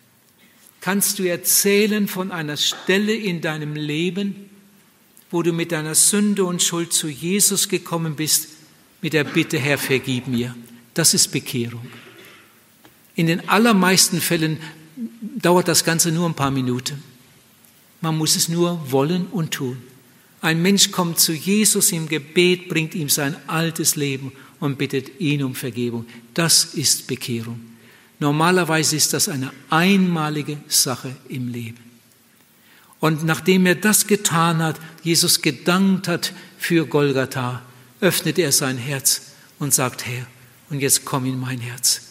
Kannst 0.80 1.18
du 1.18 1.24
erzählen 1.24 2.06
von 2.06 2.30
einer 2.30 2.56
Stelle 2.56 3.14
in 3.14 3.40
deinem 3.40 3.74
Leben, 3.74 4.48
wo 5.30 5.42
du 5.42 5.52
mit 5.52 5.72
deiner 5.72 5.94
Sünde 5.94 6.44
und 6.44 6.62
Schuld 6.62 6.92
zu 6.92 7.08
Jesus 7.08 7.68
gekommen 7.68 8.14
bist, 8.14 8.48
mit 9.02 9.12
der 9.12 9.24
Bitte, 9.24 9.58
Herr, 9.58 9.78
vergib 9.78 10.28
mir? 10.28 10.54
Das 10.94 11.14
ist 11.14 11.28
Bekehrung. 11.28 11.86
In 13.14 13.26
den 13.26 13.48
allermeisten 13.48 14.20
Fällen 14.20 14.58
dauert 15.20 15.68
das 15.68 15.84
Ganze 15.84 16.12
nur 16.12 16.28
ein 16.28 16.34
paar 16.34 16.50
Minuten. 16.50 17.02
Man 18.00 18.16
muss 18.16 18.36
es 18.36 18.48
nur 18.48 18.90
wollen 18.90 19.26
und 19.26 19.52
tun. 19.52 19.78
Ein 20.40 20.62
Mensch 20.62 20.92
kommt 20.92 21.18
zu 21.18 21.32
Jesus 21.32 21.90
im 21.90 22.08
Gebet, 22.08 22.68
bringt 22.68 22.94
ihm 22.94 23.08
sein 23.08 23.36
altes 23.48 23.96
Leben 23.96 24.32
und 24.60 24.78
bittet 24.78 25.20
ihn 25.20 25.42
um 25.42 25.54
Vergebung. 25.54 26.06
Das 26.34 26.64
ist 26.64 27.08
Bekehrung. 27.08 27.60
Normalerweise 28.20 28.96
ist 28.96 29.12
das 29.12 29.28
eine 29.28 29.52
einmalige 29.70 30.58
Sache 30.68 31.14
im 31.28 31.48
Leben. 31.48 31.78
Und 33.00 33.24
nachdem 33.24 33.66
er 33.66 33.76
das 33.76 34.06
getan 34.06 34.62
hat, 34.62 34.80
Jesus 35.02 35.42
gedankt 35.42 36.08
hat 36.08 36.32
für 36.58 36.86
Golgatha, 36.86 37.62
öffnet 38.00 38.38
er 38.38 38.50
sein 38.52 38.76
Herz 38.76 39.32
und 39.58 39.72
sagt, 39.72 40.06
Herr, 40.06 40.26
und 40.70 40.80
jetzt 40.80 41.04
komm 41.04 41.24
in 41.26 41.38
mein 41.38 41.60
Herz. 41.60 42.02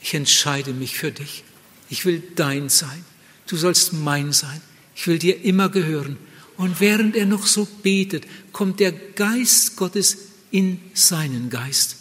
Ich 0.00 0.14
entscheide 0.14 0.72
mich 0.72 0.96
für 0.96 1.12
dich. 1.12 1.44
Ich 1.88 2.04
will 2.04 2.22
dein 2.34 2.68
sein. 2.68 3.04
Du 3.46 3.56
sollst 3.56 3.92
mein 3.92 4.32
sein. 4.32 4.60
Ich 4.94 5.06
will 5.06 5.18
dir 5.18 5.44
immer 5.44 5.68
gehören. 5.68 6.16
Und 6.56 6.80
während 6.80 7.16
er 7.16 7.26
noch 7.26 7.46
so 7.46 7.66
betet, 7.82 8.26
kommt 8.52 8.80
der 8.80 8.92
Geist 8.92 9.76
Gottes 9.76 10.18
in 10.50 10.80
seinen 10.94 11.50
Geist. 11.50 11.96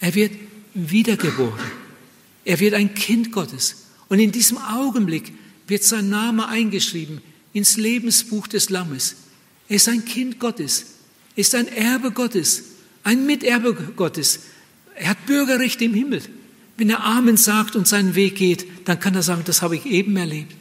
Er 0.00 0.14
wird 0.14 0.32
wiedergeboren. 0.74 1.60
Er 2.44 2.60
wird 2.60 2.74
ein 2.74 2.94
Kind 2.94 3.32
Gottes. 3.32 3.86
Und 4.08 4.20
in 4.20 4.32
diesem 4.32 4.58
Augenblick 4.58 5.32
wird 5.66 5.82
sein 5.82 6.08
Name 6.08 6.48
eingeschrieben 6.48 7.20
ins 7.52 7.76
Lebensbuch 7.76 8.46
des 8.46 8.70
Lammes. 8.70 9.16
Er 9.68 9.76
ist 9.76 9.88
ein 9.88 10.04
Kind 10.04 10.38
Gottes, 10.38 10.86
ist 11.34 11.54
ein 11.54 11.68
Erbe 11.68 12.12
Gottes, 12.12 12.62
ein 13.02 13.26
Miterbe 13.26 13.74
Gottes. 13.96 14.40
Er 14.96 15.10
hat 15.10 15.26
Bürgerrecht 15.26 15.80
im 15.82 15.94
Himmel. 15.94 16.22
Wenn 16.76 16.90
er 16.90 17.04
Amen 17.04 17.36
sagt 17.36 17.76
und 17.76 17.86
seinen 17.86 18.14
Weg 18.14 18.36
geht, 18.36 18.66
dann 18.88 19.00
kann 19.00 19.14
er 19.14 19.22
sagen, 19.22 19.42
das 19.44 19.62
habe 19.62 19.76
ich 19.76 19.86
eben 19.86 20.16
erlebt. 20.16 20.54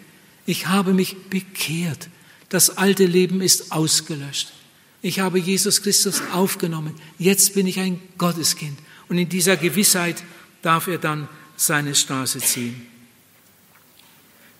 Ich 0.46 0.68
habe 0.68 0.94
mich 0.94 1.16
bekehrt. 1.30 2.10
Das 2.50 2.78
alte 2.78 3.06
Leben 3.06 3.42
ist 3.42 3.72
ausgelöscht. 3.72 4.54
Ich 5.02 5.20
habe 5.20 5.40
Jesus 5.40 5.82
Christus 5.82 6.22
aufgenommen. 6.32 6.94
Jetzt 7.18 7.54
bin 7.54 7.68
ich 7.68 7.80
ein 7.80 8.00
Gotteskind. 8.18 8.78
Und 9.10 9.18
in 9.18 9.30
dieser 9.30 9.58
Gewissheit 9.58 10.24
darf 10.62 10.88
er 10.88 10.98
dann 10.98 11.28
seine 11.58 11.96
Straße 11.96 12.40
ziehen. 12.40 12.88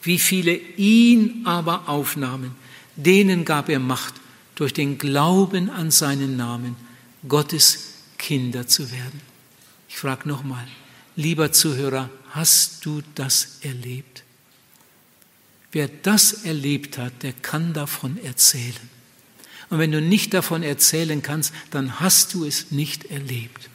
Wie 0.04 0.20
viele 0.20 0.56
ihn 0.78 1.42
aber 1.46 1.90
aufnahmen, 1.90 2.52
denen 2.96 3.44
gab 3.44 3.70
er 3.70 3.80
Macht, 3.80 4.14
durch 4.54 4.72
den 4.72 4.98
Glauben 4.98 5.70
an 5.70 5.92
seinen 5.92 6.38
Namen 6.38 6.76
Gottes 7.28 7.94
Kinder 8.18 8.68
zu 8.68 8.92
werden. 8.92 9.35
Ich 9.96 10.02
frage 10.02 10.28
nochmal, 10.28 10.68
lieber 11.16 11.54
Zuhörer, 11.54 12.10
hast 12.32 12.86
du 12.86 13.02
das 13.16 13.60
erlebt? 13.62 14.24
Wer 15.72 15.88
das 15.88 16.44
erlebt 16.44 16.98
hat, 16.98 17.24
der 17.24 17.32
kann 17.32 17.72
davon 17.72 18.22
erzählen. 18.22 18.90
Und 19.70 19.80
wenn 19.80 19.94
du 19.94 20.02
nicht 20.02 20.34
davon 20.34 20.64
erzählen 20.64 21.22
kannst, 21.22 21.54
dann 21.72 22.02
hast 22.02 22.34
du 22.34 22.44
es 22.44 22.72
nicht 22.72 23.06
erlebt. 23.06 23.70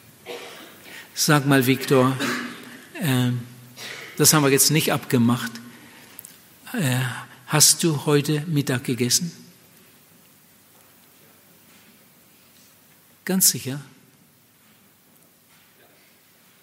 Sag 1.15 1.47
mal, 1.47 1.65
Viktor, 1.65 2.15
äh, 3.01 3.31
das 4.15 4.31
haben 4.35 4.43
wir 4.43 4.51
jetzt 4.51 4.69
nicht 4.69 4.93
abgemacht. 4.93 5.51
Äh, 6.73 6.99
hast 7.47 7.83
du 7.83 8.05
heute 8.05 8.41
Mittag 8.45 8.83
gegessen? 8.83 9.31
Ganz 13.25 13.49
sicher? 13.49 13.81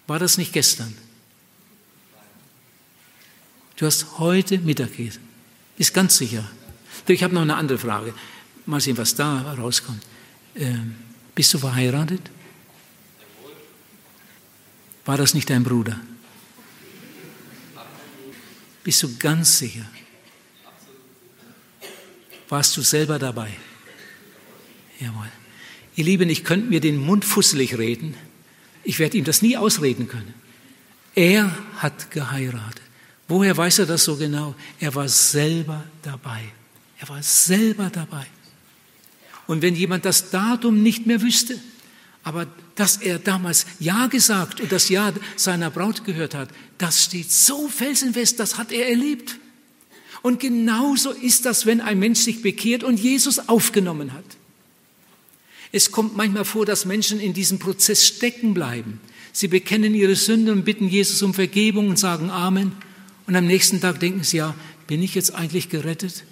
War 0.09 0.17
das 0.17 0.39
nicht 0.39 0.53
gestern? 0.53 0.91
Du 3.75 3.85
hast 3.85 4.17
heute 4.17 4.57
Mittag 4.57 4.97
gegessen. 4.97 5.21
Ist 5.77 5.93
ganz 5.93 6.17
sicher. 6.17 6.49
Ich 7.07 7.21
habe 7.21 7.35
noch 7.35 7.43
eine 7.43 7.55
andere 7.55 7.77
Frage. 7.77 8.15
Mal 8.65 8.81
sehen, 8.81 8.97
was 8.97 9.13
da 9.13 9.53
rauskommt. 9.53 10.01
Ähm, 10.55 10.95
bist 11.35 11.53
du 11.53 11.59
verheiratet? 11.59 12.21
War 15.05 15.15
das 15.15 15.35
nicht 15.35 15.47
dein 15.51 15.63
Bruder? 15.63 15.99
Bist 18.83 19.03
du 19.03 19.15
ganz 19.15 19.59
sicher? 19.59 19.85
Warst 22.49 22.75
du 22.75 22.81
selber 22.81 23.19
dabei? 23.19 23.51
Jawohl. 24.99 25.31
Ihr 25.95 26.05
Lieben, 26.05 26.29
ich 26.29 26.43
könnte 26.43 26.65
mir 26.65 26.79
den 26.79 26.97
Mund 26.97 27.25
fusselig 27.25 27.77
reden. 27.77 28.15
Ich 28.89 28.97
werde 28.97 29.19
ihm 29.19 29.23
das 29.23 29.43
nie 29.43 29.55
ausreden 29.55 30.07
können. 30.07 30.33
Er 31.13 31.55
hat 31.77 32.09
geheiratet. 32.09 32.81
Woher 33.27 33.55
weiß 33.55 33.77
er 33.77 33.85
das 33.85 34.03
so 34.03 34.15
genau? 34.15 34.55
Er 34.79 34.95
war 34.95 35.07
selber 35.07 35.83
dabei. 36.01 36.41
Er 36.97 37.07
war 37.07 37.21
selber 37.21 37.91
dabei. 37.91 38.25
Und 39.45 39.61
wenn 39.61 39.75
jemand 39.75 40.05
das 40.05 40.31
Datum 40.31 40.81
nicht 40.81 41.05
mehr 41.05 41.21
wüsste, 41.21 41.59
aber 42.23 42.47
dass 42.73 42.97
er 42.97 43.19
damals 43.19 43.67
Ja 43.79 44.07
gesagt 44.07 44.59
und 44.59 44.71
das 44.71 44.89
Ja 44.89 45.13
seiner 45.35 45.69
Braut 45.69 46.03
gehört 46.03 46.33
hat, 46.33 46.49
das 46.79 47.03
steht 47.03 47.31
so 47.31 47.67
felsenfest, 47.67 48.39
das 48.39 48.57
hat 48.57 48.71
er 48.71 48.89
erlebt. 48.89 49.35
Und 50.23 50.39
genauso 50.39 51.11
ist 51.11 51.45
das, 51.45 51.67
wenn 51.67 51.79
ein 51.79 51.99
Mensch 51.99 52.21
sich 52.21 52.41
bekehrt 52.41 52.83
und 52.83 52.99
Jesus 52.99 53.49
aufgenommen 53.49 54.13
hat. 54.13 54.38
Es 55.71 55.91
kommt 55.91 56.17
manchmal 56.17 56.45
vor, 56.45 56.65
dass 56.65 56.85
Menschen 56.85 57.19
in 57.19 57.33
diesem 57.33 57.59
Prozess 57.59 58.05
stecken 58.05 58.53
bleiben. 58.53 58.99
Sie 59.31 59.47
bekennen 59.47 59.93
ihre 59.93 60.15
Sünde 60.15 60.51
und 60.51 60.65
bitten 60.65 60.87
Jesus 60.87 61.21
um 61.21 61.33
Vergebung 61.33 61.89
und 61.89 61.99
sagen 61.99 62.29
Amen. 62.29 62.71
Und 63.27 63.35
am 63.35 63.45
nächsten 63.45 63.79
Tag 63.79 63.99
denken 63.99 64.23
sie, 64.23 64.37
ja, 64.37 64.55
bin 64.87 65.03
ich 65.03 65.13
jetzt 65.13 65.35
eigentlich 65.35 65.69
gerettet? 65.69 66.23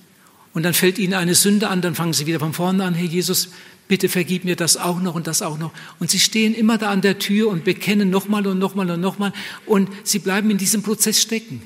Und 0.53 0.63
dann 0.63 0.73
fällt 0.73 0.97
ihnen 0.97 1.13
eine 1.13 1.35
Sünde 1.35 1.69
an, 1.69 1.81
dann 1.81 1.93
fangen 1.93 2.13
sie 2.13 2.25
wieder 2.25 2.39
von 2.39 2.53
vorne 2.53 2.83
an, 2.83 2.95
Herr 2.95 3.05
Jesus, 3.05 3.49
bitte 3.87 4.09
vergib 4.09 4.43
mir 4.43 4.55
das 4.55 4.77
auch 4.77 4.99
noch 4.99 5.13
und 5.13 5.27
das 5.27 5.43
auch 5.43 5.59
noch. 5.59 5.71
Und 5.99 6.09
sie 6.09 6.19
stehen 6.19 6.55
immer 6.55 6.79
da 6.79 6.89
an 6.89 7.01
der 7.01 7.19
Tür 7.19 7.49
und 7.49 7.63
bekennen 7.63 8.09
nochmal 8.09 8.47
und 8.47 8.57
nochmal 8.57 8.89
und 8.89 8.99
nochmal 8.99 9.33
und 9.67 9.89
sie 10.03 10.17
bleiben 10.17 10.49
in 10.49 10.57
diesem 10.57 10.81
Prozess 10.81 11.21
stecken. 11.21 11.61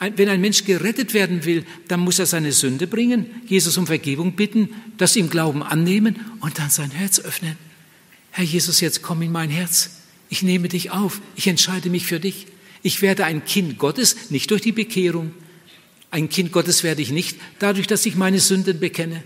Wenn 0.00 0.28
ein 0.28 0.40
Mensch 0.40 0.64
gerettet 0.64 1.12
werden 1.12 1.44
will, 1.44 1.64
dann 1.88 2.00
muss 2.00 2.20
er 2.20 2.26
seine 2.26 2.52
Sünde 2.52 2.86
bringen, 2.86 3.26
Jesus 3.46 3.76
um 3.78 3.86
Vergebung 3.86 4.34
bitten, 4.36 4.70
das 4.96 5.16
ihm 5.16 5.28
Glauben 5.28 5.62
annehmen 5.62 6.16
und 6.40 6.58
dann 6.58 6.70
sein 6.70 6.92
Herz 6.92 7.18
öffnen. 7.18 7.56
Herr 8.30 8.44
Jesus, 8.44 8.80
jetzt 8.80 9.02
komm 9.02 9.22
in 9.22 9.32
mein 9.32 9.50
Herz. 9.50 9.90
Ich 10.28 10.42
nehme 10.42 10.68
dich 10.68 10.92
auf. 10.92 11.20
Ich 11.34 11.48
entscheide 11.48 11.90
mich 11.90 12.06
für 12.06 12.20
dich. 12.20 12.46
Ich 12.82 13.02
werde 13.02 13.24
ein 13.24 13.44
Kind 13.44 13.78
Gottes, 13.78 14.30
nicht 14.30 14.50
durch 14.52 14.62
die 14.62 14.72
Bekehrung. 14.72 15.32
Ein 16.12 16.28
Kind 16.28 16.52
Gottes 16.52 16.84
werde 16.84 17.02
ich 17.02 17.10
nicht 17.10 17.36
dadurch, 17.58 17.88
dass 17.88 18.06
ich 18.06 18.14
meine 18.14 18.38
Sünden 18.38 18.78
bekenne. 18.78 19.24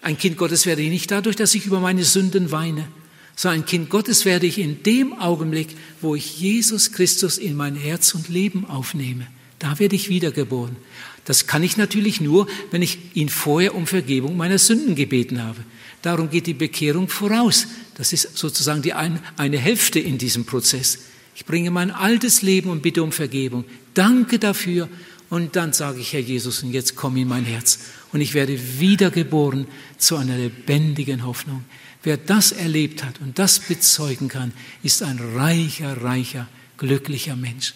Ein 0.00 0.16
Kind 0.16 0.36
Gottes 0.36 0.64
werde 0.64 0.82
ich 0.82 0.90
nicht 0.90 1.10
dadurch, 1.10 1.34
dass 1.34 1.56
ich 1.56 1.66
über 1.66 1.80
meine 1.80 2.04
Sünden 2.04 2.52
weine. 2.52 2.86
Sondern 3.34 3.62
ein 3.62 3.66
Kind 3.66 3.90
Gottes 3.90 4.24
werde 4.24 4.46
ich 4.46 4.58
in 4.58 4.82
dem 4.84 5.12
Augenblick, 5.18 5.68
wo 6.00 6.14
ich 6.14 6.38
Jesus 6.38 6.92
Christus 6.92 7.36
in 7.36 7.56
mein 7.56 7.74
Herz 7.74 8.14
und 8.14 8.28
Leben 8.28 8.64
aufnehme. 8.64 9.26
Da 9.58 9.78
werde 9.78 9.96
ich 9.96 10.08
wiedergeboren. 10.08 10.76
Das 11.24 11.46
kann 11.46 11.62
ich 11.62 11.76
natürlich 11.76 12.20
nur, 12.20 12.46
wenn 12.70 12.80
ich 12.80 12.98
ihn 13.14 13.28
vorher 13.28 13.74
um 13.74 13.86
Vergebung 13.86 14.36
meiner 14.36 14.58
Sünden 14.58 14.94
gebeten 14.94 15.42
habe. 15.42 15.62
Darum 16.02 16.30
geht 16.30 16.46
die 16.46 16.54
Bekehrung 16.54 17.08
voraus. 17.08 17.66
Das 17.96 18.12
ist 18.12 18.36
sozusagen 18.36 18.82
die 18.82 18.92
eine, 18.92 19.20
eine 19.36 19.58
Hälfte 19.58 19.98
in 19.98 20.16
diesem 20.16 20.44
Prozess. 20.44 21.00
Ich 21.34 21.44
bringe 21.44 21.70
mein 21.70 21.90
altes 21.90 22.42
Leben 22.42 22.70
und 22.70 22.82
bitte 22.82 23.02
um 23.02 23.12
Vergebung. 23.12 23.64
Danke 23.94 24.38
dafür. 24.38 24.88
Und 25.30 25.56
dann 25.56 25.72
sage 25.72 26.00
ich, 26.00 26.12
Herr 26.12 26.20
Jesus, 26.20 26.62
und 26.62 26.72
jetzt 26.72 26.96
komm 26.96 27.16
in 27.16 27.28
mein 27.28 27.44
Herz. 27.44 27.80
Und 28.12 28.20
ich 28.20 28.32
werde 28.32 28.58
wiedergeboren 28.78 29.66
zu 29.98 30.16
einer 30.16 30.36
lebendigen 30.36 31.26
Hoffnung. 31.26 31.64
Wer 32.02 32.16
das 32.16 32.52
erlebt 32.52 33.04
hat 33.04 33.20
und 33.20 33.38
das 33.38 33.60
bezeugen 33.60 34.28
kann, 34.28 34.52
ist 34.82 35.02
ein 35.02 35.18
reicher, 35.34 36.02
reicher, 36.02 36.48
glücklicher 36.78 37.36
Mensch. 37.36 37.74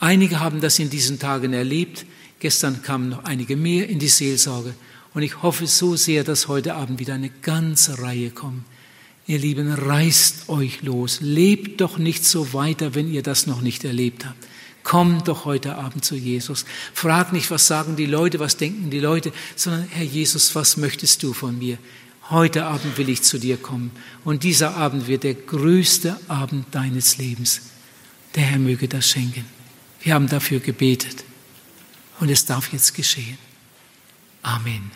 Einige 0.00 0.40
haben 0.40 0.60
das 0.60 0.78
in 0.78 0.90
diesen 0.90 1.18
Tagen 1.18 1.52
erlebt. 1.52 2.06
Gestern 2.38 2.82
kamen 2.82 3.08
noch 3.08 3.24
einige 3.24 3.56
mehr 3.56 3.88
in 3.88 3.98
die 3.98 4.08
Seelsorge. 4.08 4.74
Und 5.14 5.22
ich 5.22 5.42
hoffe 5.42 5.66
so 5.66 5.96
sehr, 5.96 6.22
dass 6.22 6.46
heute 6.46 6.74
Abend 6.74 7.00
wieder 7.00 7.14
eine 7.14 7.30
ganze 7.30 8.00
Reihe 8.00 8.30
kommt. 8.30 8.64
Ihr 9.26 9.38
Lieben, 9.38 9.72
reißt 9.72 10.48
euch 10.48 10.82
los. 10.82 11.18
Lebt 11.20 11.80
doch 11.80 11.98
nicht 11.98 12.24
so 12.24 12.52
weiter, 12.54 12.94
wenn 12.94 13.12
ihr 13.12 13.22
das 13.22 13.46
noch 13.46 13.60
nicht 13.60 13.84
erlebt 13.84 14.24
habt. 14.24 14.36
Kommt 14.84 15.28
doch 15.28 15.44
heute 15.44 15.74
Abend 15.74 16.04
zu 16.04 16.14
Jesus. 16.14 16.64
Frag 16.94 17.32
nicht, 17.32 17.50
was 17.50 17.66
sagen 17.66 17.96
die 17.96 18.06
Leute, 18.06 18.38
was 18.38 18.56
denken 18.56 18.90
die 18.90 19.00
Leute, 19.00 19.32
sondern 19.54 19.86
Herr 19.90 20.04
Jesus, 20.04 20.54
was 20.54 20.76
möchtest 20.76 21.22
du 21.22 21.34
von 21.34 21.58
mir? 21.58 21.76
Heute 22.30 22.64
Abend 22.64 22.96
will 22.96 23.08
ich 23.08 23.22
zu 23.22 23.38
dir 23.38 23.56
kommen. 23.56 23.90
Und 24.24 24.44
dieser 24.44 24.76
Abend 24.76 25.08
wird 25.08 25.24
der 25.24 25.34
größte 25.34 26.18
Abend 26.28 26.66
deines 26.70 27.18
Lebens. 27.18 27.62
Der 28.34 28.44
Herr 28.44 28.58
möge 28.58 28.88
das 28.88 29.08
schenken. 29.08 29.57
Wir 30.00 30.14
haben 30.14 30.28
dafür 30.28 30.60
gebetet. 30.60 31.24
Und 32.20 32.30
es 32.30 32.44
darf 32.44 32.72
jetzt 32.72 32.94
geschehen. 32.94 33.38
Amen. 34.42 34.90